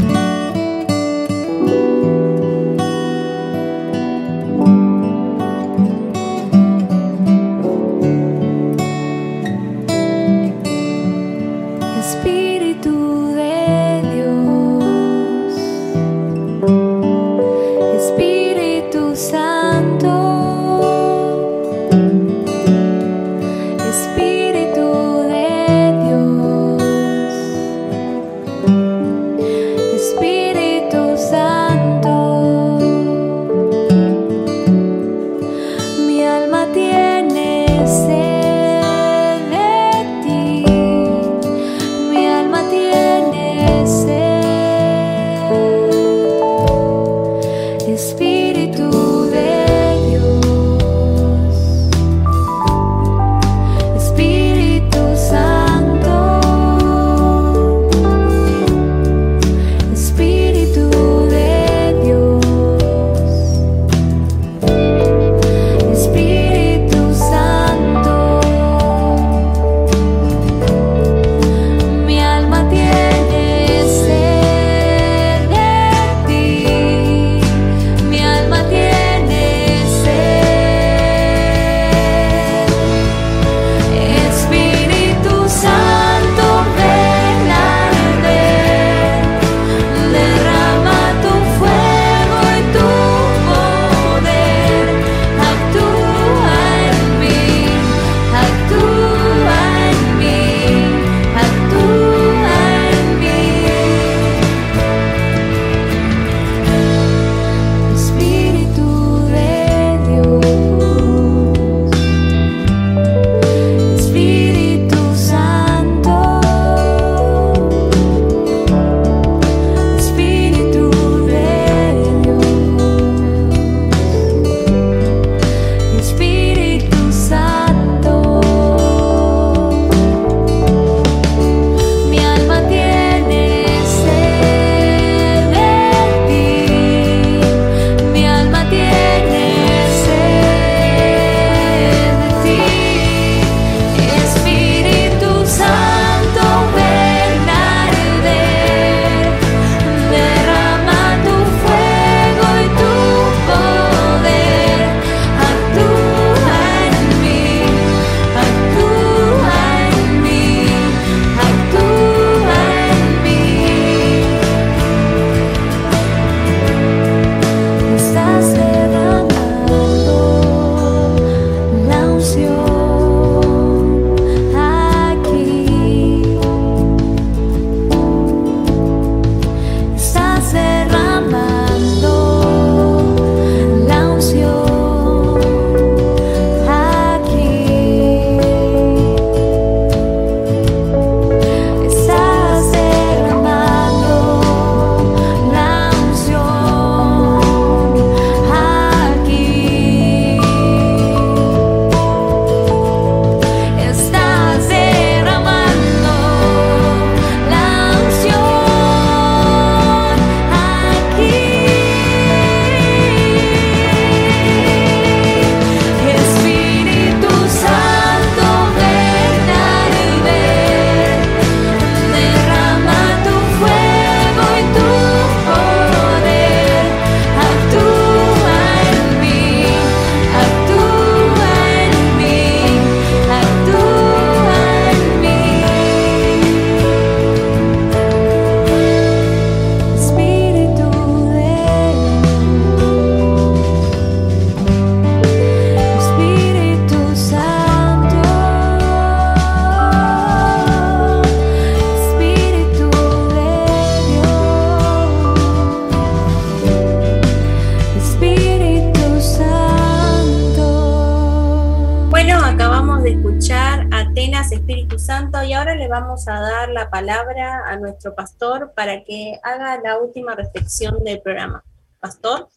Nuestro 267.84 268.16
pastor 268.16 268.74
para 268.76 269.04
que 269.04 269.40
haga 269.44 269.80
la 269.84 270.00
última 270.00 270.34
reflexión 270.36 271.04
del 271.04 271.22
programa. 271.22 271.64
Pastor. 272.00 272.48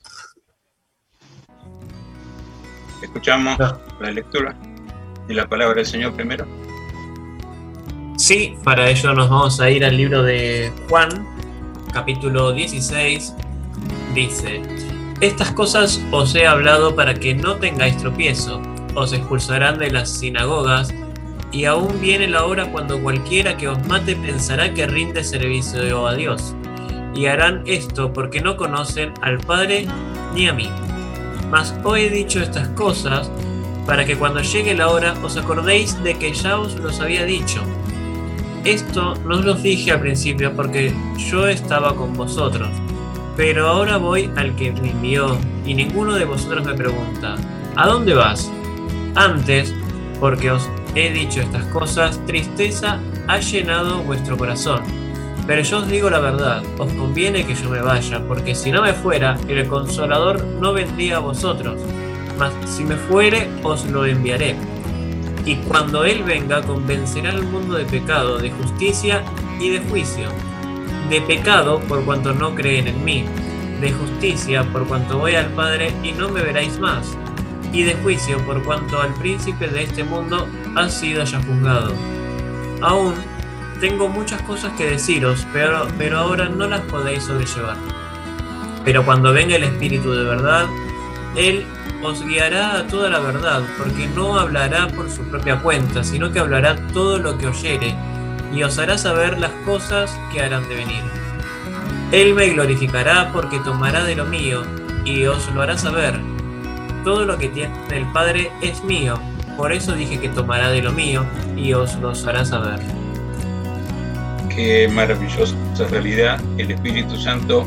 Escuchamos 3.02 3.58
No. 3.58 3.78
la 4.00 4.10
lectura 4.10 4.56
y 5.28 5.34
la 5.34 5.46
palabra 5.48 5.76
del 5.76 5.86
Señor 5.86 6.14
primero. 6.14 6.46
Sí, 8.16 8.56
para 8.64 8.88
ello 8.88 9.12
nos 9.12 9.28
vamos 9.28 9.60
a 9.60 9.68
ir 9.68 9.84
al 9.84 9.96
libro 9.96 10.22
de 10.22 10.72
Juan, 10.88 11.10
capítulo 11.92 12.52
16. 12.52 13.34
Dice, 14.14 14.62
estas 15.20 15.50
cosas 15.52 16.00
os 16.10 16.34
he 16.34 16.46
hablado 16.46 16.96
para 16.96 17.12
que 17.14 17.34
no 17.34 17.56
tengáis 17.56 17.96
tropiezo, 17.98 18.62
os 18.94 19.12
expulsarán 19.12 19.78
de 19.78 19.90
las 19.90 20.08
sinagogas, 20.10 20.92
y 21.56 21.64
aún 21.64 22.02
viene 22.02 22.28
la 22.28 22.44
hora 22.44 22.66
cuando 22.66 23.00
cualquiera 23.00 23.56
que 23.56 23.66
os 23.66 23.82
mate 23.86 24.14
pensará 24.14 24.74
que 24.74 24.86
rinde 24.86 25.24
servicio 25.24 26.06
a 26.06 26.14
Dios. 26.14 26.54
Y 27.14 27.24
harán 27.26 27.62
esto 27.64 28.12
porque 28.12 28.42
no 28.42 28.58
conocen 28.58 29.14
al 29.22 29.38
Padre 29.38 29.86
ni 30.34 30.48
a 30.48 30.52
mí. 30.52 30.68
Mas 31.50 31.74
os 31.82 31.96
he 31.96 32.10
dicho 32.10 32.42
estas 32.42 32.68
cosas 32.68 33.30
para 33.86 34.04
que 34.04 34.18
cuando 34.18 34.42
llegue 34.42 34.74
la 34.74 34.90
hora 34.90 35.14
os 35.22 35.38
acordéis 35.38 36.02
de 36.02 36.18
que 36.18 36.34
ya 36.34 36.58
os 36.58 36.74
los 36.74 37.00
había 37.00 37.24
dicho. 37.24 37.62
Esto 38.64 39.14
no 39.24 39.36
os 39.36 39.44
lo 39.46 39.54
dije 39.54 39.92
al 39.92 40.00
principio 40.00 40.52
porque 40.54 40.92
yo 41.16 41.48
estaba 41.48 41.96
con 41.96 42.12
vosotros, 42.12 42.68
pero 43.34 43.68
ahora 43.68 43.96
voy 43.96 44.30
al 44.36 44.54
que 44.56 44.72
me 44.72 44.90
envió 44.90 45.38
y 45.64 45.72
ninguno 45.72 46.16
de 46.16 46.26
vosotros 46.26 46.66
me 46.66 46.74
pregunta, 46.74 47.36
¿a 47.76 47.86
dónde 47.86 48.12
vas? 48.12 48.52
Antes, 49.14 49.72
porque 50.20 50.50
os 50.50 50.68
he 50.96 51.12
dicho 51.12 51.42
estas 51.42 51.64
cosas, 51.66 52.24
tristeza 52.26 53.00
ha 53.28 53.38
llenado 53.38 54.02
vuestro 54.02 54.36
corazón. 54.36 54.80
Pero 55.46 55.62
yo 55.62 55.78
os 55.78 55.88
digo 55.88 56.08
la 56.10 56.20
verdad, 56.20 56.62
os 56.78 56.92
conviene 56.94 57.44
que 57.44 57.54
yo 57.54 57.68
me 57.68 57.82
vaya, 57.82 58.26
porque 58.26 58.54
si 58.54 58.72
no 58.72 58.82
me 58.82 58.94
fuera, 58.94 59.36
el 59.46 59.66
consolador 59.68 60.42
no 60.44 60.72
vendría 60.72 61.18
a 61.18 61.20
vosotros, 61.20 61.80
mas 62.38 62.52
si 62.64 62.84
me 62.84 62.96
fuere, 62.96 63.48
os 63.62 63.84
lo 63.86 64.06
enviaré. 64.06 64.56
Y 65.44 65.56
cuando 65.56 66.04
Él 66.04 66.24
venga, 66.24 66.62
convencerá 66.62 67.30
al 67.30 67.44
mundo 67.44 67.74
de 67.74 67.84
pecado, 67.84 68.38
de 68.38 68.50
justicia 68.50 69.22
y 69.60 69.68
de 69.68 69.80
juicio. 69.80 70.28
De 71.08 71.20
pecado, 71.20 71.78
por 71.80 72.04
cuanto 72.04 72.32
no 72.32 72.54
creen 72.54 72.88
en 72.88 73.04
mí. 73.04 73.24
De 73.80 73.92
justicia, 73.92 74.64
por 74.72 74.88
cuanto 74.88 75.18
voy 75.18 75.36
al 75.36 75.46
Padre 75.50 75.92
y 76.02 76.12
no 76.12 76.30
me 76.30 76.42
veréis 76.42 76.80
más. 76.80 77.16
Y 77.72 77.84
de 77.84 77.94
juicio, 77.94 78.38
por 78.44 78.64
cuanto 78.64 79.00
al 79.00 79.14
príncipe 79.14 79.68
de 79.68 79.84
este 79.84 80.02
mundo 80.02 80.48
ha 80.76 80.88
sido 80.90 81.24
ya 81.24 81.42
juzgado. 81.42 81.92
Aún 82.82 83.14
tengo 83.80 84.08
muchas 84.08 84.40
cosas 84.42 84.72
que 84.74 84.90
deciros, 84.90 85.46
pero, 85.52 85.88
pero 85.98 86.18
ahora 86.18 86.48
no 86.48 86.68
las 86.68 86.82
podéis 86.82 87.24
sobrellevar. 87.24 87.76
Pero 88.84 89.04
cuando 89.04 89.32
venga 89.32 89.56
el 89.56 89.64
Espíritu 89.64 90.12
de 90.12 90.24
verdad, 90.24 90.66
Él 91.34 91.66
os 92.02 92.24
guiará 92.24 92.76
a 92.76 92.86
toda 92.86 93.08
la 93.08 93.18
verdad, 93.20 93.62
porque 93.78 94.06
no 94.08 94.38
hablará 94.38 94.86
por 94.88 95.10
su 95.10 95.22
propia 95.24 95.60
cuenta, 95.60 96.04
sino 96.04 96.30
que 96.30 96.38
hablará 96.38 96.76
todo 96.92 97.18
lo 97.18 97.38
que 97.38 97.48
oyere, 97.48 97.94
y 98.52 98.62
os 98.62 98.78
hará 98.78 98.96
saber 98.98 99.38
las 99.38 99.50
cosas 99.64 100.16
que 100.32 100.40
harán 100.40 100.68
de 100.68 100.76
venir. 100.76 101.02
Él 102.12 102.34
me 102.34 102.48
glorificará 102.50 103.32
porque 103.32 103.58
tomará 103.60 104.04
de 104.04 104.14
lo 104.14 104.26
mío, 104.26 104.62
y 105.04 105.24
os 105.24 105.52
lo 105.52 105.62
hará 105.62 105.76
saber. 105.78 106.20
Todo 107.02 107.24
lo 107.24 107.38
que 107.38 107.48
tiene 107.48 107.74
el 107.90 108.06
Padre 108.12 108.52
es 108.60 108.84
mío, 108.84 109.18
por 109.56 109.72
eso 109.72 109.94
dije 109.94 110.20
que 110.20 110.28
tomará 110.28 110.70
de 110.70 110.82
lo 110.82 110.92
mío, 110.92 111.24
y 111.56 111.72
os 111.72 111.96
los 111.96 112.26
hará 112.26 112.44
saber. 112.44 112.80
Qué 114.54 114.88
maravillosa 114.88 115.54
realidad 115.90 116.40
el 116.58 116.70
Espíritu 116.70 117.16
Santo 117.16 117.66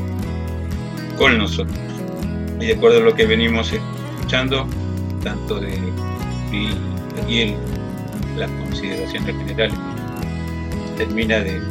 con 1.17 1.37
nosotros. 1.37 1.77
Y 2.59 2.65
de 2.65 2.73
acuerdo 2.73 2.97
a 2.97 3.01
lo 3.01 3.15
que 3.15 3.25
venimos 3.25 3.71
escuchando, 3.71 4.67
tanto 5.23 5.59
de 5.59 5.77
Ariel, 7.23 7.55
las 8.37 8.49
consideraciones 8.51 9.35
generales, 9.37 9.77
termina 10.97 11.39
de 11.39 11.61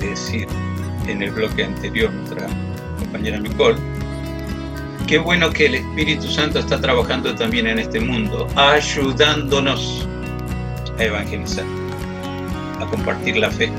decir 0.00 0.46
en 1.06 1.22
el 1.22 1.30
bloque 1.30 1.64
anterior 1.64 2.12
nuestra 2.12 2.46
compañera 2.98 3.38
Nicole, 3.38 3.78
qué 5.08 5.16
bueno 5.16 5.50
que 5.50 5.64
el 5.64 5.76
Espíritu 5.76 6.28
Santo 6.28 6.58
está 6.58 6.78
trabajando 6.78 7.34
también 7.34 7.66
en 7.66 7.78
este 7.78 7.98
mundo, 7.98 8.46
ayudándonos 8.56 10.06
a 10.98 11.02
evangelizar, 11.02 11.64
a 12.78 12.84
compartir 12.84 13.38
la 13.38 13.50
fe. 13.50 13.72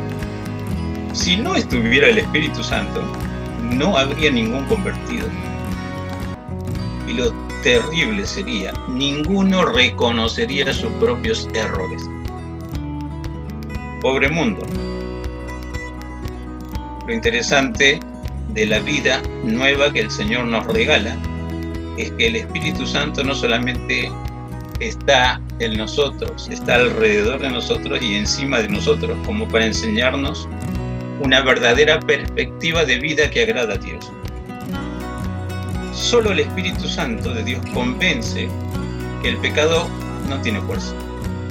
Si 1.13 1.37
no 1.37 1.55
estuviera 1.55 2.07
el 2.07 2.17
Espíritu 2.17 2.63
Santo, 2.63 3.03
no 3.61 3.95
habría 3.95 4.31
ningún 4.31 4.65
convertido. 4.65 5.27
Y 7.07 7.13
lo 7.13 7.31
terrible 7.61 8.25
sería, 8.25 8.73
ninguno 8.87 9.65
reconocería 9.65 10.73
sus 10.73 10.91
propios 10.93 11.47
errores. 11.53 12.09
Pobre 14.01 14.29
mundo. 14.29 14.65
Lo 17.05 17.13
interesante 17.13 17.99
de 18.59 18.65
la 18.65 18.79
vida 18.79 19.21
nueva 19.45 19.89
que 19.93 20.01
el 20.01 20.11
Señor 20.11 20.43
nos 20.43 20.67
regala 20.67 21.15
es 21.97 22.11
que 22.11 22.27
el 22.27 22.35
Espíritu 22.35 22.85
Santo 22.85 23.23
no 23.23 23.33
solamente 23.33 24.11
está 24.81 25.39
en 25.59 25.77
nosotros, 25.77 26.49
está 26.51 26.75
alrededor 26.75 27.39
de 27.39 27.51
nosotros 27.51 28.01
y 28.01 28.15
encima 28.15 28.59
de 28.59 28.67
nosotros, 28.67 29.17
como 29.25 29.47
para 29.47 29.65
enseñarnos 29.65 30.45
una 31.21 31.41
verdadera 31.41 32.01
perspectiva 32.01 32.83
de 32.83 32.99
vida 32.99 33.31
que 33.31 33.43
agrada 33.43 33.75
a 33.75 33.77
Dios. 33.77 34.11
Solo 35.93 36.33
el 36.33 36.41
Espíritu 36.41 36.85
Santo 36.85 37.33
de 37.33 37.43
Dios 37.45 37.65
convence 37.73 38.49
que 39.21 39.29
el 39.29 39.37
pecado 39.37 39.87
no 40.27 40.37
tiene 40.41 40.59
fuerza, 40.59 40.93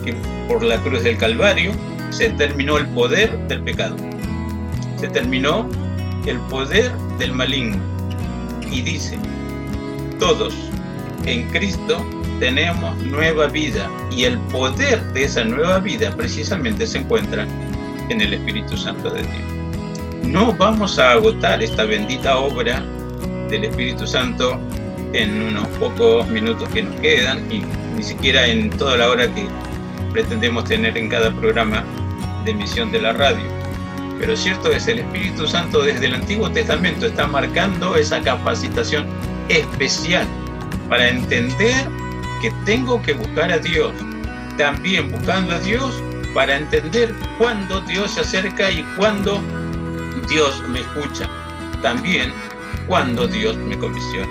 que 0.04 0.14
por 0.46 0.62
la 0.62 0.76
cruz 0.82 1.02
del 1.04 1.16
Calvario 1.16 1.72
se 2.10 2.28
terminó 2.28 2.76
el 2.76 2.86
poder 2.88 3.30
del 3.48 3.62
pecado, 3.62 3.96
se 5.00 5.08
terminó 5.08 5.66
el 6.26 6.38
poder 6.50 6.92
del 7.18 7.32
maligno. 7.32 7.76
Y 8.70 8.82
dice, 8.82 9.18
todos 10.18 10.54
en 11.26 11.48
Cristo 11.50 12.04
tenemos 12.38 12.96
nueva 12.98 13.46
vida 13.46 13.90
y 14.10 14.24
el 14.24 14.38
poder 14.38 15.02
de 15.12 15.24
esa 15.24 15.44
nueva 15.44 15.78
vida 15.78 16.14
precisamente 16.16 16.86
se 16.86 16.98
encuentra 16.98 17.46
en 18.08 18.20
el 18.20 18.34
Espíritu 18.34 18.76
Santo 18.76 19.10
de 19.10 19.22
Dios. 19.22 19.58
No 20.22 20.52
vamos 20.52 20.98
a 20.98 21.12
agotar 21.12 21.62
esta 21.62 21.84
bendita 21.84 22.38
obra 22.38 22.84
del 23.48 23.64
Espíritu 23.64 24.06
Santo 24.06 24.60
en 25.12 25.42
unos 25.42 25.66
pocos 25.78 26.28
minutos 26.28 26.68
que 26.68 26.82
nos 26.82 26.94
quedan 27.00 27.50
y 27.50 27.62
ni 27.96 28.02
siquiera 28.02 28.46
en 28.46 28.70
toda 28.70 28.98
la 28.98 29.08
hora 29.08 29.26
que 29.34 29.46
pretendemos 30.12 30.64
tener 30.64 30.96
en 30.96 31.08
cada 31.08 31.32
programa 31.32 31.84
de 32.44 32.50
emisión 32.52 32.92
de 32.92 33.00
la 33.00 33.12
radio. 33.12 33.57
Pero 34.18 34.36
cierto 34.36 34.72
es, 34.72 34.88
el 34.88 34.98
Espíritu 34.98 35.46
Santo 35.46 35.82
desde 35.82 36.06
el 36.06 36.14
Antiguo 36.14 36.50
Testamento 36.50 37.06
está 37.06 37.26
marcando 37.26 37.94
esa 37.96 38.20
capacitación 38.20 39.06
especial 39.48 40.26
para 40.88 41.08
entender 41.08 41.86
que 42.42 42.50
tengo 42.64 43.00
que 43.02 43.12
buscar 43.12 43.52
a 43.52 43.58
Dios. 43.58 43.92
También 44.56 45.10
buscando 45.12 45.54
a 45.54 45.60
Dios 45.60 46.02
para 46.34 46.56
entender 46.56 47.14
cuándo 47.38 47.80
Dios 47.82 48.12
se 48.12 48.20
acerca 48.20 48.70
y 48.70 48.82
cuándo 48.96 49.40
Dios 50.28 50.62
me 50.68 50.80
escucha. 50.80 51.28
También 51.80 52.32
cuándo 52.88 53.28
Dios 53.28 53.56
me 53.56 53.78
comisiona. 53.78 54.28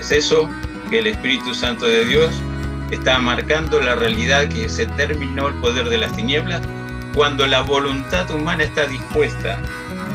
Es 0.00 0.12
eso 0.12 0.48
que 0.90 0.98
el 0.98 1.06
Espíritu 1.08 1.54
Santo 1.54 1.86
de 1.86 2.04
Dios 2.04 2.30
está 2.90 3.18
marcando 3.18 3.80
la 3.80 3.94
realidad 3.94 4.48
que 4.48 4.68
se 4.68 4.86
terminó 4.86 5.48
el 5.48 5.54
poder 5.54 5.88
de 5.88 5.98
las 5.98 6.14
tinieblas 6.14 6.60
cuando 7.18 7.48
la 7.48 7.62
voluntad 7.62 8.30
humana 8.30 8.62
está 8.62 8.86
dispuesta 8.86 9.60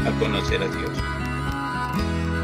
a 0.07 0.19
conocer 0.19 0.61
a 0.61 0.67
Dios. 0.67 0.91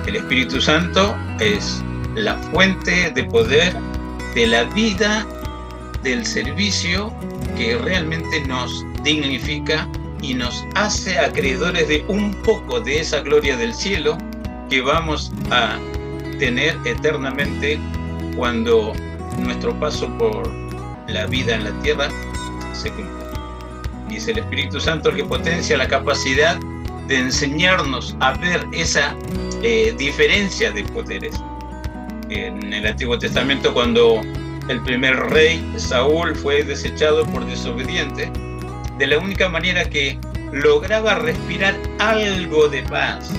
El 0.06 0.18
Espíritu 0.18 0.60
Santo 0.60 1.16
es 1.40 1.82
la 2.16 2.36
fuente 2.36 3.10
de 3.12 3.24
poder 3.24 3.74
de 4.36 4.48
la 4.48 4.66
vida 4.66 5.26
del 6.04 6.26
servicio 6.26 7.14
que 7.56 7.78
realmente 7.78 8.42
nos 8.50 8.84
dignifica 9.02 9.88
y 10.22 10.34
nos 10.34 10.66
hace 10.76 11.18
acreedores 11.18 11.88
de 11.88 12.04
un 12.10 12.34
poco 12.44 12.82
de 12.82 13.00
esa 13.00 13.22
gloria 13.22 13.56
del 13.56 13.74
cielo 13.74 14.18
que 14.70 14.82
vamos 14.82 15.32
a 15.52 15.78
tener 16.38 16.78
eternamente 16.84 17.80
cuando 18.36 18.92
nuestro 19.38 19.74
paso 19.80 20.10
por 20.18 20.52
la 21.08 21.28
vida 21.28 21.56
en 21.56 21.64
la 21.64 21.72
tierra 21.82 22.10
se 22.74 22.92
cumpla. 22.92 23.19
Y 24.10 24.18
es 24.18 24.28
el 24.28 24.40
Espíritu 24.40 24.80
Santo 24.80 25.10
el 25.10 25.18
que 25.18 25.26
potencia 25.26 25.78
la 25.78 25.88
capacidad 25.88 26.58
de 27.08 27.18
enseñarnos 27.18 28.16
a 28.20 28.34
ver 28.34 28.66
esa 28.72 29.16
eh, 29.64 29.94
diferencia 29.98 30.72
de 30.72 30.84
poderes. 30.84 31.36
En 32.30 32.72
el 32.72 32.86
Antiguo 32.86 33.18
Testamento, 33.18 33.74
cuando 33.74 34.22
el 34.70 34.82
primer 34.84 35.16
rey 35.16 35.60
Saúl 35.78 36.36
fue 36.36 36.64
desechado 36.64 37.26
por 37.26 37.46
desobediente, 37.46 38.32
de 39.00 39.08
la 39.08 39.18
única 39.18 39.50
manera 39.50 39.84
que 39.86 40.20
lograba 40.52 41.16
respirar 41.16 41.76
algo 42.00 42.68
de 42.68 42.84
paz 42.84 43.32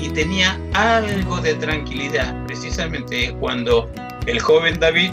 y 0.00 0.08
tenía 0.10 0.58
algo 0.72 1.40
de 1.40 1.54
tranquilidad, 1.54 2.34
precisamente 2.46 3.34
cuando 3.40 3.90
el 4.26 4.40
joven 4.40 4.78
David, 4.80 5.10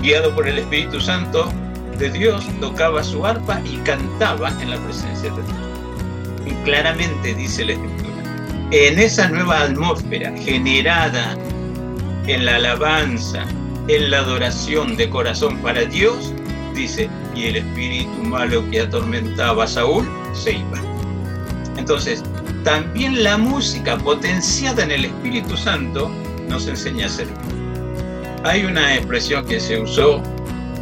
guiado 0.00 0.34
por 0.34 0.46
el 0.46 0.58
Espíritu 0.58 1.00
Santo 1.00 1.50
de 1.98 2.10
Dios, 2.10 2.46
tocaba 2.60 3.02
su 3.02 3.24
arpa 3.24 3.60
y 3.64 3.76
cantaba 3.78 4.50
en 4.60 4.70
la 4.70 4.78
presencia 4.78 5.30
de 5.30 5.42
Dios. 5.42 5.56
Y 6.46 6.50
claramente 6.64 7.34
dice 7.34 7.64
la 7.64 7.72
Escritura, 7.72 8.22
en 8.70 8.98
esa 8.98 9.28
nueva 9.28 9.62
atmósfera 9.62 10.32
generada 10.36 11.36
en 12.26 12.44
la 12.44 12.56
alabanza, 12.56 13.44
en 13.88 14.10
la 14.10 14.18
adoración 14.18 14.96
de 14.96 15.08
corazón 15.10 15.58
para 15.58 15.84
Dios, 15.84 16.32
dice, 16.74 17.08
y 17.34 17.44
el 17.44 17.56
espíritu 17.56 18.22
malo 18.22 18.68
que 18.70 18.80
atormentaba 18.80 19.64
a 19.64 19.66
Saúl 19.66 20.08
se 20.32 20.52
iba. 20.52 20.80
Entonces, 21.76 22.22
también 22.64 23.22
la 23.22 23.36
música 23.36 23.98
potenciada 23.98 24.84
en 24.84 24.90
el 24.90 25.04
Espíritu 25.04 25.56
Santo 25.56 26.10
nos 26.48 26.66
enseña 26.66 27.06
a 27.06 27.08
servir. 27.10 27.36
Hay 28.44 28.64
una 28.64 28.94
expresión 28.94 29.44
que 29.46 29.60
se 29.60 29.80
usó 29.80 30.22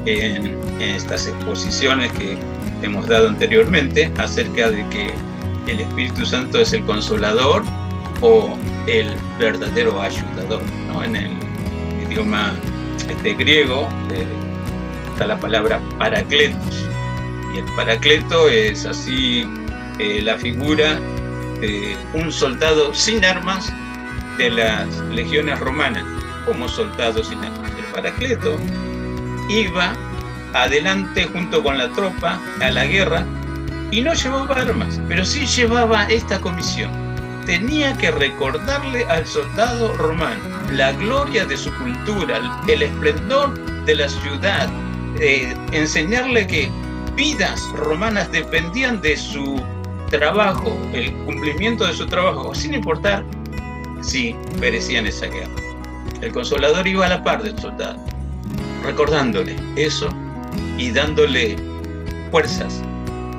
en, 0.06 0.56
en 0.78 0.90
estas 0.96 1.26
exposiciones 1.26 2.12
que 2.12 2.36
hemos 2.82 3.06
dado 3.06 3.28
anteriormente 3.28 4.10
acerca 4.18 4.70
de 4.70 4.88
que 4.88 5.14
el 5.66 5.80
Espíritu 5.80 6.26
Santo 6.26 6.58
es 6.58 6.72
el 6.72 6.84
consolador 6.84 7.62
o 8.20 8.56
el 8.86 9.14
verdadero 9.38 10.00
ayudador. 10.00 10.62
¿no? 10.88 11.02
En 11.04 11.16
el 11.16 11.32
idioma 12.08 12.54
este, 13.08 13.34
griego 13.34 13.88
eh, 14.12 14.26
está 15.12 15.26
la 15.26 15.38
palabra 15.38 15.80
paracletos. 15.98 16.86
Y 17.54 17.58
el 17.58 17.64
paracleto 17.76 18.48
es 18.48 18.86
así 18.86 19.46
eh, 19.98 20.22
la 20.22 20.36
figura 20.38 20.98
de 21.60 21.96
un 22.14 22.32
soldado 22.32 22.92
sin 22.94 23.24
armas 23.24 23.72
de 24.38 24.50
las 24.50 24.88
legiones 25.10 25.58
romanas, 25.60 26.04
como 26.46 26.68
soldado 26.68 27.22
sin 27.22 27.38
armas. 27.44 27.70
El 27.78 27.84
paracleto 27.92 28.58
iba 29.48 29.94
adelante 30.54 31.24
junto 31.32 31.62
con 31.62 31.78
la 31.78 31.88
tropa 31.90 32.40
a 32.60 32.70
la 32.70 32.84
guerra 32.86 33.24
y 33.90 34.00
no 34.00 34.14
llevaba 34.14 34.56
armas, 34.56 35.00
pero 35.08 35.24
sí 35.24 35.46
llevaba 35.46 36.04
esta 36.06 36.40
comisión. 36.40 36.90
Tenía 37.44 37.96
que 37.98 38.10
recordarle 38.10 39.04
al 39.04 39.26
soldado 39.26 39.92
romano 39.94 40.40
la 40.72 40.92
gloria 40.92 41.44
de 41.44 41.56
su 41.56 41.72
cultura, 41.74 42.40
el 42.68 42.82
esplendor 42.82 43.58
de 43.84 43.96
la 43.96 44.08
ciudad, 44.08 44.68
eh, 45.20 45.54
enseñarle 45.72 46.46
que 46.46 46.70
vidas 47.16 47.60
romanas 47.74 48.30
dependían 48.32 49.00
de 49.02 49.16
su 49.16 49.60
trabajo, 50.08 50.78
el 50.94 51.12
cumplimiento 51.24 51.86
de 51.86 51.92
su 51.94 52.06
trabajo, 52.06 52.54
sin 52.54 52.74
importar 52.74 53.24
si 54.00 54.34
perecían 54.60 55.06
esa 55.06 55.26
guerra. 55.26 55.50
El 56.20 56.32
consolador 56.32 56.86
iba 56.86 57.06
a 57.06 57.10
la 57.10 57.22
par 57.22 57.42
del 57.42 57.58
soldado, 57.58 57.98
recordándole 58.84 59.56
eso 59.76 60.08
y 60.78 60.90
dándole 60.90 61.56
fuerzas 62.30 62.82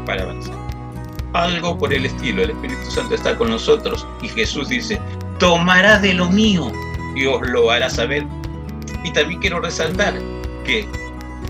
para 0.06 0.24
avanzar. 0.24 0.56
Algo 1.34 1.78
por 1.78 1.94
el 1.94 2.06
estilo, 2.06 2.44
el 2.44 2.52
Espíritu 2.52 2.92
Santo 2.92 3.16
está 3.16 3.36
con 3.36 3.50
nosotros 3.50 4.06
y 4.22 4.28
Jesús 4.30 4.70
dice, 4.70 5.00
tomará 5.40 6.00
de 6.00 6.14
lo 6.14 6.30
mío 6.30 6.72
y 7.16 7.26
os 7.26 7.42
lo 7.50 7.72
hará 7.72 7.90
saber. 7.90 8.26
Y 9.04 9.12
también 9.12 9.40
quiero 9.42 9.60
resaltar 9.60 10.14
que 10.66 10.88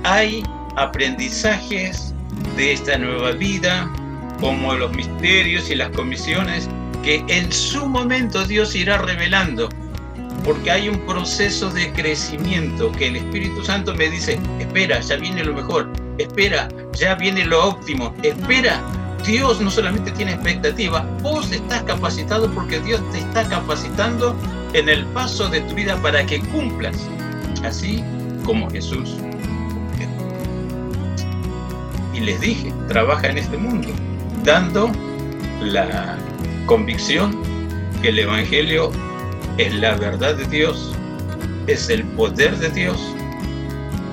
hay 0.04 0.44
aprendizajes 0.76 2.14
de 2.56 2.74
esta 2.74 2.98
nueva 2.98 3.32
vida, 3.32 3.92
como 4.40 4.74
los 4.74 4.92
misterios 4.94 5.70
y 5.70 5.76
las 5.76 5.90
comisiones, 5.90 6.70
que 7.04 7.24
en 7.28 7.52
su 7.52 7.86
momento 7.86 8.46
Dios 8.46 8.76
irá 8.76 8.98
revelando, 8.98 9.70
porque 10.44 10.72
hay 10.72 10.90
un 10.90 11.00
proceso 11.06 11.70
de 11.70 11.92
crecimiento 11.94 12.92
que 12.92 13.08
el 13.08 13.16
Espíritu 13.18 13.64
Santo 13.64 13.94
me 13.96 14.10
dice, 14.10 14.40
espera, 14.60 15.00
ya 15.00 15.16
viene 15.16 15.44
lo 15.44 15.54
mejor, 15.54 15.90
espera, 16.18 16.68
ya 16.94 17.16
viene 17.16 17.46
lo 17.46 17.70
óptimo, 17.70 18.14
espera. 18.24 18.82
Dios 19.26 19.62
no 19.62 19.72
solamente 19.72 20.12
tiene 20.12 20.34
expectativa, 20.34 21.08
vos 21.22 21.50
estás 21.52 21.84
capacitado 21.84 22.52
porque 22.52 22.82
Dios 22.82 23.02
te 23.12 23.20
está 23.20 23.48
capacitando 23.48 24.36
en 24.74 24.90
el 24.90 25.06
paso 25.08 25.48
de 25.48 25.62
tu 25.62 25.76
vida 25.76 25.96
para 26.02 26.26
que 26.26 26.42
cumplas, 26.42 26.98
así 27.64 28.04
como 28.44 28.70
Jesús. 28.70 29.16
Y 32.14 32.20
les 32.20 32.42
dije, 32.42 32.74
trabaja 32.90 33.30
en 33.30 33.38
este 33.38 33.58
mundo, 33.58 33.88
dando 34.44 34.92
la 35.62 36.18
convicción 36.66 37.42
que 38.02 38.10
el 38.10 38.20
Evangelio 38.20 38.92
es 39.58 39.74
la 39.76 39.96
verdad 39.96 40.36
de 40.36 40.46
Dios, 40.46 40.94
es 41.68 41.90
el 41.90 42.04
poder 42.04 42.58
de 42.58 42.70
Dios 42.70 43.00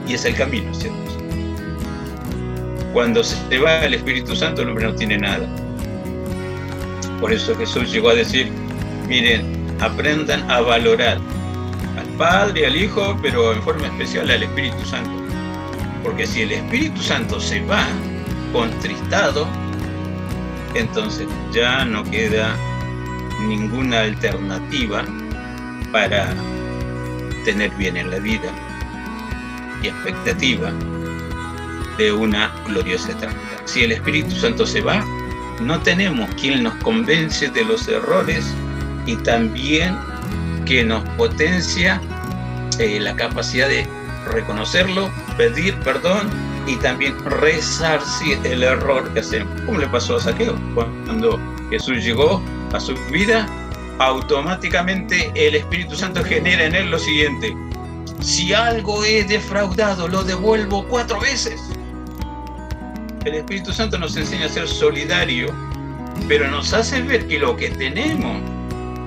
y 0.07 0.15
es 0.15 0.25
el 0.25 0.35
camino 0.35 0.71
Dios. 0.77 0.93
Cuando 2.93 3.23
se 3.23 3.59
va 3.59 3.85
el 3.85 3.95
Espíritu 3.95 4.35
Santo, 4.35 4.63
el 4.63 4.69
hombre 4.69 4.87
no 4.87 4.95
tiene 4.95 5.19
nada. 5.19 5.49
Por 7.21 7.33
eso 7.33 7.55
Jesús 7.57 7.93
llegó 7.93 8.11
a 8.11 8.15
decir, 8.15 8.51
miren, 9.07 9.45
aprendan 9.81 10.51
a 10.51 10.61
valorar 10.61 11.19
al 11.97 12.07
Padre, 12.19 12.67
al 12.67 12.77
Hijo, 12.77 13.17
pero 13.23 13.53
en 13.53 13.63
forma 13.63 13.87
especial 13.87 14.31
al 14.31 14.43
Espíritu 14.43 14.85
Santo. 14.85 15.11
Porque 16.03 16.27
si 16.27 16.43
el 16.43 16.53
Espíritu 16.53 17.01
Santo 17.01 17.39
se 17.39 17.61
va 17.67 17.87
contristado, 18.53 19.47
entonces 20.75 21.29
ya 21.53 21.85
no 21.85 22.03
queda 22.05 22.57
ninguna 23.47 24.01
alternativa 24.01 25.05
para 25.93 26.35
tener 27.45 27.71
bien 27.77 27.97
en 27.97 28.11
la 28.11 28.19
vida 28.19 28.51
y 29.83 29.89
expectativa 29.89 30.73
de 31.99 32.13
una 32.13 32.53
gloriosa 32.67 33.13
eternidad. 33.13 33.41
Si 33.65 33.85
el 33.85 33.93
Espíritu 33.93 34.31
Santo 34.35 34.67
se 34.67 34.81
va, 34.81 35.05
no 35.61 35.81
tenemos 35.81 36.29
quien 36.35 36.63
nos 36.63 36.75
convence 36.77 37.49
de 37.49 37.65
los 37.65 37.87
errores 37.89 38.55
y 39.07 39.17
también 39.17 39.97
que 40.65 40.85
nos 40.85 41.03
potencia 41.11 42.01
eh, 42.79 42.99
la 43.01 43.15
capacidad 43.17 43.69
de 43.69 43.87
reconocerlo, 44.27 45.11
pedir 45.37 45.75
perdón 45.81 46.31
y 46.67 46.77
también 46.77 47.15
resarcir 47.25 48.39
el 48.45 48.63
error 48.63 49.13
que 49.13 49.21
hacemos. 49.21 49.61
¿Cómo 49.63 49.79
le 49.79 49.89
pasó 49.89 50.17
a 50.17 50.21
Saqueo? 50.21 50.55
Cuando 50.75 51.39
Jesús 51.71 52.05
llegó 52.05 52.43
a 52.73 52.81
su 52.81 52.95
vida, 53.11 53.47
automáticamente 54.01 55.31
el 55.35 55.55
Espíritu 55.55 55.95
Santo 55.95 56.25
genera 56.25 56.65
en 56.65 56.75
él 56.75 56.91
lo 56.91 56.99
siguiente. 56.99 57.55
Si 58.21 58.53
algo 58.55 59.05
he 59.05 59.25
defraudado, 59.25 60.09
lo 60.09 60.25
devuelvo 60.25 60.87
cuatro 60.89 61.21
veces. 61.21 61.61
El 63.27 63.35
Espíritu 63.35 63.73
Santo 63.73 63.99
nos 63.99 64.17
enseña 64.17 64.47
a 64.47 64.49
ser 64.49 64.67
solidario, 64.67 65.55
pero 66.29 66.51
nos 66.51 66.73
hace 66.73 67.03
ver 67.03 67.29
que 67.29 67.39
lo 67.39 67.55
que 67.57 67.69
tenemos 67.71 68.41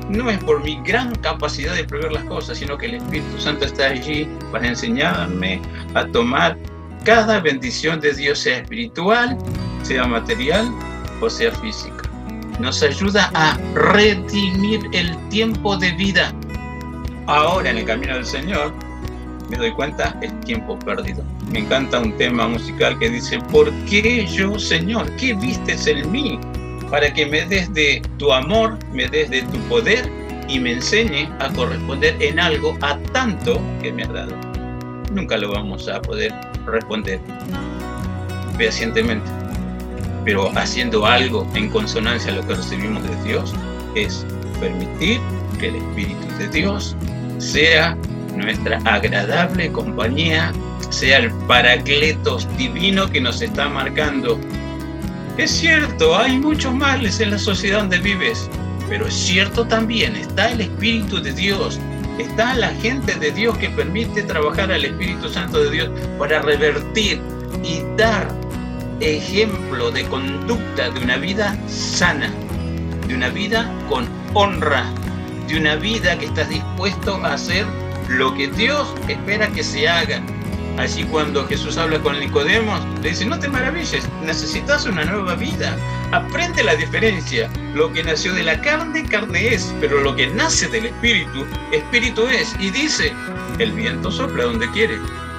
no 0.09 0.29
es 0.29 0.37
por 0.43 0.63
mi 0.63 0.79
gran 0.83 1.15
capacidad 1.15 1.73
de 1.73 1.85
prever 1.85 2.11
las 2.11 2.23
cosas, 2.25 2.59
sino 2.59 2.77
que 2.77 2.85
el 2.85 2.95
Espíritu 2.95 3.39
Santo 3.39 3.65
está 3.65 3.87
allí 3.87 4.27
para 4.51 4.67
enseñarme 4.67 5.59
a 5.95 6.05
tomar 6.05 6.55
cada 7.03 7.39
bendición 7.39 7.99
de 7.99 8.13
Dios, 8.13 8.37
sea 8.39 8.59
espiritual, 8.59 9.39
sea 9.81 10.05
material 10.05 10.71
o 11.19 11.29
sea 11.31 11.51
física. 11.51 12.03
Nos 12.60 12.84
ayuda 12.84 13.32
a 13.34 13.58
redimir 13.74 14.82
el 14.93 15.16
tiempo 15.30 15.76
de 15.78 15.91
vida. 15.93 16.34
Ahora 17.28 17.70
en 17.70 17.78
el 17.78 17.86
camino 17.86 18.16
del 18.16 18.26
Señor, 18.26 18.74
me 19.49 19.58
doy 19.58 19.72
cuenta, 19.72 20.18
es 20.22 20.38
tiempo 20.41 20.78
perdido. 20.80 21.24
Me 21.51 21.60
encanta 21.60 21.99
un 21.99 22.16
tema 22.18 22.47
musical 22.47 22.97
que 22.99 23.10
dice, 23.10 23.39
¿por 23.51 23.72
qué 23.86 24.26
yo, 24.26 24.58
Señor? 24.58 25.10
¿Qué 25.18 25.34
vistes 25.34 25.88
en 25.88 26.12
mí? 26.12 26.39
Para 26.89 27.14
que 27.14 27.26
me 27.26 27.45
des 27.45 27.74
de 27.74 28.01
tu 28.18 28.32
amor, 28.32 28.78
me 28.91 29.08
des 29.08 29.30
de 29.30 29.41
tu 29.43 29.58
poder 29.70 30.10
y 30.47 30.60
me 30.60 30.74
enseñe 30.74 31.30
a 31.39 31.49
corresponder 31.54 32.16
en 32.20 32.39
algo 32.39 32.78
a 32.82 32.97
tanto 33.14 33.62
que 33.82 33.91
me 33.91 34.04
has 34.04 34.14
dado. 34.14 34.36
Nunca 35.12 35.38
lo 35.38 35.51
vamos 35.51 35.88
a 35.88 36.01
poder 36.01 36.34
responder 36.66 37.20
fehacientemente, 38.58 39.30
pero 40.26 40.51
haciendo 40.57 41.05
algo 41.05 41.47
en 41.55 41.69
consonancia 41.69 42.32
a 42.32 42.36
lo 42.36 42.47
que 42.47 42.55
recibimos 42.55 43.03
de 43.03 43.24
Dios 43.24 43.53
es 43.95 44.26
permitir 44.59 45.19
que 45.59 45.69
el 45.69 45.76
Espíritu 45.76 46.28
de 46.39 46.47
Dios 46.47 46.95
sea 47.38 47.97
nuestra 48.36 48.78
agradable 48.86 49.71
compañía, 49.71 50.51
sea 50.89 51.19
el 51.19 51.32
paracletos 51.47 52.47
divino 52.57 53.09
que 53.09 53.21
nos 53.21 53.41
está 53.41 53.67
marcando. 53.69 54.39
Es 55.38 55.51
cierto, 55.51 56.17
hay 56.17 56.38
muchos 56.38 56.74
males 56.74 57.19
en 57.19 57.32
la 57.32 57.39
sociedad 57.39 57.80
donde 57.80 57.99
vives, 57.99 58.49
pero 58.89 59.07
es 59.07 59.13
cierto 59.13 59.65
también, 59.65 60.15
está 60.15 60.51
el 60.51 60.61
Espíritu 60.61 61.21
de 61.21 61.34
Dios, 61.34 61.80
está 62.19 62.53
la 62.53 62.69
gente 62.76 63.15
de 63.15 63.32
Dios 63.32 63.57
que 63.57 63.69
permite 63.69 64.21
trabajar 64.24 64.71
al 64.71 64.86
Espíritu 64.86 65.30
Santo 65.30 65.63
de 65.63 65.71
Dios 65.71 65.89
para 66.19 66.41
revertir 66.41 67.21
y 67.63 67.82
dar 67.97 68.42
ejemplo 68.99 69.91
de 69.91 70.03
conducta 70.05 70.89
de 70.89 70.99
una 70.99 71.17
vida 71.17 71.57
sana, 71.67 72.31
de 73.07 73.15
una 73.15 73.29
vida 73.29 73.69
con 73.89 74.07
honra, 74.33 74.85
de 75.47 75.57
una 75.57 75.75
vida 75.75 76.17
que 76.17 76.25
estás 76.25 76.49
dispuesto 76.49 77.15
a 77.23 77.33
hacer 77.33 77.65
lo 78.09 78.33
que 78.33 78.47
Dios 78.49 78.93
espera 79.07 79.47
que 79.49 79.63
se 79.63 79.87
haga. 79.87 80.21
Así 80.77 81.03
cuando 81.03 81.45
Jesús 81.45 81.77
habla 81.77 81.99
con 81.99 82.19
Nicodemo, 82.19 82.79
le 83.01 83.09
dice, 83.09 83.25
no 83.25 83.37
te 83.37 83.47
maravilles, 83.47 84.09
necesitas 84.23 84.85
una 84.85 85.05
nueva 85.05 85.35
vida. 85.35 85.77
Aprende 86.11 86.63
la 86.63 86.75
diferencia. 86.75 87.49
Lo 87.75 87.93
que 87.93 88.03
nació 88.03 88.33
de 88.33 88.43
la 88.43 88.59
carne, 88.61 89.05
carne 89.05 89.53
es, 89.53 89.73
pero 89.79 90.01
lo 90.01 90.15
que 90.15 90.27
nace 90.27 90.67
del 90.67 90.87
espíritu, 90.87 91.45
espíritu 91.71 92.27
es. 92.27 92.55
Y 92.59 92.71
dice, 92.71 93.13
el 93.59 93.71
viento 93.73 94.09
sopla 94.09 94.45
donde 94.45 94.69
quiere. 94.71 94.97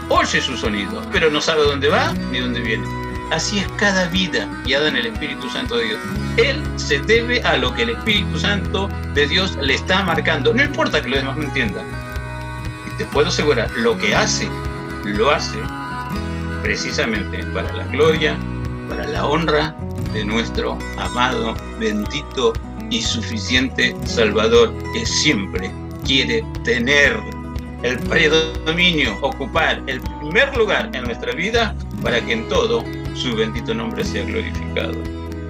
Oye 0.09 0.41
su 0.41 0.57
sonido, 0.57 1.03
pero 1.13 1.31
no 1.31 1.41
sabe 1.41 1.63
dónde 1.63 1.89
va 1.89 2.13
ni 2.31 2.39
dónde 2.39 2.61
viene. 2.61 3.04
Así 3.31 3.59
es 3.59 3.69
cada 3.77 4.07
vida 4.09 4.49
guiada 4.65 4.89
en 4.89 4.97
el 4.97 5.07
Espíritu 5.07 5.49
Santo 5.51 5.77
de 5.77 5.87
Dios. 5.87 6.01
Él 6.37 6.63
se 6.77 7.01
debe 7.01 7.43
a 7.43 7.57
lo 7.57 7.75
que 7.75 7.83
el 7.83 7.91
Espíritu 7.91 8.39
Santo 8.39 8.89
de 9.15 9.27
Dios 9.27 9.57
le 9.61 9.75
está 9.75 10.03
marcando. 10.03 10.53
No 10.53 10.63
importa 10.63 11.03
que 11.03 11.09
los 11.09 11.21
demás 11.21 11.37
no 11.37 11.45
entiendan. 11.45 11.85
Te 12.99 13.05
puedo 13.07 13.29
asegurar, 13.29 13.71
lo 13.73 13.99
que 13.99 14.15
hace, 14.15 14.49
lo 15.05 15.31
hace 15.31 15.59
precisamente 16.63 17.45
para 17.47 17.73
la 17.73 17.85
gloria, 17.89 18.37
para 18.89 19.07
la 19.09 19.27
honra 19.27 19.75
de 20.13 20.25
nuestro 20.25 20.79
amado, 20.97 21.55
bendito 21.81 22.53
y 22.91 23.03
suficiente 23.03 23.97
Salvador, 24.05 24.73
que 24.93 25.05
siempre 25.05 25.71
quiere 26.05 26.45
tener 26.63 27.19
el 27.83 27.99
predominio, 27.99 29.19
ocupar 29.21 29.83
el 29.87 30.01
primer 30.01 30.57
lugar 30.57 30.91
en 30.95 31.05
nuestra 31.05 31.33
vida 31.33 31.75
para 32.03 32.25
que 32.25 32.33
en 32.33 32.49
todo 32.49 32.85
su 33.15 33.35
bendito 33.35 33.75
nombre 33.75 34.05
sea 34.05 34.25
glorificado. 34.25 34.95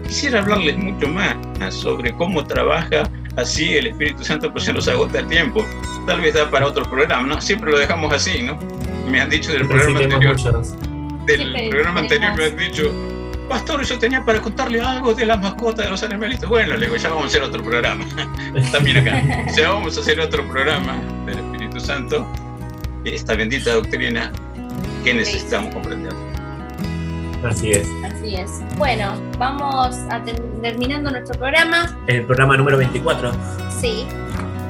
Quisiera 0.07 0.41
hablarles 0.41 0.77
mucho 0.77 1.09
más 1.09 1.75
sobre 1.75 2.13
cómo 2.15 2.45
trabaja 2.45 3.09
así 3.37 3.77
el 3.77 3.89
Espíritu 3.89 4.23
Santo, 4.23 4.49
pero 4.49 4.61
se 4.61 4.73
nos 4.73 4.87
agota 4.89 5.21
el 5.21 5.27
tiempo. 5.27 5.65
Tal 6.07 6.21
vez 6.21 6.35
da 6.35 6.51
para 6.51 6.67
otro 6.67 6.85
programa, 6.85 7.27
¿no? 7.27 7.41
Siempre 7.41 7.71
lo 7.71 7.79
dejamos 7.79 8.13
así, 8.13 8.43
¿no? 8.43 8.59
Me 9.11 9.21
han 9.21 9.31
dicho 9.31 9.53
del 9.53 9.67
programa 9.67 10.01
anterior, 10.01 10.37
del 10.37 11.37
Siempre 11.39 11.69
programa 11.71 12.01
anterior 12.01 12.37
me 12.37 12.45
han 12.45 12.57
dicho, 12.57 12.93
Pastor, 13.49 13.85
yo 13.85 13.99
tenía 13.99 14.25
para 14.25 14.41
contarle 14.41 14.81
algo 14.81 15.15
de 15.15 15.27
las 15.27 15.41
mascotas 15.41 15.85
de 15.85 15.91
los 15.91 16.03
animalitos. 16.03 16.49
Bueno, 16.49 16.77
le 16.77 16.87
digo, 16.87 16.97
ya 16.97 17.11
vamos 17.11 17.25
a 17.25 17.27
hacer 17.29 17.43
otro 17.43 17.63
programa. 17.63 18.05
También 18.73 18.99
acá. 18.99 19.23
Ya 19.55 19.71
vamos 19.71 19.97
a 19.97 20.01
hacer 20.01 20.21
otro 20.21 20.47
programa 20.49 20.97
del 21.27 21.39
Espíritu 21.39 21.81
Santo. 21.81 22.27
Esta 23.05 23.35
bendita 23.35 23.75
doctrina 23.75 24.33
que 25.05 25.13
necesitamos 25.13 25.75
comprender. 25.75 26.34
Así 27.45 27.73
es. 27.73 27.87
Así 28.05 28.37
es. 28.37 28.51
Bueno, 28.79 29.13
vamos 29.39 29.97
a 30.11 30.23
ter- 30.25 30.41
terminando 30.63 31.11
nuestro 31.11 31.39
programa. 31.39 31.97
El 32.07 32.25
programa 32.25 32.57
número 32.57 32.79
24. 32.79 33.33
Sí. 33.81 34.07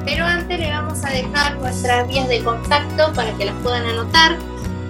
Pero 0.05 0.25
antes 0.25 0.59
le 0.59 0.69
vamos 0.69 1.03
a 1.03 1.09
dejar 1.09 1.57
nuestras 1.57 2.07
vías 2.07 2.27
de 2.27 2.43
contacto 2.43 3.11
para 3.13 3.31
que 3.37 3.45
las 3.45 3.55
puedan 3.63 3.85
anotar. 3.85 4.35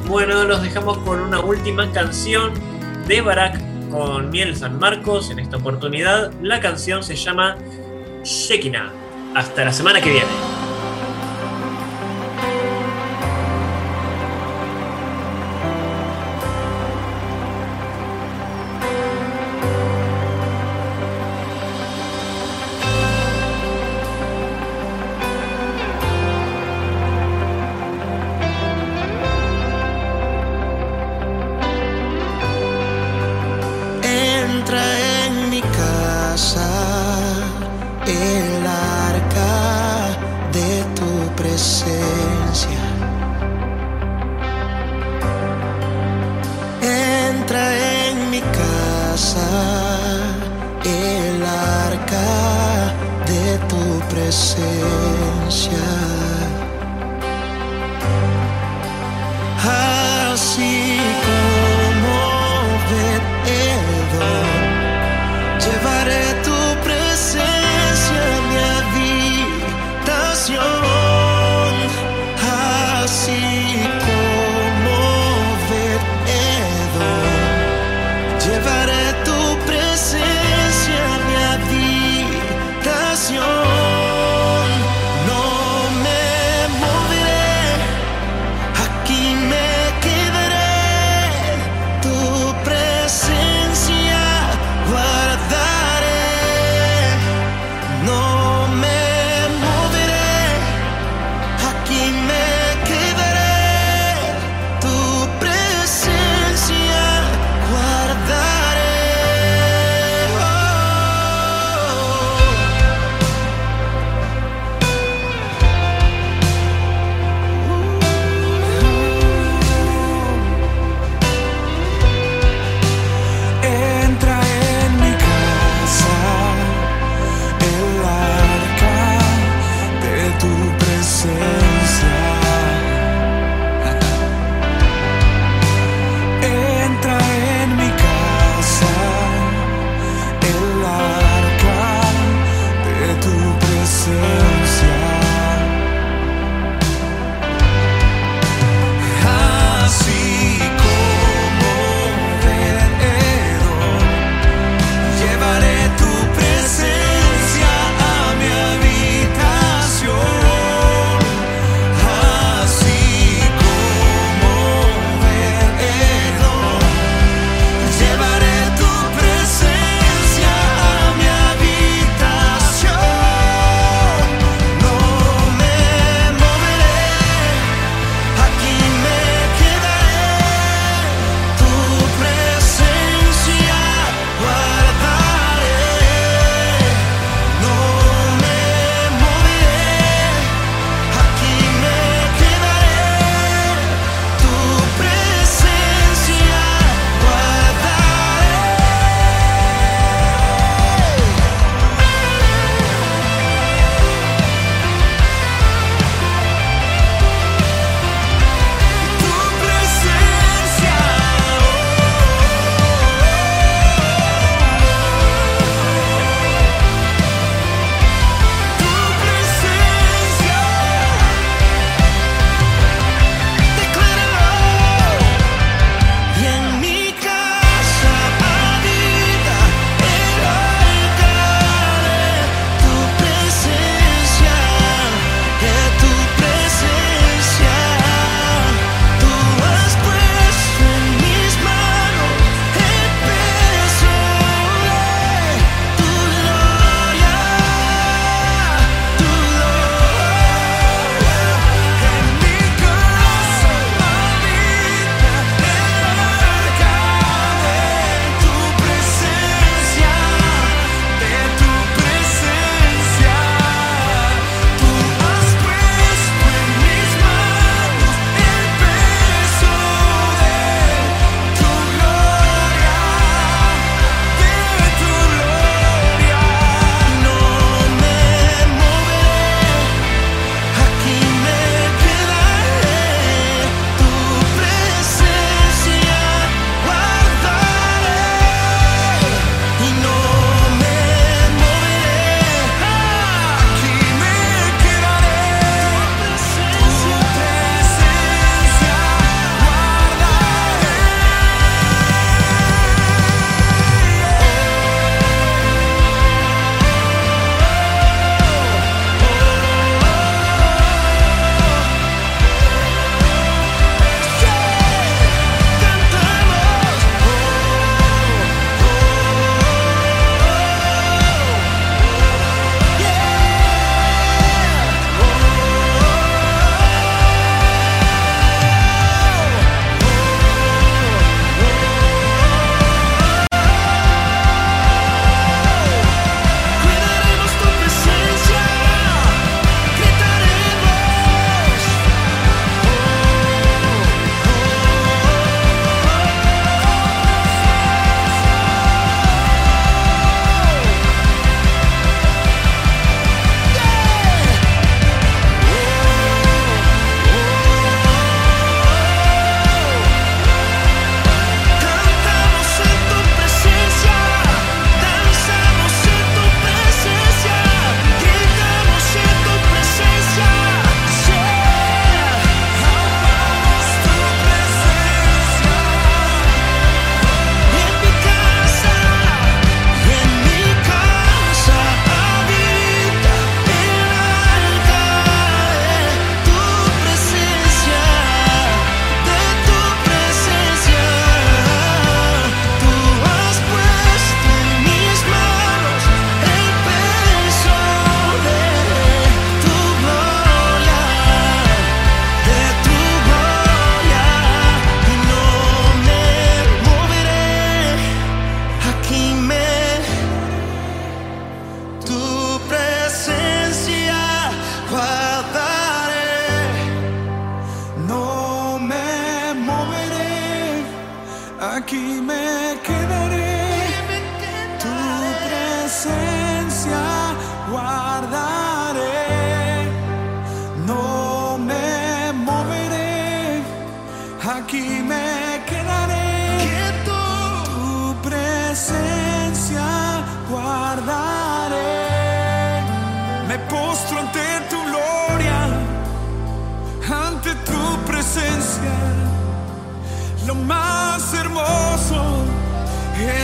Bueno, 0.08 0.44
los 0.44 0.62
dejamos 0.62 0.98
con 1.00 1.20
una 1.20 1.40
última 1.40 1.92
canción 1.92 2.52
de 3.08 3.22
Barak 3.22 3.60
con 3.90 4.30
Miel 4.30 4.56
San 4.56 4.78
Marcos. 4.80 5.32
En 5.32 5.40
esta 5.40 5.58
oportunidad, 5.58 6.32
la 6.42 6.60
canción 6.60 7.04
se 7.04 7.16
llama 7.16 7.58
Shekinah. 8.24 8.92
Hasta 9.36 9.66
la 9.66 9.74
semana 9.74 10.02
que 10.02 10.12
viene. 10.12 10.28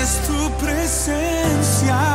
Es 0.05 0.19
tu 0.27 0.51
presencia. 0.63 2.14